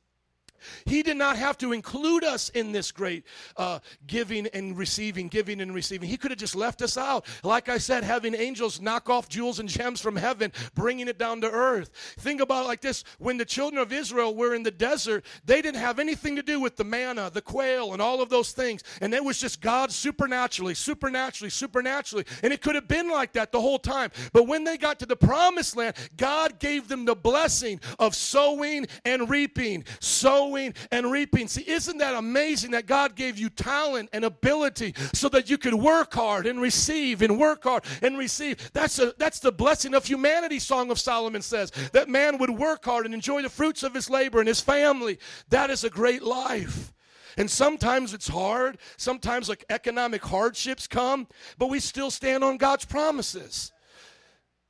[0.85, 3.25] He did not have to include us in this great
[3.57, 6.09] uh, giving and receiving, giving and receiving.
[6.09, 7.27] He could have just left us out.
[7.43, 11.41] Like I said, having angels knock off jewels and gems from heaven, bringing it down
[11.43, 11.91] to earth.
[12.19, 15.63] Think about it like this when the children of Israel were in the desert, they
[15.63, 18.83] didn't have anything to do with the manna, the quail, and all of those things.
[19.01, 22.25] And it was just God supernaturally, supernaturally, supernaturally.
[22.43, 24.11] And it could have been like that the whole time.
[24.33, 28.87] But when they got to the promised land, God gave them the blessing of sowing
[29.05, 29.85] and reaping.
[30.01, 30.48] Sowing
[30.91, 31.49] and reaping.
[31.49, 35.75] See, isn't that amazing that God gave you talent and ability so that you could
[35.75, 38.71] work hard and receive and work hard and receive?
[38.73, 41.71] That's a that's the blessing of humanity, Song of Solomon says.
[41.93, 45.19] That man would work hard and enjoy the fruits of his labor and his family.
[45.51, 46.93] That is a great life.
[47.37, 48.79] And sometimes it's hard.
[48.97, 53.73] Sometimes like economic hardships come, but we still stand on God's promises.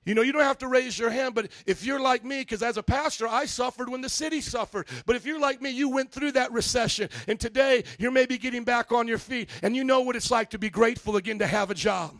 [0.05, 2.63] You know, you don't have to raise your hand, but if you're like me, because
[2.63, 4.87] as a pastor, I suffered when the city suffered.
[5.05, 8.65] But if you're like me, you went through that recession, and today you're maybe getting
[8.65, 11.47] back on your feet, and you know what it's like to be grateful again to
[11.47, 12.17] have a job.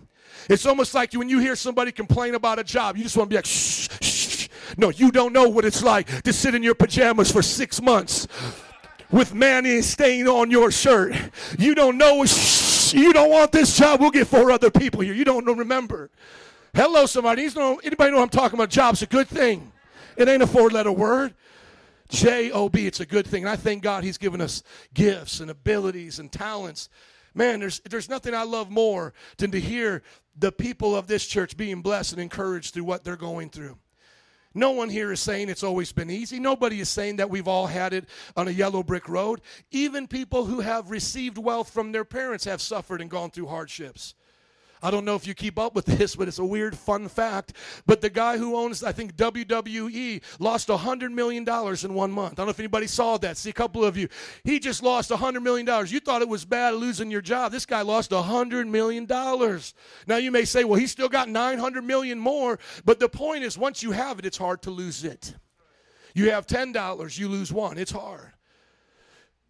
[0.51, 3.35] It's almost like when you hear somebody complain about a job, you just want to
[3.35, 4.49] be like, shh, shh.
[4.77, 8.29] No, you don't know what it's like to sit in your pajamas for six months
[9.11, 11.15] with mayonnaise stain on your shirt.
[11.59, 12.25] You don't know.
[12.27, 14.01] Shh, you don't want this job.
[14.01, 15.15] We'll get four other people here.
[15.15, 16.11] You don't remember.
[16.75, 17.45] Hello, somebody.
[17.45, 18.71] Anybody know I'm talking about?
[18.71, 19.73] Job's a good thing.
[20.17, 21.35] It ain't a four-letter word.
[22.09, 22.87] J O B.
[22.87, 23.43] It's a good thing.
[23.43, 24.63] And I thank God He's given us
[24.95, 26.89] gifts and abilities and talents.
[27.35, 30.03] Man, there's there's nothing I love more than to hear
[30.37, 33.77] the people of this church being blessed and encouraged through what they're going through.
[34.55, 36.41] No one here is saying it's always been easy.
[36.41, 39.41] Nobody is saying that we've all had it on a yellow brick road.
[39.71, 44.15] Even people who have received wealth from their parents have suffered and gone through hardships.
[44.83, 47.55] I don't know if you keep up with this, but it's a weird, fun fact.
[47.87, 52.35] But the guy who owns, I think, WWE lost $100 million in one month.
[52.35, 53.37] I don't know if anybody saw that.
[53.37, 54.09] See, a couple of you.
[54.45, 55.67] He just lost $100 million.
[55.87, 57.53] You thought it was bad losing your job.
[57.53, 59.07] This guy lost $100 million.
[59.09, 62.59] Now, you may say, well, he's still got 900 million more.
[62.85, 65.35] But the point is, once you have it, it's hard to lose it.
[66.15, 67.79] You have $10, you lose one.
[67.79, 68.33] It's hard.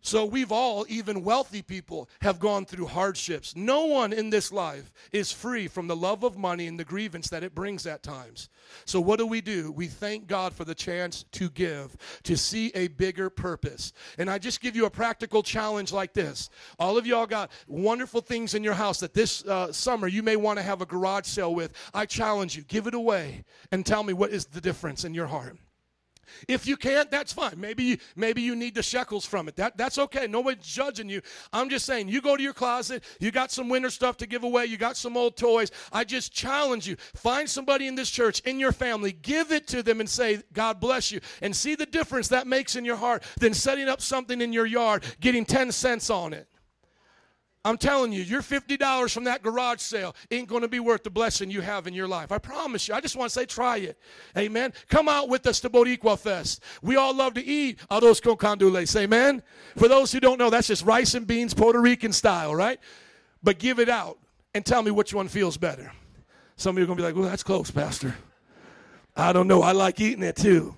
[0.01, 3.57] So we've all, even wealthy people, have gone through hardships.
[3.57, 7.29] No one in this life is free from the love of money and the grievance
[7.31, 8.49] that it brings at times.
[8.85, 9.73] So what do we do?
[9.73, 13.93] We thank God for the chance to give, to see a bigger purpose.
[14.19, 16.49] And I just give you a practical challenge like this.
[16.79, 20.37] All of y'all got wonderful things in your house that this uh, summer you may
[20.37, 21.73] want to have a garage sale with.
[21.93, 25.27] I challenge you, give it away and tell me what is the difference in your
[25.27, 25.57] heart.
[26.47, 27.55] If you can't, that's fine.
[27.57, 29.57] Maybe you, maybe you need the shekels from it.
[29.57, 30.27] That, that's okay.
[30.27, 31.21] Nobody's judging you.
[31.53, 34.45] I'm just saying, you go to your closet, you got some winter stuff to give
[34.45, 35.71] away, you got some old toys.
[35.93, 36.97] I just challenge you.
[37.15, 40.81] Find somebody in this church, in your family, give it to them and say, God
[40.81, 41.21] bless you.
[41.43, 44.67] And see the difference that makes in your heart than setting up something in your
[44.67, 46.49] yard, getting 10 cents on it.
[47.69, 51.11] I'm telling you, your $50 from that garage sale ain't going to be worth the
[51.11, 52.33] blessing you have in your life.
[52.33, 52.95] I promise you.
[52.95, 53.99] I just want to say, try it.
[54.39, 54.73] Amen.
[54.89, 56.63] Come out with us to Boricua Fest.
[56.81, 58.99] We all love to eat arroz con gandules.
[58.99, 59.43] Amen.
[59.77, 62.81] For those who don't know, that's just rice and beans, Puerto Rican style, right?
[63.43, 64.19] But give it out
[64.55, 65.93] and tell me which one feels better.
[66.57, 68.17] Some of you are going to be like, well, that's close, Pastor.
[69.15, 69.61] I don't know.
[69.61, 70.75] I like eating it too.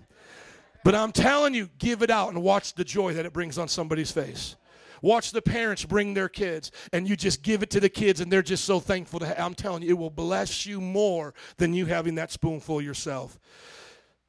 [0.83, 3.69] But I'm telling you, give it out and watch the joy that it brings on
[3.69, 4.57] somebody's face.
[5.03, 8.31] Watch the parents bring their kids and you just give it to the kids and
[8.31, 9.39] they're just so thankful to have.
[9.39, 13.39] I'm telling you, it will bless you more than you having that spoonful yourself.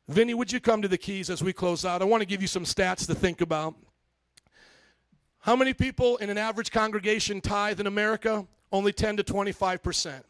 [0.08, 2.02] Vinny, would you come to the keys as we close out?
[2.02, 3.76] I want to give you some stats to think about.
[5.40, 8.46] How many people in an average congregation tithe in America?
[8.72, 10.26] Only 10 to 25 percent.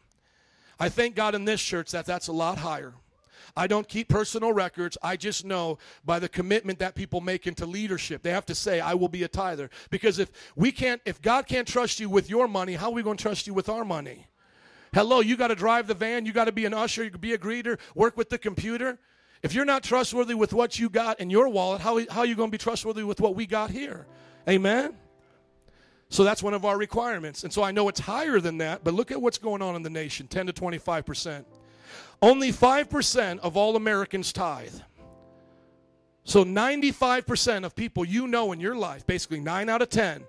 [0.80, 2.94] I thank God in this church that that's a lot higher.
[3.56, 4.96] I don't keep personal records.
[5.02, 8.22] I just know by the commitment that people make into leadership.
[8.22, 9.68] They have to say, I will be a tither.
[9.90, 13.02] Because if we can't, if God can't trust you with your money, how are we
[13.02, 14.26] going to trust you with our money?
[14.94, 17.20] Hello, you got to drive the van, you got to be an usher, you can
[17.20, 18.98] be a greeter, work with the computer.
[19.42, 22.34] If you're not trustworthy with what you got in your wallet, how, how are you
[22.34, 24.06] going to be trustworthy with what we got here?
[24.48, 24.94] Amen?
[26.10, 27.42] So that's one of our requirements.
[27.42, 29.82] And so I know it's higher than that, but look at what's going on in
[29.82, 31.46] the nation 10 to 25 percent.
[32.22, 34.80] Only 5% of all Americans tithe.
[36.22, 40.22] So 95% of people you know in your life, basically 9 out of 10,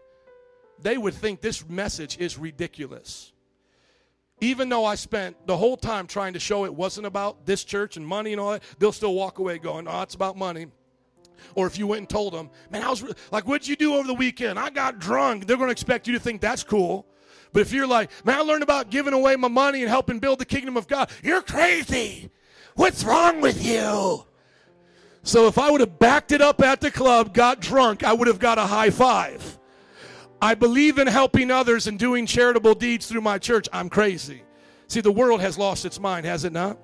[0.82, 3.32] they would think this message is ridiculous.
[4.42, 7.96] Even though I spent the whole time trying to show it wasn't about this church
[7.96, 10.66] and money and all that, they'll still walk away going, oh, it's about money.
[11.54, 14.08] Or if you went and told them, man, I was like, what'd you do over
[14.08, 14.58] the weekend?
[14.58, 15.46] I got drunk.
[15.46, 17.06] They're going to expect you to think that's cool.
[17.54, 20.40] But if you're like, man, I learned about giving away my money and helping build
[20.40, 22.32] the kingdom of God, you're crazy.
[22.76, 24.26] What's wrong with you?
[25.22, 28.28] So if I would have backed it up at the club, got drunk, I would
[28.28, 29.60] have got a high five.
[30.42, 33.70] I believe in helping others and doing charitable deeds through my church.
[33.72, 34.42] I'm crazy.
[34.88, 36.78] See, the world has lost its mind, has it not?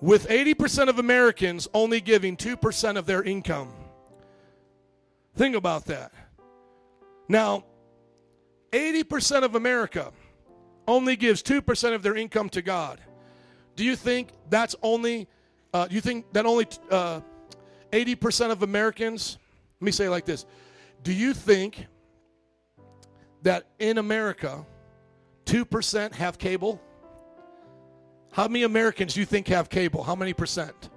[0.00, 3.72] With 80% of Americans only giving 2% of their income.
[5.34, 6.12] Think about that.
[7.28, 7.64] Now,
[8.74, 10.12] 80% of America
[10.88, 13.00] only gives 2% of their income to God.
[13.76, 15.28] Do you think that's only,
[15.72, 17.20] uh, do you think that only uh,
[17.92, 19.38] 80% of Americans,
[19.80, 20.44] let me say it like this
[21.04, 21.86] Do you think
[23.42, 24.66] that in America,
[25.46, 26.82] 2% have cable?
[28.32, 30.02] How many Americans do you think have cable?
[30.02, 30.90] How many percent?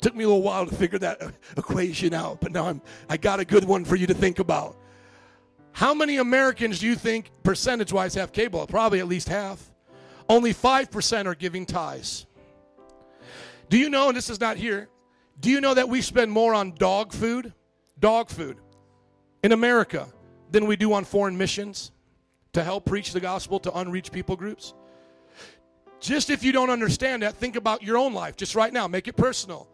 [0.00, 1.22] Took me a little while to figure that
[1.56, 4.76] equation out, but now I'm, I got a good one for you to think about.
[5.72, 8.66] How many Americans do you think, percentage wise, have cable?
[8.66, 9.70] Probably at least half.
[10.28, 12.26] Only 5% are giving tithes.
[13.68, 14.88] Do you know, and this is not here,
[15.40, 17.52] do you know that we spend more on dog food,
[17.98, 18.58] dog food,
[19.42, 20.08] in America
[20.50, 21.90] than we do on foreign missions
[22.52, 24.74] to help preach the gospel to unreached people groups?
[26.00, 28.86] Just if you don't understand that, think about your own life just right now.
[28.86, 29.68] Make it personal.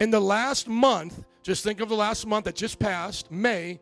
[0.00, 3.80] In the last month, just think of the last month that just passed, May,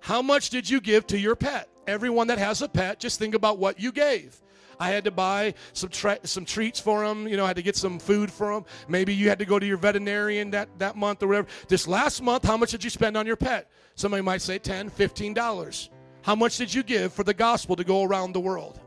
[0.00, 1.68] how much did you give to your pet?
[1.86, 4.40] Everyone that has a pet, just think about what you gave.
[4.80, 7.26] I had to buy some tra- some treats for them.
[7.26, 8.64] You know, I had to get some food for them.
[8.86, 11.48] Maybe you had to go to your veterinarian that, that month or whatever.
[11.68, 13.70] This last month, how much did you spend on your pet?
[13.96, 15.88] Somebody might say 10 $15.
[16.22, 18.80] How much did you give for the gospel to go around the world?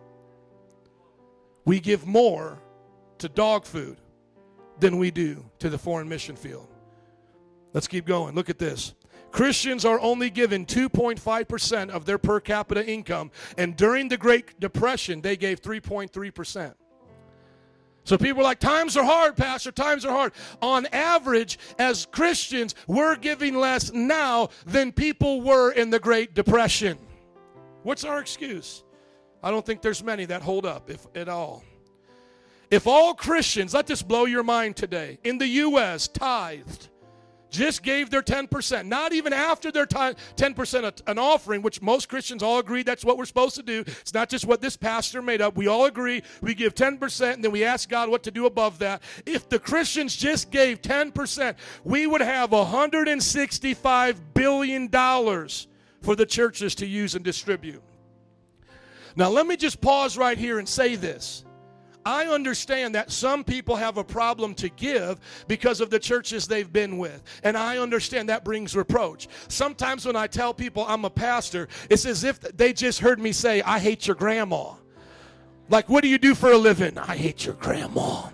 [1.66, 2.62] We give more
[3.18, 3.98] to dog food
[4.80, 6.68] than we do to the foreign mission field.
[7.74, 8.36] Let's keep going.
[8.36, 8.94] Look at this.
[9.32, 15.22] Christians are only given 2.5% of their per capita income, and during the Great Depression,
[15.22, 16.76] they gave 3.3%.
[18.04, 20.34] So people are like, times are hard, Pastor, times are hard.
[20.62, 26.98] On average, as Christians, we're giving less now than people were in the Great Depression.
[27.84, 28.84] What's our excuse?
[29.44, 31.64] I don't think there's many that hold up, if at all.
[32.72, 36.08] If all Christians, let this blow your mind today, in the U.S.
[36.08, 36.90] tithed,
[37.52, 42.42] just gave their 10%, not even after their ti- 10% an offering, which most Christians
[42.42, 43.84] all agree that's what we're supposed to do.
[43.86, 45.56] It's not just what this pastor made up.
[45.56, 48.80] We all agree we give 10% and then we ask God what to do above
[48.80, 49.04] that.
[49.26, 56.86] If the Christians just gave 10%, we would have $165 billion for the churches to
[56.86, 57.84] use and distribute.
[59.16, 61.44] Now, let me just pause right here and say this.
[62.06, 66.72] I understand that some people have a problem to give because of the churches they've
[66.72, 67.24] been with.
[67.44, 69.28] And I understand that brings reproach.
[69.48, 73.32] Sometimes when I tell people I'm a pastor, it's as if they just heard me
[73.32, 74.74] say, I hate your grandma.
[75.70, 76.98] Like, what do you do for a living?
[76.98, 78.30] I hate your grandma.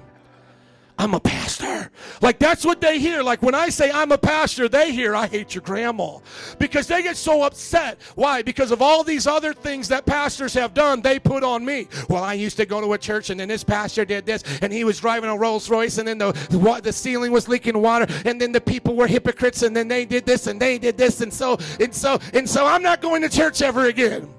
[0.99, 1.91] I'm a pastor.
[2.21, 3.21] Like that's what they hear.
[3.21, 6.17] Like when I say I'm a pastor, they hear I hate your grandma.
[6.57, 8.01] Because they get so upset.
[8.15, 8.41] Why?
[8.41, 11.87] Because of all these other things that pastors have done, they put on me.
[12.09, 14.73] Well, I used to go to a church and then this pastor did this and
[14.73, 18.07] he was driving a Rolls Royce and then the the, the ceiling was leaking water
[18.25, 21.21] and then the people were hypocrites and then they did this and they did this
[21.21, 24.33] and so and so and so I'm not going to church ever again.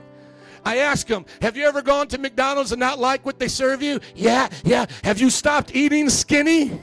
[0.65, 3.83] I ask them, have you ever gone to McDonald's and not like what they serve
[3.83, 4.01] you?
[4.15, 4.87] Yeah, yeah.
[5.05, 6.81] Have you stopped eating skinny?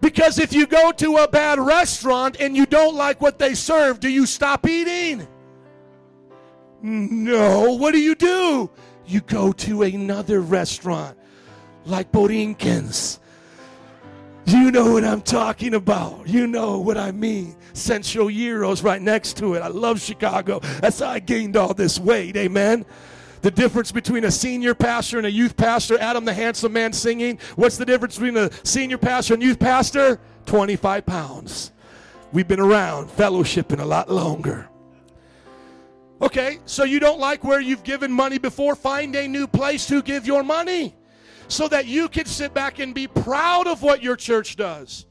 [0.00, 4.00] Because if you go to a bad restaurant and you don't like what they serve,
[4.00, 5.26] do you stop eating?
[6.82, 7.72] No.
[7.72, 8.70] What do you do?
[9.06, 11.16] You go to another restaurant
[11.86, 13.18] like Borinquen's.
[14.46, 16.28] You know what I'm talking about.
[16.28, 17.56] You know what I mean.
[17.72, 19.60] Central Euro's right next to it.
[19.60, 20.60] I love Chicago.
[20.80, 22.36] That's how I gained all this weight.
[22.36, 22.84] Amen.
[23.40, 27.38] The difference between a senior pastor and a youth pastor, Adam the handsome man singing.
[27.56, 30.20] What's the difference between a senior pastor and youth pastor?
[30.46, 31.72] 25 pounds.
[32.32, 34.68] We've been around fellowshipping a lot longer.
[36.20, 38.74] Okay, so you don't like where you've given money before?
[38.76, 40.94] Find a new place to give your money
[41.48, 45.06] so that you can sit back and be proud of what your church does.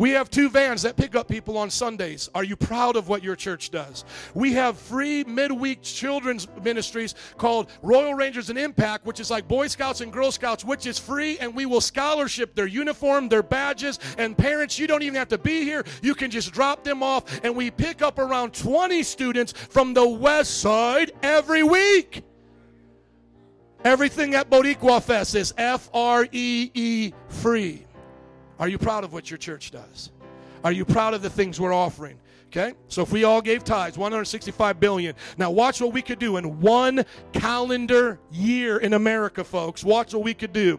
[0.00, 2.30] We have two vans that pick up people on Sundays.
[2.34, 4.06] Are you proud of what your church does?
[4.32, 9.66] We have free midweek children's ministries called Royal Rangers and Impact, which is like Boy
[9.66, 13.98] Scouts and Girl Scouts, which is free, and we will scholarship their uniform, their badges,
[14.16, 14.78] and parents.
[14.78, 15.84] You don't even have to be here.
[16.00, 20.08] You can just drop them off, and we pick up around 20 students from the
[20.08, 22.22] west side every week.
[23.84, 27.86] Everything at Boricua Fest is F R E E free.
[28.58, 30.10] Are you proud of what your church does?
[30.62, 32.18] Are you proud of the things we're offering?
[32.48, 32.74] Okay?
[32.88, 35.14] So if we all gave tithes, 165 billion.
[35.38, 39.82] Now watch what we could do in one calendar year in America, folks.
[39.82, 40.78] Watch what we could do.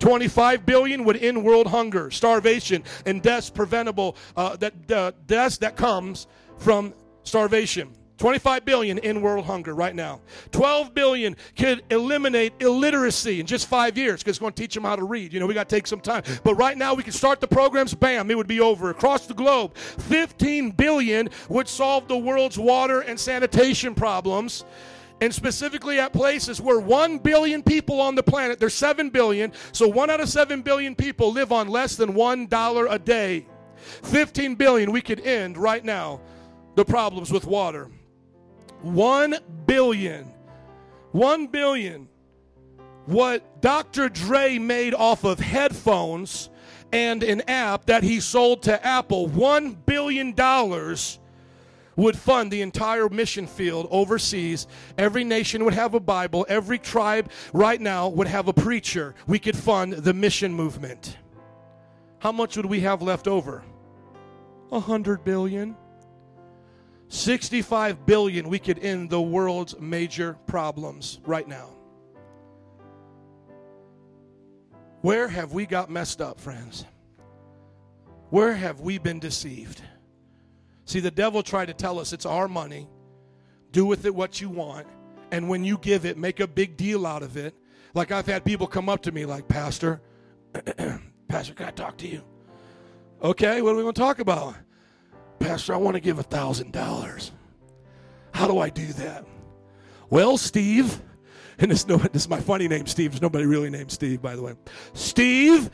[0.00, 5.76] 25 billion would end world hunger, starvation, and deaths preventable uh, that uh, deaths that
[5.76, 6.26] comes
[6.58, 6.92] from
[7.22, 7.90] starvation.
[8.18, 10.20] 25 billion in world hunger right now.
[10.52, 14.84] 12 billion could eliminate illiteracy in just five years because it's going to teach them
[14.84, 15.32] how to read.
[15.32, 16.22] You know, we got to take some time.
[16.44, 19.34] But right now we can start the programs, bam, it would be over across the
[19.34, 19.76] globe.
[19.76, 24.64] 15 billion would solve the world's water and sanitation problems.
[25.20, 29.88] And specifically at places where 1 billion people on the planet, there's 7 billion, so
[29.88, 33.46] 1 out of 7 billion people live on less than $1 a day.
[33.76, 36.20] 15 billion, we could end right now
[36.74, 37.90] the problems with water.
[38.84, 39.34] One
[39.64, 40.26] billion.
[41.12, 42.06] One billion.
[43.06, 44.10] What Dr.
[44.10, 46.50] Dre made off of headphones
[46.92, 51.18] and an app that he sold to Apple, one billion dollars
[51.96, 54.66] would fund the entire mission field overseas.
[54.98, 56.44] Every nation would have a Bible.
[56.46, 59.14] Every tribe right now would have a preacher.
[59.26, 61.16] We could fund the mission movement.
[62.18, 63.64] How much would we have left over?
[64.70, 65.74] A hundred billion.
[67.08, 71.70] 65 billion we could end the world's major problems right now.
[75.02, 76.86] Where have we got messed up, friends?
[78.30, 79.82] Where have we been deceived?
[80.86, 82.88] See, the devil tried to tell us it's our money,
[83.70, 84.86] do with it what you want,
[85.30, 87.54] and when you give it, make a big deal out of it.
[87.94, 90.00] Like I've had people come up to me like, Pastor,
[91.28, 92.22] Pastor, can I talk to you?
[93.22, 94.54] Okay, what do we want to talk about?
[95.44, 97.30] Pastor, I want to give a thousand dollars.
[98.32, 99.26] How do I do that?
[100.08, 101.02] Well, Steve,
[101.58, 103.12] and this, no, this is my funny name, Steve.
[103.12, 104.54] There's nobody really named Steve, by the way.
[104.94, 105.70] Steve,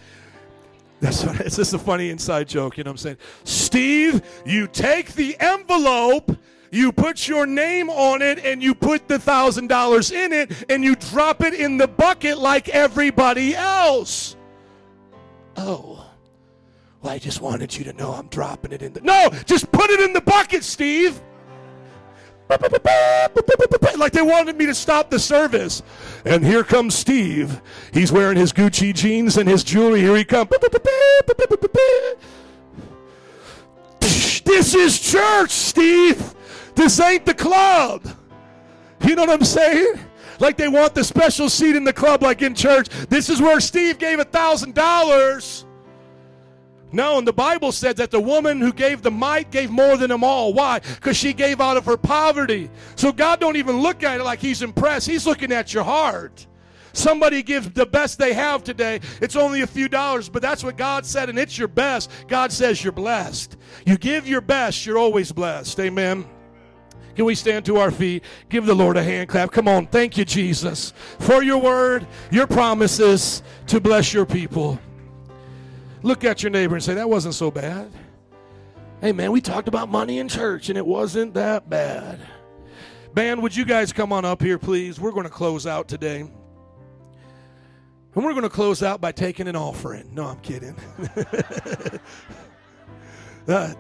[0.99, 3.19] That's what, it's a funny inside joke, you know what I'm saying?
[3.45, 6.37] Steve, you take the envelope,
[6.73, 10.83] you put your name on it, and you put the thousand dollars in it, and
[10.83, 14.35] you drop it in the bucket like everybody else.
[15.57, 16.00] Oh.
[17.03, 19.01] Well, I just wanted you to know I'm dropping it in the.
[19.01, 21.21] No, just put it in the bucket, Steve.
[23.97, 25.83] Like they wanted me to stop the service.
[26.25, 27.61] And here comes Steve.
[27.93, 30.01] He's wearing his Gucci jeans and his jewelry.
[30.01, 30.51] Here he comes.
[34.01, 36.35] This is church, Steve.
[36.75, 38.05] This ain't the club.
[39.07, 40.01] You know what I'm saying?
[40.41, 42.89] Like they want the special seat in the club, like in church.
[43.09, 45.67] This is where Steve gave a thousand dollars.
[46.93, 50.11] No, and the Bible said that the woman who gave the mite gave more than
[50.11, 50.53] them all.
[50.53, 50.81] Why?
[50.81, 52.69] Because she gave out of her poverty.
[52.97, 55.07] So God don't even look at it like He's impressed.
[55.07, 56.47] He's looking at your heart.
[56.93, 59.01] Somebody gives the best they have today.
[59.21, 62.11] It's only a few dollars, but that's what God said, and it's your best.
[62.27, 63.57] God says you're blessed.
[63.87, 65.79] You give your best, you're always blessed.
[65.79, 66.27] Amen.
[67.15, 68.25] Can we stand to our feet?
[68.49, 69.53] Give the Lord a hand clap.
[69.53, 69.87] Come on.
[69.87, 74.81] Thank you, Jesus, for your word, your promises to bless your people.
[76.03, 77.91] Look at your neighbor and say, That wasn't so bad.
[79.01, 82.21] Hey, man, we talked about money in church and it wasn't that bad.
[83.15, 85.01] Band, would you guys come on up here, please?
[85.01, 86.21] We're going to close out today.
[86.21, 90.15] And we're going to close out by taking an offering.
[90.15, 90.77] No, I'm kidding.
[93.49, 93.75] uh,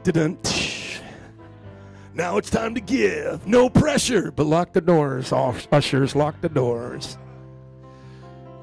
[2.14, 3.46] now it's time to give.
[3.46, 5.32] No pressure, but lock the doors.
[5.32, 7.18] Ushers, lock the doors.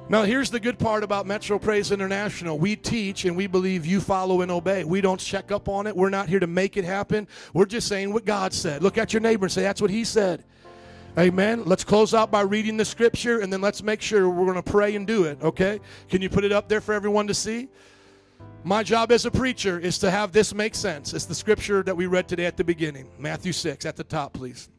[0.09, 2.57] Now, here's the good part about Metro Praise International.
[2.57, 4.85] We teach and we believe you follow and obey.
[4.85, 5.93] We don't check up on it.
[5.93, 7.27] We're not here to make it happen.
[7.53, 8.81] We're just saying what God said.
[8.81, 10.45] Look at your neighbor and say, That's what he said.
[11.17, 11.65] Amen.
[11.65, 14.71] Let's close out by reading the scripture and then let's make sure we're going to
[14.71, 15.81] pray and do it, okay?
[16.09, 17.67] Can you put it up there for everyone to see?
[18.63, 21.13] My job as a preacher is to have this make sense.
[21.13, 24.31] It's the scripture that we read today at the beginning Matthew 6, at the top,
[24.33, 24.69] please.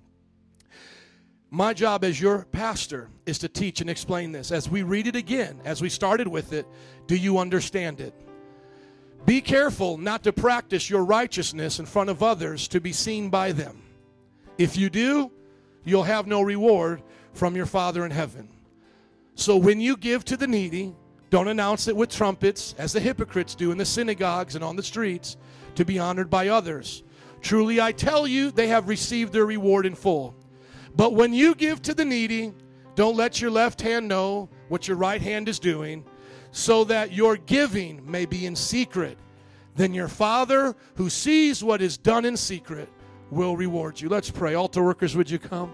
[1.50, 4.52] My job as your pastor is to teach and explain this.
[4.52, 6.66] As we read it again, as we started with it,
[7.06, 8.12] do you understand it?
[9.24, 13.52] Be careful not to practice your righteousness in front of others to be seen by
[13.52, 13.82] them.
[14.58, 15.32] If you do,
[15.84, 17.02] you'll have no reward
[17.32, 18.48] from your Father in heaven.
[19.34, 20.94] So when you give to the needy,
[21.30, 24.82] don't announce it with trumpets, as the hypocrites do in the synagogues and on the
[24.82, 25.36] streets,
[25.76, 27.02] to be honored by others.
[27.40, 30.34] Truly, I tell you, they have received their reward in full.
[30.97, 32.52] But when you give to the needy,
[32.94, 36.05] don't let your left hand know what your right hand is doing,
[36.51, 39.19] so that your giving may be in secret.
[39.77, 42.89] Then your Father, who sees what is done in secret,
[43.31, 44.09] will reward you.
[44.09, 44.55] Let's pray.
[44.55, 45.73] Altar workers, would you come?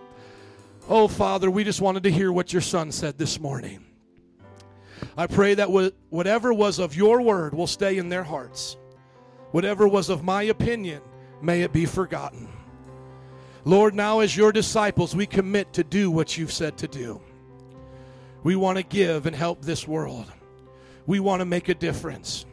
[0.89, 3.85] Oh, Father, we just wanted to hear what your Son said this morning.
[5.17, 5.71] I pray that
[6.11, 8.77] whatever was of your word will stay in their hearts.
[9.53, 11.01] Whatever was of my opinion,
[11.41, 12.49] may it be forgotten.
[13.65, 17.21] Lord, now as your disciples, we commit to do what you've said to do.
[18.43, 20.31] We want to give and help this world.
[21.07, 22.45] We want to make a difference.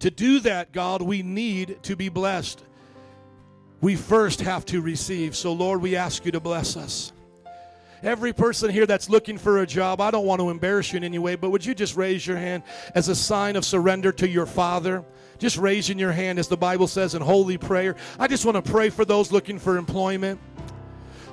[0.00, 2.62] To do that, God, we need to be blessed.
[3.80, 5.36] We first have to receive.
[5.36, 7.12] So, Lord, we ask you to bless us.
[8.02, 11.04] Every person here that's looking for a job, I don't want to embarrass you in
[11.04, 12.62] any way, but would you just raise your hand
[12.94, 15.04] as a sign of surrender to your Father?
[15.38, 17.96] Just raising your hand, as the Bible says in holy prayer.
[18.18, 20.40] I just want to pray for those looking for employment.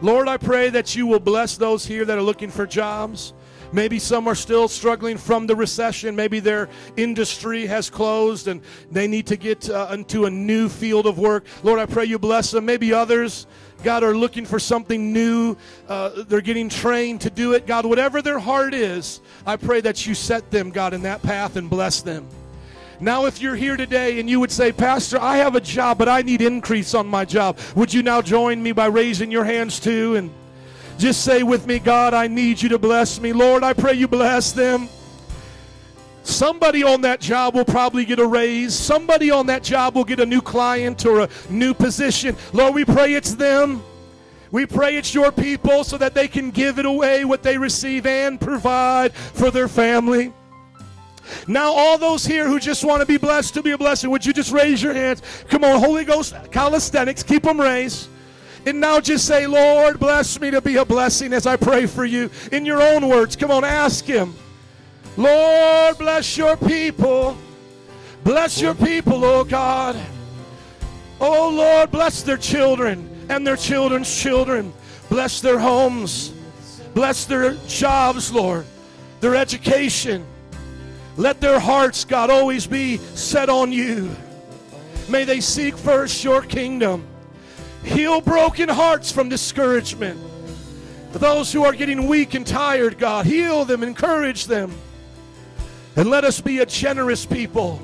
[0.01, 3.33] Lord, I pray that you will bless those here that are looking for jobs.
[3.71, 6.15] Maybe some are still struggling from the recession.
[6.15, 8.61] Maybe their industry has closed and
[8.91, 11.45] they need to get uh, into a new field of work.
[11.63, 12.65] Lord, I pray you bless them.
[12.65, 13.47] Maybe others,
[13.81, 15.57] God, are looking for something new.
[15.87, 17.65] Uh, they're getting trained to do it.
[17.65, 21.55] God, whatever their heart is, I pray that you set them, God, in that path
[21.55, 22.27] and bless them.
[23.03, 26.07] Now, if you're here today and you would say, Pastor, I have a job, but
[26.07, 29.77] I need increase on my job, would you now join me by raising your hands
[29.77, 30.15] too?
[30.15, 30.31] And
[30.97, 33.33] just say with me, God, I need you to bless me.
[33.33, 34.87] Lord, I pray you bless them.
[36.23, 38.73] Somebody on that job will probably get a raise.
[38.73, 42.37] Somebody on that job will get a new client or a new position.
[42.53, 43.83] Lord, we pray it's them.
[44.49, 48.05] We pray it's your people so that they can give it away what they receive
[48.05, 50.31] and provide for their family.
[51.47, 54.25] Now, all those here who just want to be blessed to be a blessing, would
[54.25, 55.21] you just raise your hands?
[55.49, 58.09] Come on, Holy Ghost calisthenics, keep them raised.
[58.65, 62.05] And now just say, Lord, bless me to be a blessing as I pray for
[62.05, 62.29] you.
[62.51, 64.33] In your own words, come on, ask Him.
[65.17, 67.37] Lord, bless your people.
[68.23, 69.97] Bless your people, oh God.
[71.19, 74.73] Oh Lord, bless their children and their children's children.
[75.09, 76.33] Bless their homes.
[76.93, 78.65] Bless their jobs, Lord.
[79.19, 80.25] Their education.
[81.15, 84.15] Let their hearts, God, always be set on you.
[85.09, 87.05] May they seek first your kingdom.
[87.83, 90.19] Heal broken hearts from discouragement.
[91.11, 94.73] Those who are getting weak and tired, God, heal them, encourage them.
[95.95, 97.79] And let us be a generous people.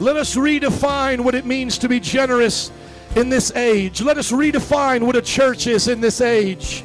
[0.00, 2.72] Let us redefine what it means to be generous
[3.14, 4.02] in this age.
[4.02, 6.82] Let us redefine what a church is in this age.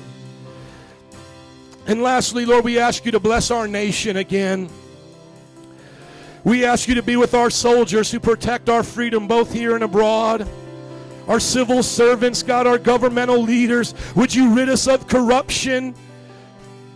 [1.90, 4.70] And lastly, Lord, we ask you to bless our nation again.
[6.44, 9.84] We ask you to be with our soldiers who protect our freedom both here and
[9.84, 10.48] abroad.
[11.28, 15.96] Our civil servants, God, our governmental leaders, would you rid us of corruption?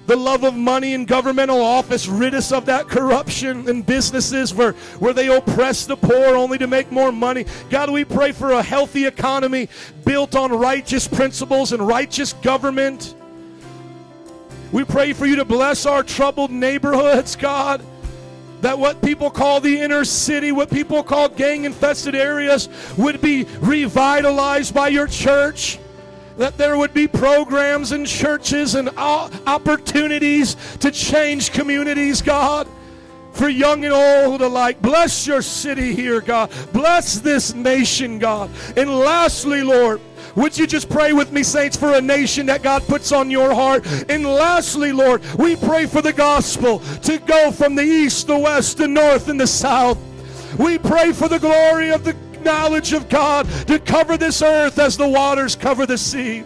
[0.06, 4.74] The love of money in governmental office, rid us of that corruption in businesses where,
[5.00, 7.48] where they oppress the poor only to make more money.
[7.72, 9.70] God, we pray for a healthy economy
[10.06, 13.16] built on righteous principles and righteous government.
[14.74, 17.86] We pray for you to bless our troubled neighborhoods, God.
[18.62, 23.44] That what people call the inner city, what people call gang infested areas, would be
[23.60, 25.78] revitalized by your church.
[26.38, 32.68] That there would be programs and churches and opportunities to change communities, God,
[33.34, 34.82] for young and old alike.
[34.82, 36.52] Bless your city here, God.
[36.74, 38.50] Bless this nation, God.
[38.76, 40.02] And lastly, Lord,
[40.36, 43.54] would you just pray with me, saints, for a nation that God puts on your
[43.54, 43.86] heart?
[44.10, 48.78] And lastly, Lord, we pray for the gospel to go from the east, the west,
[48.78, 49.98] the north, and the south.
[50.58, 54.98] We pray for the glory of the knowledge of God to cover this earth as
[54.98, 56.44] the waters cover the sea.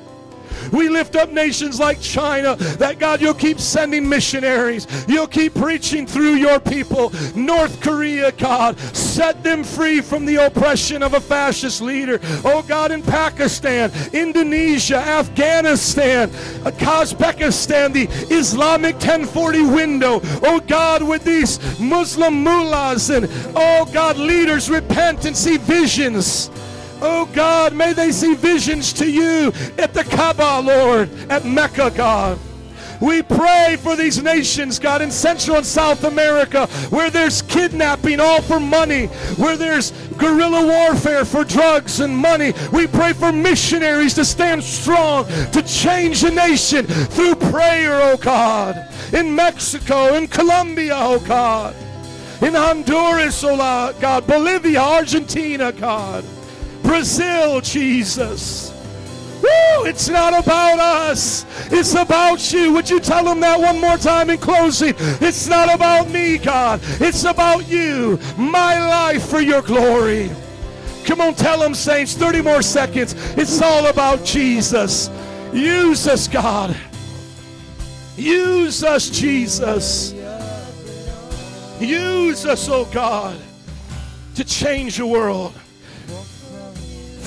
[0.72, 4.88] We lift up nations like China that God, you'll keep sending missionaries.
[5.08, 7.12] You'll keep preaching through your people.
[7.36, 12.20] North Korea, God, set them free from the oppression of a fascist leader.
[12.44, 16.30] Oh God, in Pakistan, Indonesia, Afghanistan,
[16.66, 20.20] uh, Kazakhstan, the Islamic 1040 window.
[20.44, 26.50] Oh God, with these Muslim mullahs and oh God, leaders repent and see visions.
[27.02, 32.40] Oh God, may they see visions to you at the Kaaba, Lord, at Mecca, God.
[33.00, 38.42] We pray for these nations, God, in Central and South America, where there's kidnapping all
[38.42, 39.06] for money,
[39.38, 42.54] where there's guerrilla warfare for drugs and money.
[42.74, 48.76] We pray for missionaries to stand strong, to change the nation through prayer, oh God.
[49.14, 51.76] In Mexico, in Colombia, oh God.
[52.42, 53.58] In Honduras, oh
[54.00, 54.26] God.
[54.26, 56.26] Bolivia, Argentina, God.
[56.88, 58.72] Brazil, Jesus.
[59.42, 59.86] Woo!
[59.86, 61.46] It's not about us.
[61.70, 62.72] It's about you.
[62.72, 64.96] Would you tell them that one more time in closing?
[65.20, 66.80] It's not about me, God.
[67.02, 68.18] It's about you.
[68.38, 70.32] My life for your glory.
[71.04, 72.14] Come on, tell them, saints.
[72.14, 73.16] 30 more seconds.
[73.38, 75.10] It's all about Jesus.
[75.52, 76.74] Use us, God.
[78.16, 80.14] Use us, Jesus.
[81.82, 83.38] Use us, oh God,
[84.36, 85.54] to change the world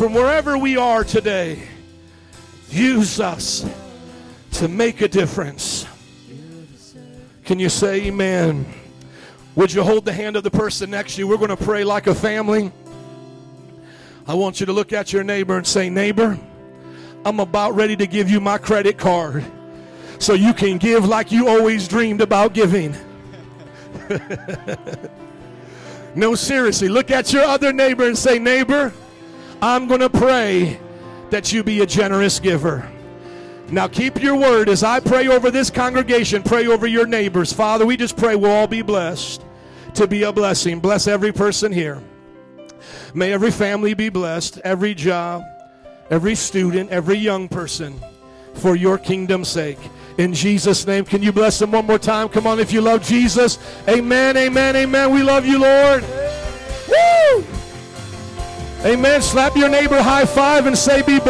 [0.00, 1.62] from wherever we are today,
[2.70, 3.68] use us
[4.50, 5.86] to make a difference.
[7.44, 8.64] Can you say amen?
[9.56, 11.28] Would you hold the hand of the person next to you?
[11.28, 12.72] We're going to pray like a family.
[14.26, 16.38] I want you to look at your neighbor and say, Neighbor,
[17.26, 19.44] I'm about ready to give you my credit card
[20.18, 22.96] so you can give like you always dreamed about giving.
[26.14, 28.94] no, seriously, look at your other neighbor and say, Neighbor,
[29.62, 30.80] I'm going to pray
[31.30, 32.90] that you be a generous giver.
[33.70, 37.52] Now keep your word as I pray over this congregation, pray over your neighbors.
[37.52, 39.44] Father, we just pray we'll all be blessed
[39.94, 40.80] to be a blessing.
[40.80, 42.02] Bless every person here.
[43.14, 45.44] May every family be blessed, every job,
[46.10, 48.00] every student, every young person
[48.54, 49.78] for your kingdom's sake.
[50.18, 52.28] In Jesus' name, can you bless them one more time?
[52.28, 53.58] Come on, if you love Jesus.
[53.88, 55.12] Amen, amen, amen.
[55.12, 56.04] We love you, Lord.
[56.88, 57.59] Woo!
[58.84, 59.20] Amen.
[59.20, 61.18] Slap your neighbor high five and say, Be